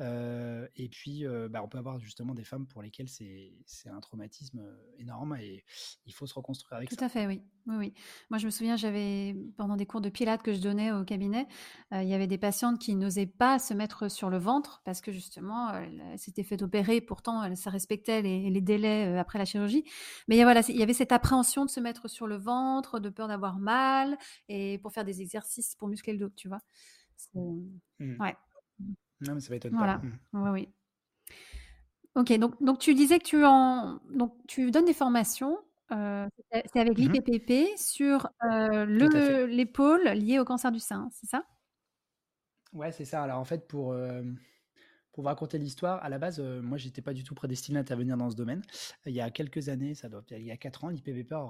et 0.00 0.88
puis, 0.90 1.24
bah, 1.50 1.62
on 1.62 1.68
peut 1.68 1.78
avoir 1.78 1.98
justement 1.98 2.34
des 2.34 2.44
femmes 2.44 2.66
pour 2.66 2.82
lesquelles 2.82 3.08
c'est 3.08 3.88
un 3.88 4.00
traumatisme 4.00 4.62
énorme 4.98 5.36
et 5.40 5.64
il 6.06 6.12
faut 6.12 6.26
se 6.26 6.34
reconstruire 6.34 6.76
avec 6.78 6.88
Tout 6.88 6.94
ça. 6.94 7.00
Tout 7.00 7.04
à 7.04 7.08
fait, 7.08 7.26
oui. 7.26 7.42
oui. 7.66 7.76
oui. 7.76 7.94
Moi, 8.30 8.38
je 8.38 8.46
me 8.46 8.50
souviens, 8.50 8.76
j'avais, 8.76 9.36
pendant 9.56 9.76
des 9.76 9.86
cours 9.86 10.00
de 10.00 10.08
pilates 10.08 10.42
que 10.42 10.52
je 10.52 10.60
donnais 10.60 10.92
au 10.92 11.04
cabinet, 11.04 11.46
il 11.92 12.08
y 12.08 12.14
avait 12.14 12.26
des 12.26 12.38
patientes 12.38 12.78
qui 12.78 12.94
n'osaient 12.94 13.26
pas 13.26 13.58
se 13.58 13.74
mettre 13.74 14.10
sur 14.10 14.30
le 14.30 14.38
ventre 14.38 14.82
parce 14.84 15.00
que 15.00 15.12
justement, 15.12 15.72
elles 15.72 16.18
s'étaient 16.18 16.42
fait 16.42 16.62
opérer, 16.62 17.00
pourtant, 17.00 17.54
ça 17.54 17.70
respectait 17.70 18.22
les, 18.22 18.50
les 18.50 18.60
délais 18.60 19.16
après 19.18 19.38
la 19.38 19.44
chirurgie. 19.44 19.84
Mais 20.28 20.42
voilà, 20.42 20.60
il 20.68 20.76
y 20.76 20.82
avait 20.82 20.92
cette 20.92 21.12
appréhension 21.12 21.64
de 21.64 21.70
se 21.70 21.80
mettre 21.80 22.08
sur 22.08 22.26
le 22.26 22.36
ventre, 22.36 23.00
de 23.00 23.08
peur 23.08 23.28
d'avoir 23.28 23.58
mal 23.58 24.18
et 24.48 24.78
pour 24.78 24.92
faire 24.92 25.04
des 25.04 25.22
exercices 25.22 25.74
pour 25.74 25.88
muscler 25.88 26.12
le 26.12 26.18
dos, 26.18 26.30
tu 26.36 26.48
vois? 26.48 26.60
Mmh. 27.34 28.20
Ouais. 28.20 28.36
Non, 29.20 29.34
mais 29.34 29.40
ça 29.40 29.50
va 29.50 29.56
être 29.56 29.68
Voilà. 29.68 29.98
Mmh. 29.98 30.18
Oui, 30.34 30.50
oui. 30.50 30.68
Ok, 32.16 32.32
donc, 32.38 32.62
donc 32.62 32.78
tu 32.78 32.94
disais 32.94 33.18
que 33.18 33.24
tu, 33.24 33.44
en, 33.44 34.00
donc, 34.10 34.34
tu 34.48 34.70
donnes 34.70 34.86
des 34.86 34.94
formations, 34.94 35.58
euh, 35.92 36.26
c'est 36.72 36.80
avec 36.80 36.98
mmh 36.98 37.12
l'IPPP, 37.12 37.78
sur 37.78 38.28
euh, 38.50 39.46
l'épaule 39.46 40.08
liée 40.08 40.38
au 40.38 40.44
cancer 40.44 40.72
du 40.72 40.80
sein, 40.80 41.08
c'est 41.12 41.26
ça? 41.26 41.44
Ouais, 42.72 42.90
c'est 42.90 43.04
ça. 43.04 43.22
Alors 43.22 43.38
en 43.38 43.44
fait, 43.44 43.68
pour, 43.68 43.92
euh, 43.92 44.22
pour 45.12 45.24
vous 45.24 45.28
raconter 45.28 45.58
l'histoire, 45.58 46.02
à 46.02 46.08
la 46.08 46.18
base, 46.18 46.40
moi, 46.40 46.78
j'étais 46.78 47.02
pas 47.02 47.12
du 47.12 47.22
tout 47.22 47.34
prédestiné 47.34 47.78
à 47.78 47.82
intervenir 47.82 48.16
dans 48.16 48.30
ce 48.30 48.36
domaine. 48.36 48.62
Il 49.04 49.12
y 49.12 49.20
a 49.20 49.30
quelques 49.30 49.68
années, 49.68 49.94
ça 49.94 50.08
doit, 50.08 50.22
il 50.30 50.42
y 50.42 50.50
a 50.50 50.56
quatre 50.56 50.84
ans, 50.84 50.88
l'IPPP 50.88 51.32
a, 51.32 51.42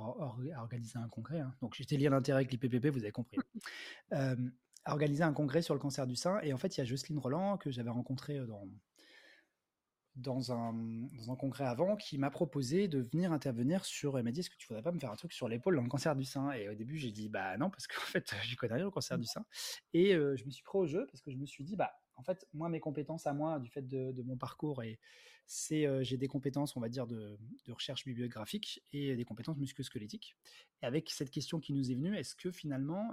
organisé 0.58 0.98
un 0.98 1.08
congrès. 1.08 1.40
Hein. 1.40 1.54
Donc 1.60 1.74
j'étais 1.74 1.96
lié 1.96 2.08
d'intérêt 2.10 2.38
avec 2.38 2.50
l'IPPP, 2.50 2.88
vous 2.88 3.04
avez 3.04 3.12
compris. 3.12 3.38
a 4.86 4.92
organisé 4.92 5.22
un 5.22 5.32
congrès 5.32 5.62
sur 5.62 5.74
le 5.74 5.80
cancer 5.80 6.06
du 6.06 6.16
sein. 6.16 6.40
Et 6.40 6.52
en 6.52 6.58
fait, 6.58 6.76
il 6.76 6.80
y 6.80 6.80
a 6.80 6.84
Jocelyne 6.84 7.18
Roland, 7.18 7.58
que 7.58 7.70
j'avais 7.70 7.90
rencontrée 7.90 8.38
dans, 8.46 8.66
dans, 10.14 10.52
un, 10.52 11.36
congrès 11.36 11.64
avant, 11.64 11.96
qui 11.96 12.18
m'a 12.18 12.30
proposé 12.30 12.88
de 12.88 13.00
venir 13.00 13.32
intervenir 13.32 13.84
sur. 13.84 14.16
Elle 14.16 14.24
m'a 14.24 14.30
dit 14.30 14.40
Est-ce 14.40 14.50
que 14.50 14.56
tu 14.56 14.68
voudrais 14.68 14.82
pas 14.82 14.92
me 14.92 14.98
faire 14.98 15.10
un 15.10 15.16
truc 15.16 15.32
sur 15.32 15.48
l'épaule 15.48 15.76
dans 15.76 15.82
le 15.82 15.88
cancer 15.88 16.14
du 16.14 16.24
sein? 16.24 16.52
Et 16.52 16.68
au 16.68 16.74
début, 16.74 16.96
j'ai 16.96 17.10
dit 17.10 17.28
Bah 17.28 17.58
non, 17.58 17.68
parce 17.68 17.86
qu'en 17.86 18.00
fait, 18.00 18.32
je 18.44 18.56
connais 18.56 18.74
rien 18.74 18.86
au 18.86 18.92
cancer 18.92 19.18
du 19.18 19.26
sein. 19.26 19.44
Et 19.92 20.12
je 20.12 20.44
me 20.44 20.50
suis 20.50 20.62
pris 20.62 20.78
au 20.78 20.86
jeu 20.86 21.06
parce 21.10 21.20
que 21.20 21.32
je 21.32 21.36
me 21.36 21.46
suis 21.46 21.64
dit 21.64 21.76
Bah, 21.76 21.92
en 22.14 22.22
fait, 22.22 22.46
moi, 22.54 22.68
mes 22.68 22.80
compétences 22.80 23.26
à 23.26 23.32
moi, 23.32 23.58
du 23.58 23.68
fait 23.68 23.86
de 23.86 24.22
mon 24.22 24.36
parcours 24.36 24.82
et 24.82 24.98
c'est 25.46 26.04
j'ai 26.04 26.16
des 26.16 26.28
compétences, 26.28 26.76
on 26.76 26.80
va 26.80 26.88
dire, 26.88 27.06
de, 27.06 27.38
recherche 27.68 28.04
bibliographique 28.04 28.82
et 28.92 29.16
des 29.16 29.24
compétences 29.24 29.56
musculosquelettiques. 29.58 30.36
Et 30.82 30.86
avec 30.86 31.10
cette 31.10 31.30
question 31.30 31.60
qui 31.60 31.72
nous 31.72 31.90
est 31.90 31.94
venue, 31.94 32.16
est-ce 32.16 32.34
que 32.34 32.50
finalement 32.50 33.12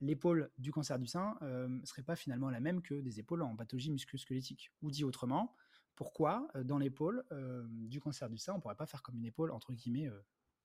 l'épaule 0.00 0.50
du 0.58 0.72
cancer 0.72 0.98
du 0.98 1.06
sein 1.06 1.36
ne 1.42 1.84
serait 1.84 2.02
pas 2.02 2.16
finalement 2.16 2.50
la 2.50 2.60
même 2.60 2.80
que 2.82 3.00
des 3.00 3.20
épaules 3.20 3.42
en 3.42 3.54
pathologie 3.54 3.90
musculosquelettique? 3.90 4.70
Ou 4.82 4.90
dit 4.90 5.04
autrement, 5.04 5.54
pourquoi 5.94 6.48
dans 6.64 6.78
l'épaule 6.78 7.24
du 7.68 8.00
cancer 8.00 8.30
du 8.30 8.38
sein, 8.38 8.54
on 8.54 8.56
ne 8.56 8.62
pourrait 8.62 8.74
pas 8.74 8.86
faire 8.86 9.02
comme 9.02 9.16
une 9.16 9.26
épaule 9.26 9.50
entre 9.50 9.72
guillemets 9.72 10.10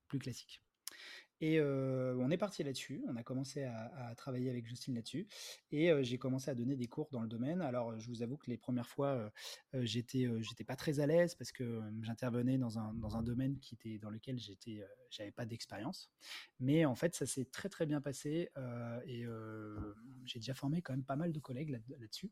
plus 0.07 0.19
classique? 0.19 0.61
Et 1.41 1.61
on 1.61 2.29
est 2.29 2.37
parti 2.37 2.63
là-dessus. 2.63 3.03
On 3.07 3.15
a 3.15 3.23
commencé 3.23 3.63
à, 3.63 4.13
travailler 4.15 4.49
avec 4.49 4.65
Justine 4.65 4.95
là-dessus. 4.95 5.27
Et 5.71 5.91
j'ai 6.03 6.17
commencé 6.17 6.49
à 6.49 6.55
donner 6.55 6.75
des 6.75 6.87
cours 6.87 7.09
dans 7.11 7.21
le 7.21 7.27
domaine. 7.27 7.61
Alors, 7.61 7.97
je 7.99 8.07
vous 8.07 8.21
avoue 8.21 8.37
que 8.37 8.49
les 8.49 8.57
premières 8.57 8.87
fois, 8.87 9.31
j'étais, 9.73 10.27
j'étais 10.41 10.63
pas 10.63 10.75
très 10.75 10.99
à 10.99 11.07
l'aise 11.07 11.35
parce 11.35 11.51
que 11.51 11.81
j'intervenais 12.01 12.57
dans 12.57 12.79
un, 12.79 12.93
dans 12.93 13.17
un 13.17 13.23
domaine 13.23 13.59
qui 13.59 13.75
était 13.75 13.97
dans 13.97 14.09
lequel 14.09 14.39
j'étais, 14.39 14.83
j'avais 15.09 15.31
pas 15.31 15.45
d'expérience. 15.45 16.11
Mais 16.59 16.85
en 16.85 16.95
fait, 16.95 17.15
ça 17.15 17.25
s'est 17.25 17.45
très 17.45 17.69
très 17.69 17.85
bien 17.85 18.01
passé. 18.01 18.49
et 19.05 19.25
j'ai 20.25 20.39
déjà 20.39 20.53
formé 20.53 20.81
quand 20.81 20.93
même 20.93 21.03
pas 21.03 21.15
mal 21.15 21.31
de 21.31 21.39
collègues 21.39 21.81
là-dessus. 21.99 22.31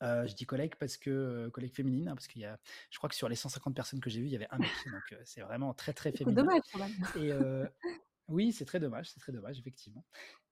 Je 0.00 0.34
dis 0.34 0.46
collègues 0.46 0.74
parce 0.78 0.96
que 0.96 1.48
collègues 1.48 1.74
féminines, 1.74 2.08
hein, 2.08 2.14
parce 2.14 2.26
qu'il 2.26 2.42
y 2.42 2.44
a, 2.44 2.58
je 2.90 2.98
crois 2.98 3.08
que 3.08 3.16
sur 3.16 3.28
les 3.28 3.36
150 3.36 3.74
personnes 3.74 4.00
que 4.00 4.10
j'ai 4.10 4.20
vues, 4.20 4.26
il 4.26 4.32
y 4.32 4.36
avait 4.36 4.48
un 4.50 4.58
mec, 4.58 4.70
donc 4.86 5.18
c'est 5.24 5.40
vraiment 5.40 5.74
très 5.74 5.92
très 5.92 6.12
féminin. 6.12 6.42
Dommage 6.42 6.62
quand 6.72 6.78
même. 6.78 6.92
Et 7.16 7.32
oui, 8.28 8.52
c'est 8.52 8.64
très 8.64 8.80
dommage, 8.80 9.10
c'est 9.10 9.20
très 9.20 9.32
dommage, 9.32 9.58
effectivement. 9.58 10.04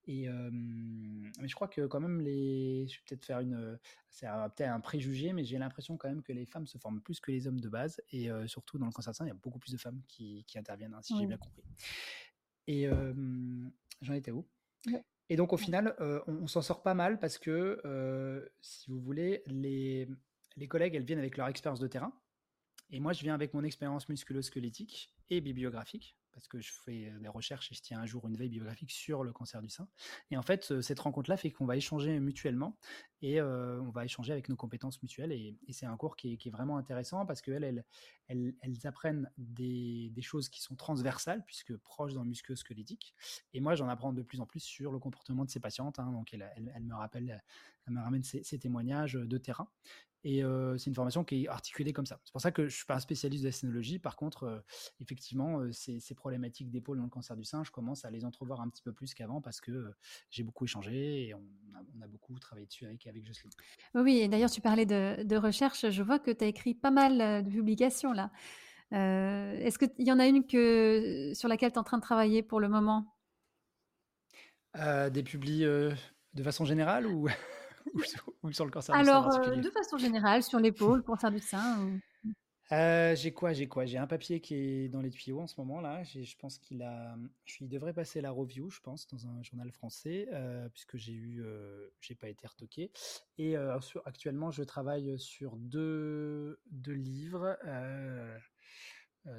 Et 0.07 0.27
mais 0.27 1.47
je 1.47 1.55
crois 1.55 1.67
que 1.67 1.85
quand 1.87 1.99
même 1.99 2.21
les, 2.21 2.87
je 2.87 2.95
vais 2.95 3.03
peut-être 3.07 3.25
faire 3.25 3.39
une, 3.39 3.77
c'est 4.09 4.27
peut-être 4.27 4.71
un 4.71 4.79
préjugé, 4.79 5.33
mais 5.33 5.43
j'ai 5.43 5.57
l'impression 5.57 5.97
quand 5.97 6.09
même 6.09 6.21
que 6.21 6.33
les 6.33 6.45
femmes 6.45 6.67
se 6.67 6.77
forment 6.77 7.01
plus 7.01 7.19
que 7.19 7.31
les 7.31 7.47
hommes 7.47 7.59
de 7.59 7.69
base, 7.69 8.01
et 8.11 8.29
surtout 8.47 8.77
dans 8.77 8.85
le 8.85 8.91
cancer 8.91 9.11
de 9.11 9.15
sein, 9.17 9.25
il 9.25 9.29
y 9.29 9.31
a 9.31 9.35
beaucoup 9.35 9.59
plus 9.59 9.71
de 9.71 9.77
femmes 9.77 10.01
qui, 10.07 10.45
interviennent, 10.55 10.93
hein, 10.93 11.01
si 11.01 11.17
j'ai 11.17 11.25
bien 11.25 11.37
compris. 11.37 11.63
Et 12.67 12.89
j'en 14.01 14.13
étais 14.13 14.31
où? 14.31 14.47
Et 15.29 15.35
donc 15.35 15.53
au 15.53 15.57
final, 15.57 15.95
on, 15.99 16.21
on 16.27 16.47
s'en 16.47 16.61
sort 16.61 16.83
pas 16.83 16.93
mal 16.93 17.19
parce 17.19 17.37
que, 17.37 17.81
si 18.61 18.89
vous 18.89 18.99
voulez, 18.99 19.43
les, 19.47 20.07
les 20.55 20.67
collègues, 20.67 20.95
elles 20.95 21.05
viennent 21.05 21.19
avec 21.19 21.37
leur 21.37 21.47
expérience 21.47 21.79
de 21.79 21.87
terrain, 21.87 22.13
et 22.91 22.99
moi 22.99 23.13
je 23.13 23.21
viens 23.21 23.33
avec 23.33 23.53
mon 23.53 23.63
expérience 23.63 24.07
musculo-squelettique 24.09 25.13
et 25.29 25.41
bibliographique 25.41 26.15
parce 26.35 26.47
que 26.47 26.59
je 26.59 26.71
fais 26.83 27.11
des 27.19 27.27
recherches 27.27 27.71
et 27.71 27.75
je 27.75 27.81
tiens 27.81 28.01
un 28.01 28.05
jour 28.05 28.27
une 28.27 28.35
veille 28.35 28.49
biographique 28.49 28.91
sur 28.91 29.23
le 29.23 29.33
cancer 29.33 29.61
du 29.61 29.69
sein. 29.69 29.87
Et 30.29 30.37
en 30.37 30.43
fait, 30.43 30.81
cette 30.81 30.99
rencontre-là 30.99 31.37
fait 31.37 31.49
qu'on 31.51 31.65
va 31.65 31.77
échanger 31.77 32.19
mutuellement 32.19 32.77
et 33.21 33.41
on 33.41 33.89
va 33.89 34.05
échanger 34.05 34.33
avec 34.33 34.49
nos 34.49 34.55
compétences 34.55 35.01
mutuelles. 35.01 35.31
Et, 35.31 35.57
c'est 35.71 35.85
un 35.85 35.97
cours 35.97 36.15
qui 36.15 36.33
est, 36.33 36.49
vraiment 36.49 36.77
intéressant 36.77 37.25
parce 37.25 37.41
qu'elles, 37.41 37.63
elles, 37.63 37.85
elles, 38.61 38.87
apprennent 38.87 39.29
des, 39.37 40.11
choses 40.21 40.49
qui 40.49 40.61
sont 40.61 40.75
transversales 40.75 41.43
puisque 41.45 41.75
proches 41.77 42.13
dans 42.13 42.23
le 42.23 42.29
musculo-squelettique. 42.29 43.15
Et 43.53 43.59
moi, 43.59 43.75
j'en 43.75 43.87
apprends 43.87 44.13
de 44.13 44.21
plus 44.21 44.41
en 44.41 44.45
plus 44.45 44.61
sur 44.61 44.91
le 44.91 44.99
comportement 44.99 45.45
de 45.45 45.49
ces 45.49 45.59
patientes. 45.59 45.99
Hein. 45.99 46.11
donc, 46.11 46.33
elle, 46.33 46.83
me 46.83 46.95
rappelle, 46.95 47.43
elle 47.87 47.93
me 47.93 48.01
ramène 48.01 48.23
ces, 48.23 48.59
témoignages 48.59 49.13
de 49.13 49.37
terrain. 49.37 49.69
Et 50.27 50.41
c'est 50.79 50.87
une 50.87 50.95
formation 50.95 51.23
qui 51.23 51.43
est 51.43 51.47
articulée 51.47 51.93
comme 51.93 52.07
ça. 52.07 52.19
C'est 52.25 52.31
pour 52.31 52.41
ça 52.41 52.51
que 52.51 52.63
je 52.63 52.67
ne 52.67 52.71
suis 52.71 52.85
pas 52.85 52.95
un 52.95 52.99
spécialiste 52.99 53.43
de 53.43 53.49
la 53.49 53.51
scénologie. 53.51 53.99
Par 53.99 54.15
contre, 54.15 54.63
effectivement, 54.99 55.61
ces, 55.71 56.01
problématiques 56.15 56.71
d'épaule 56.71 56.97
dans 56.97 57.03
le 57.03 57.11
cancer 57.11 57.37
du 57.37 57.43
sein, 57.43 57.63
je 57.63 57.69
commence 57.69 58.05
à 58.05 58.09
les 58.09 58.25
entrevoir 58.25 58.59
un 58.59 58.67
petit 58.67 58.81
peu 58.81 58.91
plus 58.91 59.13
qu'avant 59.13 59.39
parce 59.39 59.61
que 59.61 59.93
j'ai 60.31 60.41
beaucoup 60.41 60.65
échangé 60.65 61.27
et 61.27 61.35
on 61.35 61.43
a, 62.01 62.07
beaucoup 62.07 62.39
travaillé 62.39 62.65
dessus 62.65 62.87
avec, 62.87 63.05
avec 63.05 63.23
Jocelyne. 63.23 63.51
Oui, 63.93 64.17
et 64.17 64.27
d'ailleurs, 64.27 64.49
tu 64.49 64.61
parlais 64.61 64.87
de, 64.87 65.35
recherche. 65.37 65.91
Je 65.91 66.01
vois 66.01 66.17
que 66.17 66.31
tu 66.31 66.43
as 66.43 66.47
écrit 66.47 66.73
pas 66.73 66.91
mal 66.91 67.43
de 67.45 67.49
publications 67.51 68.11
là. 68.11 68.31
Est-ce 68.91 69.77
qu'il 69.77 70.07
y 70.07 70.11
en 70.11 70.17
a 70.17 70.25
une 70.25 70.47
que, 70.47 71.33
sur 71.35 71.47
laquelle 71.47 71.71
tu 71.71 71.75
es 71.75 71.79
en 71.79 71.83
train 71.83 71.97
de 71.97 72.03
travailler 72.03 72.41
pour 72.41 72.59
le 72.59 72.67
moment? 72.67 73.15
Des 74.73 75.23
publis 75.23 75.65
de 75.65 76.43
façon 76.43 76.65
générale 76.65 77.05
ou? 77.05 77.27
ou, 78.43 78.51
sur 78.51 78.65
le 78.65 78.71
cancer 78.71 78.95
Alors, 78.95 79.25
du 79.25 79.31
sein 79.31 79.41
Alors, 79.41 79.57
de 79.57 79.69
façon 79.69 79.97
générale, 79.97 80.43
sur 80.43 80.59
l'épaule, 80.59 81.03
cancer 81.03 81.31
du 81.31 81.39
sein 81.39 81.99
euh, 82.71 83.15
j'ai 83.15 83.31
quoi 83.31 83.53
J'ai 83.53 83.67
quoi? 83.67 83.85
J'ai 83.85 83.99
un 83.99 84.07
papier 84.07 84.39
qui 84.39 84.55
est 84.55 84.89
dans 84.89 85.01
les 85.01 85.11
tuyaux 85.11 85.39
en 85.39 85.45
ce 85.45 85.53
moment 85.59 85.81
là. 85.81 86.03
Je 86.03 86.35
pense 86.37 86.57
qu'il 86.57 86.81
a, 86.81 87.15
je 87.45 87.63
devrais 87.63 87.93
passer 87.93 88.21
la 88.21 88.31
review, 88.31 88.71
je 88.71 88.79
pense, 88.79 89.07
dans 89.07 89.27
un 89.27 89.43
journal 89.43 89.71
français, 89.71 90.27
euh, 90.33 90.67
puisque 90.69 90.97
j'ai 90.97 91.13
eu, 91.13 91.43
euh, 91.43 91.87
j'ai 92.01 92.15
pas 92.15 92.27
été 92.27 92.47
retoqué. 92.47 92.91
Et 93.37 93.55
actuellement, 94.05 94.49
je 94.49 94.63
travaille 94.63 95.19
sur 95.19 95.55
deux, 95.57 96.59
deux 96.71 96.93
livres. 96.93 97.55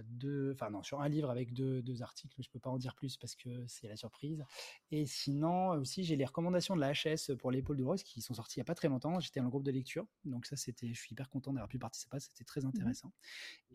Deux, 0.04 0.52
enfin 0.52 0.70
non, 0.70 0.82
sur 0.82 1.00
un 1.00 1.08
livre 1.08 1.30
avec 1.30 1.52
deux, 1.52 1.82
deux 1.82 2.02
articles. 2.02 2.34
Je 2.42 2.50
peux 2.50 2.58
pas 2.58 2.70
en 2.70 2.78
dire 2.78 2.94
plus 2.94 3.16
parce 3.16 3.34
que 3.34 3.48
c'est 3.68 3.88
la 3.88 3.96
surprise. 3.96 4.44
Et 4.90 5.06
sinon 5.06 5.70
aussi, 5.70 6.04
j'ai 6.04 6.16
les 6.16 6.24
recommandations 6.24 6.76
de 6.76 6.80
la 6.80 6.92
HS 6.92 7.36
pour 7.38 7.50
l'épaule 7.50 7.82
Rose 7.82 8.02
qui 8.02 8.20
sont 8.20 8.34
sorties 8.34 8.58
il 8.58 8.60
y 8.60 8.62
a 8.62 8.64
pas 8.64 8.74
très 8.74 8.88
longtemps. 8.88 9.20
J'étais 9.20 9.40
dans 9.40 9.44
le 9.44 9.50
groupe 9.50 9.64
de 9.64 9.70
lecture, 9.70 10.06
donc 10.24 10.46
ça 10.46 10.56
c'était, 10.56 10.92
je 10.92 11.00
suis 11.00 11.12
hyper 11.12 11.28
content 11.28 11.52
d'avoir 11.52 11.68
pu 11.68 11.78
participer. 11.78 12.18
C'était 12.20 12.44
très 12.44 12.60
mmh 12.60 12.66
intéressant. 12.66 13.12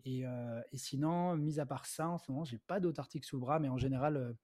Et, 0.04 0.24
et, 0.72 0.78
sinon, 0.78 1.36
mis 1.36 1.60
à 1.60 1.66
part 1.66 1.86
ça, 1.86 2.08
en 2.08 2.18
ce 2.18 2.30
moment, 2.30 2.44
j'ai 2.44 2.58
pas 2.58 2.80
d'autres 2.80 3.00
articles 3.00 3.26
sous 3.26 3.36
le 3.36 3.40
bras, 3.40 3.58
mais 3.58 3.68
en 3.68 3.78
général, 3.78 4.36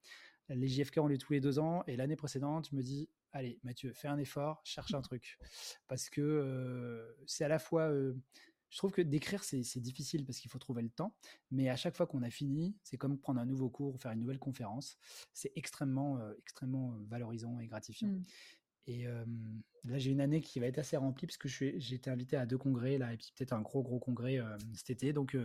les 0.49 0.67
JFK 0.67 0.97
ont 0.99 1.07
lieu 1.07 1.17
tous 1.17 1.33
les 1.33 1.41
deux 1.41 1.59
ans. 1.59 1.83
Et 1.87 1.95
l'année 1.95 2.15
précédente, 2.15 2.69
je 2.71 2.75
me 2.75 2.81
dis, 2.81 3.09
allez, 3.31 3.59
Mathieu, 3.63 3.93
fais 3.93 4.07
un 4.07 4.17
effort, 4.17 4.61
cherche 4.63 4.93
un 4.93 5.01
truc. 5.01 5.37
Parce 5.87 6.09
que 6.09 7.15
c'est 7.25 7.43
à 7.45 7.49
la 7.49 7.59
fois. 7.59 7.91
Je 8.69 8.77
trouve 8.77 8.91
que 8.91 9.01
d'écrire, 9.01 9.43
c'est 9.43 9.79
difficile 9.79 10.25
parce 10.25 10.39
qu'il 10.39 10.49
faut 10.51 10.59
trouver 10.59 10.81
le 10.81 10.89
temps. 10.89 11.15
Mais 11.51 11.69
à 11.69 11.75
chaque 11.75 11.95
fois 11.95 12.07
qu'on 12.07 12.21
a 12.23 12.29
fini, 12.29 12.75
c'est 12.83 12.97
comme 12.97 13.17
prendre 13.17 13.39
un 13.39 13.45
nouveau 13.45 13.69
cours, 13.69 13.99
faire 13.99 14.11
une 14.11 14.19
nouvelle 14.19 14.39
conférence. 14.39 14.97
C'est 15.33 15.51
extrêmement, 15.55 16.19
extrêmement 16.39 16.93
valorisant 17.07 17.59
et 17.59 17.67
gratifiant. 17.67 18.09
Mmh. 18.09 18.23
Et 18.89 19.05
là, 19.83 19.99
j'ai 19.99 20.09
une 20.09 20.19
année 20.19 20.41
qui 20.41 20.59
va 20.59 20.65
être 20.65 20.79
assez 20.79 20.97
remplie 20.97 21.27
parce 21.27 21.37
que 21.37 21.47
j'ai 21.47 21.93
été 21.93 22.09
invité 22.09 22.37
à 22.37 22.47
deux 22.47 22.57
congrès 22.57 22.97
là, 22.97 23.13
et 23.13 23.17
puis 23.17 23.31
peut-être 23.35 23.53
un 23.53 23.61
gros 23.61 23.83
gros 23.83 23.99
congrès 23.99 24.39
cet 24.73 24.89
été. 24.89 25.13
Donc, 25.13 25.37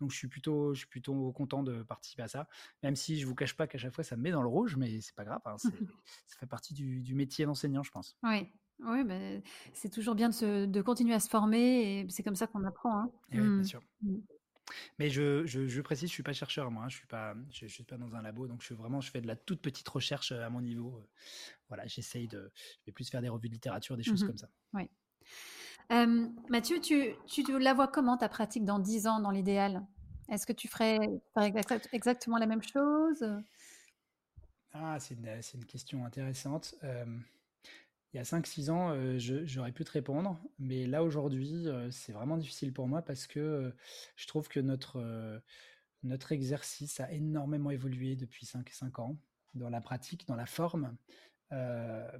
donc 0.00 0.10
je 0.10 0.16
suis 0.16 0.28
plutôt, 0.28 0.72
je 0.72 0.80
suis 0.80 0.88
plutôt 0.88 1.30
content 1.32 1.62
de 1.62 1.82
participer 1.82 2.22
à 2.22 2.28
ça. 2.28 2.48
Même 2.82 2.96
si 2.96 3.20
je 3.20 3.26
vous 3.26 3.34
cache 3.34 3.54
pas 3.54 3.66
qu'à 3.66 3.76
chaque 3.76 3.94
fois 3.94 4.04
ça 4.04 4.16
me 4.16 4.22
met 4.22 4.30
dans 4.30 4.40
le 4.40 4.48
rouge, 4.48 4.76
mais 4.76 5.02
c'est 5.02 5.14
pas 5.14 5.24
grave. 5.24 5.42
Hein, 5.44 5.56
ça 6.26 6.38
fait 6.38 6.46
partie 6.46 6.72
du, 6.72 7.14
métier 7.14 7.44
d'enseignant, 7.44 7.82
je 7.82 7.90
pense. 7.90 8.16
Oui. 8.22 8.48
Oui, 8.80 9.04
mais 9.04 9.42
c'est 9.72 9.88
toujours 9.88 10.14
bien 10.14 10.28
de, 10.28 10.66
de, 10.66 10.82
continuer 10.82 11.14
à 11.14 11.20
se 11.20 11.28
former 11.28 12.00
et 12.00 12.06
c'est 12.10 12.22
comme 12.22 12.36
ça 12.36 12.46
qu'on 12.46 12.64
apprend. 12.64 13.00
Hein. 13.00 13.10
oui, 13.32 13.38
bien 13.38 13.48
mmh. 13.48 13.64
sûr. 13.64 13.82
Mmh. 14.02 14.16
Mais 14.98 15.08
je, 15.08 15.46
je, 15.46 15.66
je, 15.66 15.80
précise, 15.80 16.08
je 16.08 16.14
suis 16.14 16.22
pas 16.22 16.34
chercheur 16.34 16.70
moi, 16.70 16.84
hein. 16.84 16.88
je 16.88 16.96
suis 16.96 17.06
pas, 17.06 17.34
je, 17.50 17.66
suis 17.66 17.84
pas 17.84 17.96
dans 17.96 18.14
un 18.14 18.22
labo, 18.22 18.46
donc 18.46 18.62
je 18.62 18.74
vraiment, 18.74 19.00
je 19.00 19.10
fais 19.10 19.20
de 19.20 19.26
la 19.26 19.34
toute 19.34 19.62
petite 19.62 19.88
recherche 19.88 20.32
à 20.32 20.50
mon 20.50 20.60
niveau. 20.60 21.02
Voilà, 21.68 21.86
j'essaye 21.86 22.28
de, 22.28 22.52
je 22.80 22.86
vais 22.86 22.92
plus 22.92 23.08
faire 23.08 23.22
des 23.22 23.28
revues 23.28 23.48
de 23.48 23.54
littérature, 23.54 23.96
des 23.96 24.02
choses 24.02 24.22
mmh 24.22 24.26
comme 24.26 24.38
ça. 24.38 24.48
Oui. 24.74 24.88
Mathieu, 26.50 26.80
tu, 26.80 27.14
tu 27.26 27.58
la 27.58 27.72
vois 27.72 27.88
comment 27.88 28.18
ta 28.18 28.28
pratique 28.28 28.64
dans 28.64 28.78
10 28.78 29.06
ans, 29.06 29.20
dans 29.20 29.30
l'idéal? 29.30 29.86
Est-ce 30.28 30.46
que 30.46 30.52
tu 30.52 30.68
ferais, 30.68 30.98
exactement 31.92 32.36
la 32.36 32.46
même 32.46 32.62
chose? 32.62 33.24
Ah, 34.74 35.00
c'est 35.00 35.14
une, 35.14 35.26
une, 35.26 35.64
question 35.64 36.04
intéressante 36.04 36.74
il 38.12 38.16
y 38.16 38.20
a 38.20 38.22
5-6 38.22 38.70
ans, 38.70 38.94
j'aurais 39.46 39.72
pu 39.72 39.84
te 39.84 39.92
répondre, 39.92 40.40
mais 40.58 40.86
là 40.86 41.04
aujourd'hui, 41.04 41.66
c'est 41.90 42.12
vraiment 42.12 42.38
difficile 42.38 42.72
pour 42.72 42.88
moi 42.88 43.02
parce 43.02 43.26
que 43.26 43.74
je 44.16 44.26
trouve 44.26 44.48
que 44.48 44.60
notre, 44.60 45.42
notre 46.02 46.32
exercice 46.32 47.00
a 47.00 47.12
énormément 47.12 47.70
évolué 47.70 48.16
depuis 48.16 48.46
5, 48.46 48.68
5 48.70 48.98
ans, 49.00 49.18
dans 49.54 49.68
la 49.68 49.82
pratique, 49.82 50.26
dans 50.26 50.36
la 50.36 50.46
forme. 50.46 50.96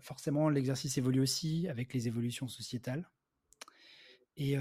forcément, 0.00 0.50
l'exercice 0.50 0.98
évolue 0.98 1.20
aussi 1.20 1.68
avec 1.68 1.94
les 1.94 2.06
évolutions 2.06 2.48
sociétales. 2.48 3.08
Et 4.36 4.56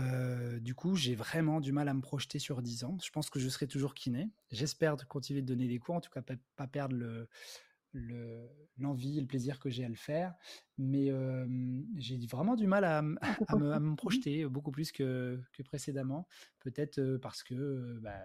du 0.61 0.73
coup, 0.73 0.95
j'ai 0.95 1.13
vraiment 1.13 1.59
du 1.59 1.71
mal 1.71 1.87
à 1.89 1.93
me 1.93 2.01
projeter 2.01 2.39
sur 2.39 2.61
10 2.61 2.83
ans. 2.85 2.97
Je 3.03 3.11
pense 3.11 3.29
que 3.29 3.39
je 3.39 3.49
serai 3.49 3.67
toujours 3.67 3.93
kiné. 3.93 4.29
J'espère 4.49 4.95
continuer 5.07 5.41
de 5.41 5.47
donner 5.47 5.67
des 5.67 5.77
cours, 5.77 5.95
en 5.95 6.01
tout 6.01 6.09
cas 6.09 6.23
pas 6.55 6.67
perdre 6.67 6.95
le, 6.95 7.27
l'envie 8.77 9.17
et 9.17 9.21
le 9.21 9.27
plaisir 9.27 9.59
que 9.59 9.69
j'ai 9.69 9.85
à 9.85 9.89
le 9.89 9.95
faire. 9.95 10.33
Mais 10.77 11.11
j'ai 11.97 12.17
vraiment 12.27 12.55
du 12.55 12.67
mal 12.67 12.83
à, 12.83 12.99
à, 12.99 13.55
me, 13.55 13.79
mmh 13.79 13.95
projeter 13.95 14.45
beaucoup 14.45 14.71
plus 14.71 14.91
que, 14.91 15.41
que 15.53 15.63
précédemment. 15.63 16.27
Peut-être 16.59 17.17
parce 17.17 17.43
que 17.43 17.99
bah, 18.01 18.21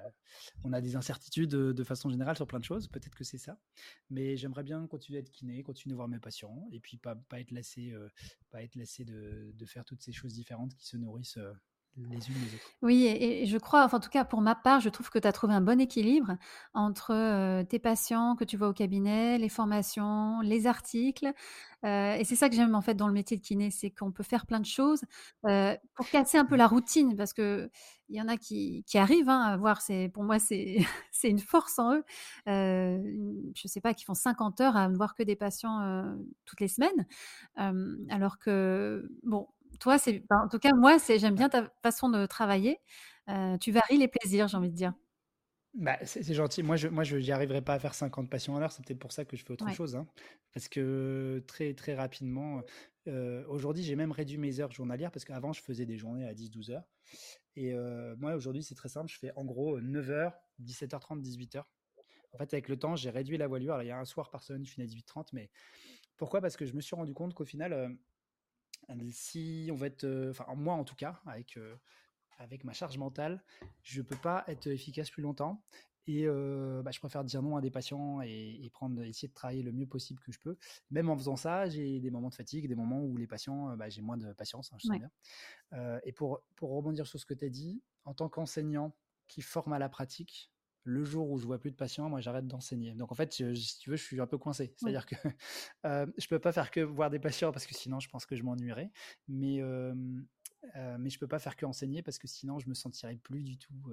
on 0.64 0.72
a 0.72 0.80
des 0.80 0.96
incertitudes 0.96 1.50
de, 1.50 1.84
façon 1.84 2.10
générale 2.10 2.36
sur 2.36 2.46
plein 2.46 2.60
de 2.60 2.64
choses. 2.64 2.88
Peut-être 2.88 3.14
que 3.14 3.24
c'est 3.24 3.38
ça. 3.38 3.58
Mais 4.10 4.36
j'aimerais 4.36 4.64
bien 4.64 4.86
continuer 4.86 5.18
à 5.18 5.20
être 5.20 5.30
kiné, 5.30 5.62
continuer 5.62 5.94
à 5.94 5.96
voir 5.96 6.08
mes 6.08 6.20
patients 6.20 6.68
et 6.72 6.80
puis 6.80 6.96
pas, 6.98 7.14
pas 7.16 7.40
être 7.40 7.50
lassé, 7.50 7.94
pas 8.50 8.62
être 8.62 8.74
lassé 8.76 9.04
de, 9.04 9.52
de, 9.54 9.66
faire 9.66 9.84
toutes 9.84 10.02
ces 10.02 10.12
choses 10.12 10.34
différentes 10.34 10.74
qui 10.74 10.86
se 10.86 10.96
nourrissent 10.96 11.38
oui, 12.80 13.06
et, 13.06 13.44
je 13.44 13.58
crois, 13.58 13.84
enfin, 13.84 13.98
en 13.98 14.00
tout 14.00 14.08
cas 14.08 14.24
pour 14.24 14.40
ma 14.40 14.54
part, 14.54 14.80
je 14.80 14.88
trouve 14.88 15.10
que 15.10 15.18
tu 15.18 15.28
as 15.28 15.32
trouvé 15.32 15.52
un 15.52 15.60
bon 15.60 15.78
équilibre 15.78 16.36
entre 16.72 17.62
tes 17.64 17.78
patients 17.78 18.34
que 18.34 18.44
tu 18.44 18.56
vois 18.56 18.68
au 18.68 18.72
cabinet, 18.72 19.36
les 19.36 19.50
formations, 19.50 20.40
les 20.40 20.66
articles. 20.66 21.32
et 21.84 22.22
c'est 22.24 22.36
ça 22.36 22.48
que 22.48 22.54
j'aime 22.56 22.74
en 22.74 22.80
fait 22.80 22.94
dans 22.94 23.08
le 23.08 23.12
métier 23.12 23.36
de 23.36 23.42
kiné, 23.42 23.70
c'est 23.70 23.90
qu'on 23.90 24.10
peut 24.10 24.22
faire 24.22 24.46
plein 24.46 24.60
de 24.60 24.66
choses 24.66 25.02
pour 25.42 26.08
casser 26.10 26.38
un 26.38 26.46
peu 26.46 26.56
la 26.56 26.66
routine, 26.66 27.14
parce 27.14 27.34
que 27.34 27.70
il 28.08 28.16
y 28.16 28.22
en 28.22 28.28
a 28.28 28.36
qui, 28.36 28.84
arrivent 28.94 29.28
hein, 29.28 29.40
à 29.40 29.56
voir, 29.58 29.82
pour 30.14 30.24
moi 30.24 30.38
c'est 30.38 30.84
une 31.24 31.40
force 31.40 31.78
en 31.78 31.96
eux. 31.96 32.04
je 32.46 33.68
sais 33.68 33.80
pas, 33.82 33.92
qui 33.92 34.04
font 34.04 34.14
50 34.14 34.60
heures 34.62 34.76
à 34.76 34.88
ne 34.88 34.96
voir 34.96 35.14
que 35.14 35.22
des 35.22 35.36
patients 35.36 36.16
toutes 36.46 36.60
les 36.60 36.68
semaines, 36.68 37.06
alors 38.08 38.38
que 38.38 39.10
bon 39.24 39.46
toi, 39.82 39.98
c'est, 39.98 40.22
en 40.30 40.48
tout 40.48 40.60
cas, 40.60 40.70
moi, 40.76 41.00
c'est, 41.00 41.18
j'aime 41.18 41.34
bien 41.34 41.48
ta 41.48 41.68
façon 41.82 42.08
de 42.08 42.24
travailler. 42.26 42.78
tu 43.60 43.72
varies 43.72 43.98
les 43.98 44.06
plaisirs, 44.06 44.46
j'ai 44.46 44.56
envie 44.56 44.70
de 44.70 44.76
dire. 44.76 44.94
Bah, 45.74 45.98
c'est, 46.04 46.22
gentil. 46.34 46.62
Moi, 46.62 46.76
je, 46.76 46.86
moi, 46.86 47.02
je 47.02 47.16
n'y 47.16 47.32
arriverai 47.32 47.62
pas 47.62 47.74
à 47.74 47.78
faire 47.80 47.94
50 47.94 48.30
patients 48.30 48.56
à 48.56 48.60
l'heure. 48.60 48.70
C'est 48.70 48.84
peut-être 48.84 49.00
pour 49.00 49.10
ça 49.10 49.24
que 49.24 49.36
je 49.36 49.44
fais 49.44 49.52
autre 49.52 49.68
chose. 49.72 49.96
Hein. 49.96 50.06
Parce 50.54 50.68
que 50.68 51.42
très, 51.48 51.74
très 51.74 51.94
rapidement, 51.94 52.62
aujourd'hui, 53.48 53.82
j'ai 53.82 53.96
même 53.96 54.12
réduit 54.12 54.38
mes 54.38 54.60
heures 54.60 54.70
journalières 54.70 55.10
parce 55.10 55.24
qu'avant, 55.24 55.52
je 55.52 55.60
faisais 55.60 55.84
des 55.84 55.98
journées 55.98 56.28
à 56.28 56.32
10-12 56.32 56.70
heures. 56.70 56.84
Et 57.56 57.74
moi, 58.18 58.34
aujourd'hui, 58.34 58.62
c'est 58.62 58.76
très 58.76 58.88
simple. 58.88 59.10
Je 59.10 59.18
fais 59.18 59.32
en 59.34 59.44
gros 59.44 59.80
9 59.80 60.10
heures, 60.10 60.34
17h30, 60.62 61.20
18h. 61.22 61.64
En 62.34 62.38
fait, 62.38 62.54
avec 62.54 62.68
le 62.68 62.78
temps, 62.78 62.94
j'ai 62.94 63.10
réduit 63.10 63.36
la 63.36 63.48
voilure. 63.48 63.74
Alors, 63.74 63.82
il 63.82 63.88
y 63.88 63.90
a 63.90 63.98
un 63.98 64.04
soir 64.04 64.30
par 64.30 64.44
semaine, 64.44 64.64
je 64.64 64.70
finis 64.70 64.86
à 64.86 64.88
18h30. 64.88 65.28
Mais 65.32 65.50
pourquoi? 66.16 66.40
Parce 66.40 66.56
que 66.56 66.66
je 66.66 66.74
me 66.74 66.80
suis 66.80 66.94
rendu 66.94 67.14
compte 67.14 67.34
qu'au 67.34 67.44
final, 67.44 67.96
si 69.10 69.68
on 69.72 69.76
va 69.76 69.86
être, 69.86 70.28
enfin 70.30 70.46
moi 70.54 70.74
en 70.74 70.84
tout 70.84 70.96
cas, 70.96 71.20
avec 71.26 71.58
avec 72.38 72.64
ma 72.64 72.72
charge 72.72 72.98
mentale, 72.98 73.42
je 73.82 74.02
peux 74.02 74.16
pas 74.16 74.44
être 74.48 74.66
efficace 74.66 75.10
plus 75.10 75.22
longtemps. 75.22 75.62
Et 76.08 76.26
bah, 76.26 76.90
je 76.90 76.98
préfère 76.98 77.22
dire 77.22 77.42
non 77.42 77.56
à 77.56 77.60
des 77.60 77.70
patients 77.70 78.20
et, 78.22 78.68
prendre, 78.72 79.02
essayer 79.02 79.28
de 79.28 79.34
travailler 79.34 79.62
le 79.62 79.70
mieux 79.70 79.86
possible 79.86 80.20
que 80.20 80.32
je 80.32 80.40
peux. 80.40 80.56
Même 80.90 81.08
en 81.08 81.16
faisant 81.16 81.36
ça, 81.36 81.68
j'ai 81.68 82.00
des 82.00 82.10
moments 82.10 82.30
de 82.30 82.34
fatigue, 82.34 82.66
des 82.66 82.74
moments 82.74 83.00
où 83.00 83.16
les 83.16 83.28
patients, 83.28 83.76
bah, 83.76 83.88
j'ai 83.88 84.02
moins 84.02 84.16
de 84.16 84.32
patience, 84.32 84.72
hein, 84.72 84.78
je 84.80 84.90
bien. 84.90 86.00
et 86.04 86.12
pour, 86.12 86.42
pour 86.56 86.70
rebondir 86.70 87.06
sur 87.06 87.20
ce 87.20 87.26
que 87.26 87.34
tu 87.34 87.44
as 87.44 87.50
dit, 87.50 87.82
en 88.04 88.14
tant 88.14 88.28
qu'enseignant 88.28 88.92
qui 89.28 89.42
forme 89.42 89.72
à 89.72 89.78
la 89.78 89.88
pratique, 89.88 90.51
le 90.84 91.04
jour 91.04 91.30
où 91.30 91.38
je 91.38 91.46
vois 91.46 91.58
plus 91.58 91.70
de 91.70 91.76
patients, 91.76 92.08
moi 92.08 92.20
j'arrête 92.20 92.46
d'enseigner. 92.46 92.94
Donc 92.94 93.12
en 93.12 93.14
fait, 93.14 93.32
si 93.32 93.78
tu 93.78 93.90
veux, 93.90 93.96
je 93.96 94.02
suis 94.02 94.20
un 94.20 94.26
peu 94.26 94.38
coincé. 94.38 94.74
C'est-à-dire 94.76 95.06
que 95.06 95.14
euh, 95.86 96.06
je 96.18 96.26
peux 96.26 96.38
pas 96.38 96.52
faire 96.52 96.70
que 96.70 96.80
voir 96.80 97.10
des 97.10 97.18
patients 97.18 97.52
parce 97.52 97.66
que 97.66 97.74
sinon 97.74 98.00
je 98.00 98.08
pense 98.08 98.26
que 98.26 98.36
je 98.36 98.42
m'ennuierais. 98.42 98.90
Mais 99.28 99.60
euh, 99.60 99.94
mais 100.98 101.10
je 101.10 101.18
peux 101.18 101.26
pas 101.26 101.40
faire 101.40 101.56
que 101.56 101.66
enseigner 101.66 102.02
parce 102.02 102.18
que 102.18 102.28
sinon 102.28 102.60
je 102.60 102.68
me 102.68 102.74
sentirais 102.74 103.16
plus 103.16 103.42
du 103.42 103.58
tout 103.58 103.92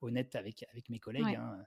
honnête 0.00 0.36
avec 0.36 0.64
avec 0.72 0.88
mes 0.88 0.98
collègues. 0.98 1.36
Hein. 1.36 1.64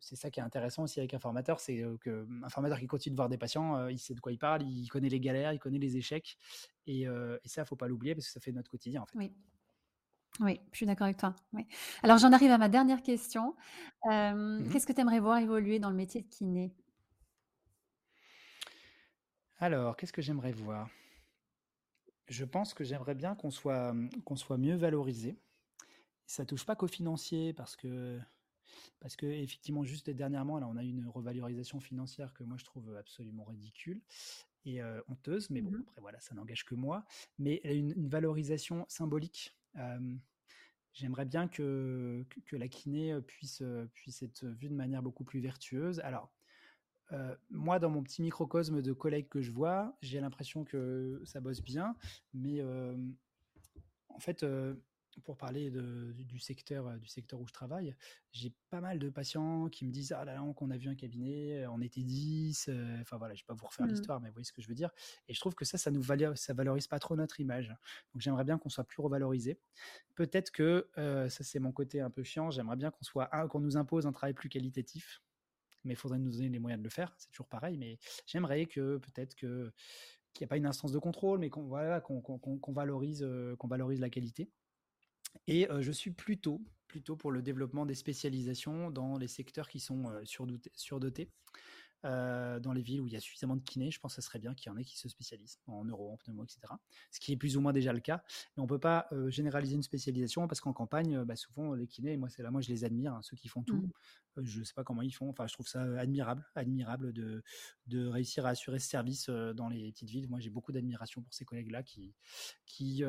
C'est 0.00 0.16
ça 0.16 0.30
qui 0.30 0.40
est 0.40 0.42
intéressant 0.42 0.84
aussi 0.84 0.98
avec 0.98 1.12
un 1.14 1.18
formateur, 1.18 1.60
c'est 1.60 1.84
que 2.00 2.26
un 2.42 2.48
formateur 2.48 2.78
qui 2.78 2.86
continue 2.86 3.12
de 3.12 3.18
voir 3.18 3.28
des 3.28 3.38
patients, 3.38 3.88
il 3.88 3.98
sait 3.98 4.14
de 4.14 4.20
quoi 4.20 4.32
il 4.32 4.38
parle, 4.38 4.62
il 4.62 4.88
connaît 4.88 5.10
les 5.10 5.20
galères, 5.20 5.52
il 5.52 5.58
connaît 5.58 5.78
les 5.78 5.98
échecs, 5.98 6.38
et, 6.86 7.02
et 7.02 7.48
ça 7.48 7.66
faut 7.66 7.76
pas 7.76 7.86
l'oublier 7.86 8.14
parce 8.14 8.26
que 8.26 8.32
ça 8.32 8.40
fait 8.40 8.52
notre 8.52 8.70
quotidien 8.70 9.02
en 9.02 9.06
fait. 9.06 9.18
Oui. 9.18 9.34
Oui, 10.40 10.60
je 10.72 10.78
suis 10.78 10.86
d'accord 10.86 11.04
avec 11.04 11.18
toi. 11.18 11.34
Oui. 11.52 11.66
Alors 12.02 12.18
j'en 12.18 12.32
arrive 12.32 12.50
à 12.50 12.58
ma 12.58 12.68
dernière 12.68 13.02
question. 13.02 13.54
Mmh 14.04 14.68
qu'est-ce 14.70 14.86
que 14.86 14.92
tu 14.92 15.00
aimerais 15.00 15.20
voir 15.20 15.38
évoluer 15.38 15.78
dans 15.78 15.90
le 15.90 15.96
métier 15.96 16.22
de 16.22 16.28
kiné? 16.28 16.74
Alors, 19.58 19.96
qu'est-ce 19.96 20.12
que 20.12 20.22
j'aimerais 20.22 20.52
voir? 20.52 20.90
Je 22.28 22.44
pense 22.44 22.74
que 22.74 22.84
j'aimerais 22.84 23.14
bien 23.14 23.34
qu'on 23.34 23.50
soit, 23.50 23.94
qu'on 24.24 24.36
soit 24.36 24.58
mieux 24.58 24.74
valorisé. 24.76 25.36
Ça 26.26 26.44
touche 26.46 26.64
pas 26.64 26.76
qu'au 26.76 26.86
financier 26.88 27.52
parce 27.52 27.76
que 27.76 28.18
parce 29.00 29.16
que 29.16 29.26
effectivement 29.26 29.84
juste 29.84 30.08
dernièrement 30.08 30.58
là, 30.58 30.66
on 30.68 30.76
a 30.76 30.84
eu 30.84 30.88
une 30.88 31.06
revalorisation 31.08 31.80
financière 31.80 32.32
que 32.32 32.44
moi 32.44 32.56
je 32.58 32.64
trouve 32.64 32.96
absolument 32.96 33.44
ridicule 33.44 34.00
et 34.64 34.80
honteuse, 35.08 35.50
mais 35.50 35.60
bon 35.60 35.70
mmh 35.72 35.82
après 35.82 36.00
voilà, 36.00 36.20
ça 36.20 36.34
n'engage 36.34 36.64
que 36.64 36.74
moi. 36.74 37.04
Mais 37.38 37.60
une 37.64 37.92
une 37.96 38.08
valorisation 38.08 38.86
symbolique 38.88 39.54
J'aimerais 40.92 41.24
bien 41.24 41.48
que, 41.48 42.24
que, 42.44 42.56
la 42.56 42.68
kiné 42.68 43.18
puisse, 43.22 43.62
puisse 43.94 44.22
être 44.22 44.44
vue 44.44 44.68
de 44.68 44.74
manière 44.74 45.02
beaucoup 45.02 45.24
plus 45.24 45.40
vertueuse. 45.40 46.00
Alors, 46.00 46.30
moi, 47.50 47.78
dans 47.78 47.90
mon 47.90 48.02
petit 48.02 48.22
microcosme 48.22 48.82
de 48.82 48.92
collègues 48.92 49.28
que 49.28 49.40
je 49.40 49.50
vois, 49.50 49.96
j'ai 50.02 50.20
l'impression 50.20 50.64
que 50.64 51.20
ça 51.24 51.40
bosse 51.40 51.62
bien, 51.62 51.96
mais 52.34 52.62
en 54.08 54.18
fait, 54.18 54.44
pour 55.20 55.36
parler 55.36 55.70
de, 55.70 56.12
du, 56.12 56.38
secteur, 56.38 56.86
euh, 56.86 56.96
du 56.96 57.08
secteur 57.08 57.40
où 57.40 57.46
je 57.46 57.52
travaille, 57.52 57.94
j'ai 58.30 58.52
pas 58.70 58.80
mal 58.80 58.98
de 58.98 59.10
patients 59.10 59.68
qui 59.68 59.84
me 59.84 59.90
disent 59.90 60.12
Ah 60.12 60.24
là 60.24 60.34
là, 60.34 60.42
on 60.42 60.70
a 60.70 60.76
vu 60.76 60.88
un 60.88 60.94
cabinet, 60.94 61.66
on 61.66 61.80
était 61.80 62.02
10. 62.02 62.70
Enfin 63.00 63.16
voilà, 63.16 63.34
je 63.34 63.42
vais 63.42 63.46
pas 63.46 63.54
vous 63.54 63.66
refaire 63.66 63.86
mmh. 63.86 63.90
l'histoire, 63.90 64.20
mais 64.20 64.28
vous 64.28 64.34
voyez 64.34 64.44
ce 64.44 64.52
que 64.52 64.62
je 64.62 64.68
veux 64.68 64.74
dire. 64.74 64.90
Et 65.28 65.34
je 65.34 65.40
trouve 65.40 65.54
que 65.54 65.64
ça, 65.64 65.78
ça 65.78 65.90
nous 65.90 66.02
valorise, 66.02 66.40
ça 66.40 66.54
valorise 66.54 66.86
pas 66.86 66.98
trop 66.98 67.16
notre 67.16 67.40
image. 67.40 67.68
Donc 68.12 68.22
j'aimerais 68.22 68.44
bien 68.44 68.58
qu'on 68.58 68.68
soit 68.68 68.84
plus 68.84 69.02
revalorisé. 69.02 69.58
Peut-être 70.14 70.50
que, 70.50 70.88
ça 70.96 71.44
c'est 71.44 71.58
mon 71.58 71.72
côté 71.72 72.00
un 72.00 72.10
peu 72.10 72.22
chiant, 72.22 72.50
j'aimerais 72.50 72.76
bien 72.76 72.90
qu'on 72.90 73.04
soit 73.04 73.26
qu'on 73.48 73.60
nous 73.60 73.76
impose 73.76 74.06
un 74.06 74.12
travail 74.12 74.34
plus 74.34 74.48
qualitatif 74.48 75.22
mais 75.84 75.94
il 75.94 75.96
faudrait 75.96 76.18
nous 76.18 76.30
donner 76.30 76.48
les 76.48 76.58
moyens 76.58 76.78
de 76.78 76.84
le 76.84 76.90
faire. 76.90 77.12
C'est 77.18 77.30
toujours 77.30 77.48
pareil, 77.48 77.76
mais 77.76 77.98
j'aimerais 78.26 78.66
que 78.66 78.98
peut-être 78.98 79.34
que 79.34 79.72
qu'il 80.32 80.44
n'y 80.44 80.46
a 80.46 80.48
pas 80.48 80.56
une 80.56 80.66
instance 80.66 80.92
de 80.92 80.98
contrôle, 80.98 81.38
mais 81.38 81.50
qu'on 81.50 81.64
voilà, 81.64 82.00
qu'on 82.00 82.22
valorise, 82.68 83.26
qu'on 83.58 83.68
valorise 83.68 84.00
la 84.00 84.08
qualité. 84.08 84.50
Et 85.46 85.66
je 85.80 85.92
suis 85.92 86.10
plutôt, 86.10 86.60
plutôt 86.88 87.16
pour 87.16 87.32
le 87.32 87.42
développement 87.42 87.86
des 87.86 87.94
spécialisations 87.94 88.90
dans 88.90 89.18
les 89.18 89.28
secteurs 89.28 89.68
qui 89.68 89.80
sont 89.80 90.04
surdotés. 90.74 91.30
Euh, 92.04 92.58
dans 92.58 92.72
les 92.72 92.82
villes 92.82 93.00
où 93.00 93.06
il 93.06 93.12
y 93.12 93.16
a 93.16 93.20
suffisamment 93.20 93.54
de 93.54 93.62
kinés, 93.62 93.90
je 93.90 94.00
pense 94.00 94.16
que 94.16 94.22
ce 94.22 94.26
serait 94.26 94.38
bien 94.40 94.54
qu'il 94.54 94.70
y 94.70 94.74
en 94.74 94.76
ait 94.76 94.84
qui 94.84 94.98
se 94.98 95.08
spécialisent 95.08 95.60
en 95.66 95.84
neuro, 95.84 96.12
en 96.12 96.16
pneumo, 96.16 96.44
etc. 96.44 96.60
Ce 97.10 97.20
qui 97.20 97.32
est 97.32 97.36
plus 97.36 97.56
ou 97.56 97.60
moins 97.60 97.72
déjà 97.72 97.92
le 97.92 98.00
cas. 98.00 98.24
Mais 98.56 98.60
on 98.60 98.64
ne 98.64 98.68
peut 98.68 98.80
pas 98.80 99.06
euh, 99.12 99.30
généraliser 99.30 99.76
une 99.76 99.82
spécialisation 99.82 100.48
parce 100.48 100.60
qu'en 100.60 100.72
campagne, 100.72 101.16
euh, 101.16 101.24
bah, 101.24 101.36
souvent 101.36 101.74
les 101.74 101.86
kinés, 101.86 102.16
moi 102.16 102.28
c'est 102.28 102.42
là, 102.42 102.50
moi 102.50 102.60
je 102.60 102.68
les 102.68 102.84
admire, 102.84 103.14
hein, 103.14 103.20
ceux 103.22 103.36
qui 103.36 103.48
font 103.48 103.62
tout. 103.62 103.76
Mmh. 104.36 104.42
je 104.42 104.60
ne 104.60 104.64
sais 104.64 104.74
pas 104.74 104.82
comment 104.82 105.02
ils 105.02 105.12
font. 105.12 105.28
Enfin, 105.28 105.46
je 105.46 105.52
trouve 105.52 105.68
ça 105.68 105.82
admirable, 105.98 106.44
admirable 106.56 107.12
de, 107.12 107.42
de 107.86 108.06
réussir 108.06 108.46
à 108.46 108.50
assurer 108.50 108.80
ce 108.80 108.88
service 108.88 109.28
dans 109.28 109.68
les 109.68 109.92
petites 109.92 110.10
villes. 110.10 110.28
Moi, 110.28 110.40
j'ai 110.40 110.50
beaucoup 110.50 110.72
d'admiration 110.72 111.22
pour 111.22 111.32
ces 111.32 111.44
collègues-là 111.44 111.82
qui, 111.82 112.14
qui, 112.66 113.04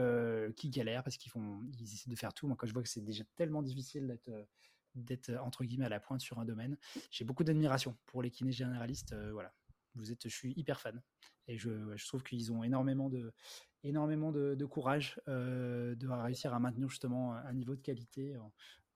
qui 0.56 0.70
galèrent 0.70 1.04
parce 1.04 1.18
qu'ils 1.18 1.32
font, 1.32 1.62
ils 1.80 1.94
essaient 1.94 2.10
de 2.10 2.16
faire 2.16 2.34
tout. 2.34 2.48
Moi, 2.48 2.56
quand 2.58 2.68
je 2.68 2.74
vois 2.74 2.84
que 2.84 2.90
c'est 2.90 3.02
déjà 3.02 3.24
tellement 3.36 3.64
difficile 3.64 4.08
d'être 4.08 4.30
d'être 4.96 5.32
entre 5.42 5.64
guillemets 5.64 5.86
à 5.86 5.90
la 5.90 6.00
pointe 6.00 6.22
sur 6.22 6.40
un 6.40 6.46
domaine. 6.46 6.78
J'ai 7.12 7.26
beaucoup 7.26 7.44
d'admiration 7.44 7.96
pour 8.06 8.22
les 8.22 8.32
kinés 8.32 8.52
généralistes. 8.52 9.16
voilà, 9.32 9.54
vous 9.96 10.12
êtes, 10.12 10.28
je 10.28 10.36
suis 10.36 10.54
hyper 10.58 10.80
fan 10.80 11.02
et 11.48 11.58
je, 11.58 12.08
trouve 12.08 12.24
qu'ils 12.24 12.52
ont 12.52 12.64
énormément 12.64 13.10
de 13.10 13.34
énormément 13.84 14.32
de, 14.32 14.66
courage 14.66 15.20
de 15.28 16.08
réussir 16.08 16.54
à 16.54 16.60
maintenir 16.60 16.90
justement 16.90 17.34
un 17.34 17.54
niveau 17.54 17.76
de 17.76 17.82
qualité 17.82 18.38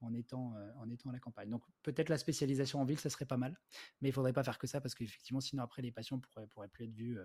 en, 0.01 0.13
étant 0.13 0.53
en 0.77 0.89
étant 0.89 1.09
à 1.09 1.13
la 1.13 1.19
campagne. 1.19 1.49
Donc 1.49 1.63
peut-être 1.83 2.09
la 2.09 2.17
spécialisation 2.17 2.79
en 2.79 2.85
ville, 2.85 2.99
ça 2.99 3.09
serait 3.09 3.25
pas 3.25 3.37
mal, 3.37 3.59
mais 4.01 4.09
il 4.09 4.11
faudrait 4.13 4.33
pas 4.33 4.43
faire 4.43 4.57
que 4.57 4.67
ça 4.67 4.79
parce 4.79 4.95
qu'effectivement 4.95 5.41
sinon 5.41 5.63
après 5.63 5.81
les 5.81 5.91
patients 5.91 6.19
pourraient 6.19 6.47
pourraient 6.47 6.69
plus 6.69 6.85
être 6.85 6.93
vus 6.93 7.17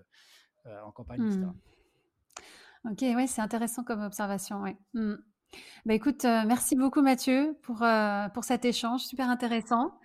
en 0.64 0.92
campagne. 0.92 1.22
Mmh. 1.22 1.54
Ok, 2.84 3.00
ouais, 3.02 3.26
c'est 3.28 3.40
intéressant 3.40 3.84
comme 3.84 4.02
observation, 4.02 4.62
ouais. 4.62 4.76
Mmh. 4.94 5.14
Bah, 5.84 5.94
écoute, 5.94 6.24
euh, 6.24 6.42
merci 6.46 6.76
beaucoup 6.76 7.02
Mathieu 7.02 7.56
pour, 7.62 7.82
euh, 7.82 8.28
pour 8.28 8.44
cet 8.44 8.64
échange 8.64 9.02
super 9.02 9.28
intéressant. 9.28 9.98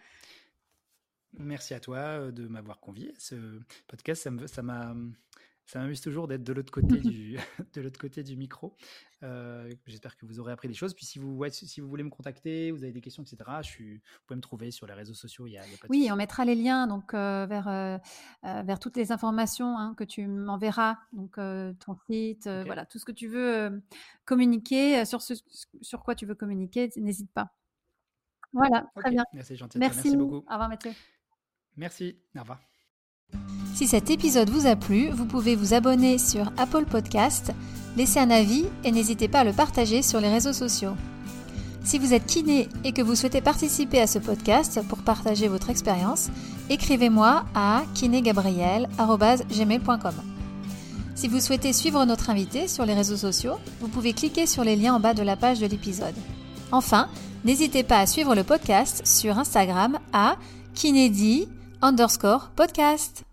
Merci 1.40 1.74
à 1.74 1.80
toi 1.80 1.98
euh, 1.98 2.32
de 2.32 2.48
m'avoir 2.48 2.80
convié. 2.80 3.14
Ce 3.18 3.36
podcast, 3.88 4.24
ça 4.24 4.32
me, 4.32 4.48
ça 4.48 4.62
m'a, 4.64 4.96
ça 5.68 5.80
m'amuse 5.80 6.00
toujours 6.00 6.30
d'être 6.30 6.44
de 6.44 6.54
l'autre 6.54 6.72
côté 6.72 6.98
du 7.00 7.38
de 7.74 7.82
l'autre 7.82 8.00
côté 8.00 8.24
du 8.24 8.36
micro. 8.38 8.76
Euh, 9.24 9.70
j'espère 9.86 10.16
que 10.16 10.26
vous 10.26 10.40
aurez 10.40 10.54
appris 10.54 10.68
des 10.68 10.74
choses. 10.74 10.94
Puis 10.94 11.06
si 11.06 11.20
vous 11.20 11.44
si 11.52 11.82
vous 11.82 11.90
voulez 11.90 12.04
me 12.04 12.10
contacter, 12.10 12.72
vous 12.72 12.84
avez 12.84 12.94
des 12.94 13.02
questions, 13.02 13.24
etc. 13.24 13.38
Je 13.62 13.68
suis, 13.68 13.96
vous 13.96 14.26
pouvez 14.26 14.38
me 14.38 14.42
trouver 14.42 14.72
sur 14.72 14.88
les 14.88 14.94
réseaux 14.94 15.14
sociaux. 15.14 15.46
Il 15.46 15.54
y 15.54 15.58
a, 15.58 15.64
oui, 15.90 16.08
on 16.12 16.16
mettra 16.16 16.46
les 16.46 16.56
liens 16.56 16.88
donc 16.88 17.14
euh, 17.14 17.46
vers 17.48 17.68
euh, 17.68 17.98
vers 18.44 18.80
toutes 18.80 18.96
les 18.96 19.12
informations 19.12 19.78
hein, 19.78 19.94
que 19.96 20.06
tu 20.06 20.26
m'enverras. 20.26 20.98
Donc 21.12 21.36
ton 21.36 21.96
site, 22.10 22.48
voilà, 22.66 22.86
tout 22.86 22.98
ce 22.98 23.06
que 23.06 23.12
tu 23.12 23.28
veux 23.28 23.82
communiquer 24.26 25.04
sur 25.06 25.22
ce 25.22 25.34
sur 25.82 26.04
quoi 26.04 26.16
tu 26.16 26.26
veux 26.26 26.36
communiquer, 26.36 26.90
n'hésite 26.96 27.32
pas. 27.32 27.54
Voilà, 28.54 28.90
très 28.96 29.12
bien. 29.12 29.24
Merci, 29.34 29.58
gentil. 29.58 29.78
Merci. 29.78 30.00
Merci 30.04 30.18
beaucoup. 30.18 30.38
Au 30.38 30.54
revoir, 30.54 30.70
Mathieu. 30.70 30.92
Merci. 31.76 32.18
Au 32.36 32.40
revoir. 32.40 32.60
Si 33.78 33.86
cet 33.86 34.10
épisode 34.10 34.50
vous 34.50 34.66
a 34.66 34.76
plu, 34.76 35.12
vous 35.12 35.26
pouvez 35.26 35.56
vous 35.56 35.76
abonner 35.76 36.18
sur 36.18 36.52
Apple 36.58 36.86
Podcast, 36.86 37.52
laisser 37.96 38.20
un 38.20 38.32
avis 38.32 38.66
et 38.84 38.92
n'hésitez 38.92 39.28
pas 39.28 39.42
à 39.42 39.44
le 39.44 39.54
partager 39.54 40.02
sur 40.02 40.20
les 40.20 40.32
réseaux 40.32 40.52
sociaux. 40.52 40.96
Si 41.84 42.00
vous 42.00 42.16
êtes 42.16 42.26
kiné 42.26 42.70
et 42.84 42.92
que 42.92 43.04
vous 43.04 43.14
souhaitez 43.14 43.40
participer 43.40 44.02
à 44.02 44.08
ce 44.08 44.18
podcast 44.18 44.82
pour 44.90 45.04
partager 45.04 45.48
votre 45.48 45.70
expérience, 45.70 46.32
écrivez-moi 46.72 47.46
à 47.54 47.84
kinégabriel.gmail.com. 47.94 50.16
Si 51.14 51.28
vous 51.28 51.40
souhaitez 51.40 51.72
suivre 51.72 52.04
notre 52.04 52.32
invité 52.32 52.68
sur 52.68 52.84
les 52.84 52.96
réseaux 52.96 53.16
sociaux, 53.16 53.60
vous 53.80 53.90
pouvez 53.90 54.14
cliquer 54.14 54.48
sur 54.48 54.64
les 54.64 54.76
liens 54.76 54.96
en 54.96 55.00
bas 55.00 55.14
de 55.14 55.22
la 55.22 55.36
page 55.36 55.60
de 55.60 55.68
l'épisode. 55.68 56.16
Enfin, 56.72 57.10
n'hésitez 57.46 57.84
pas 57.84 58.00
à 58.00 58.08
suivre 58.08 58.34
le 58.34 58.44
podcast 58.44 59.06
sur 59.06 59.38
Instagram 59.38 60.00
à 60.14 60.38
kinédi 60.74 61.48
underscore 61.84 62.50
podcast. 62.56 63.27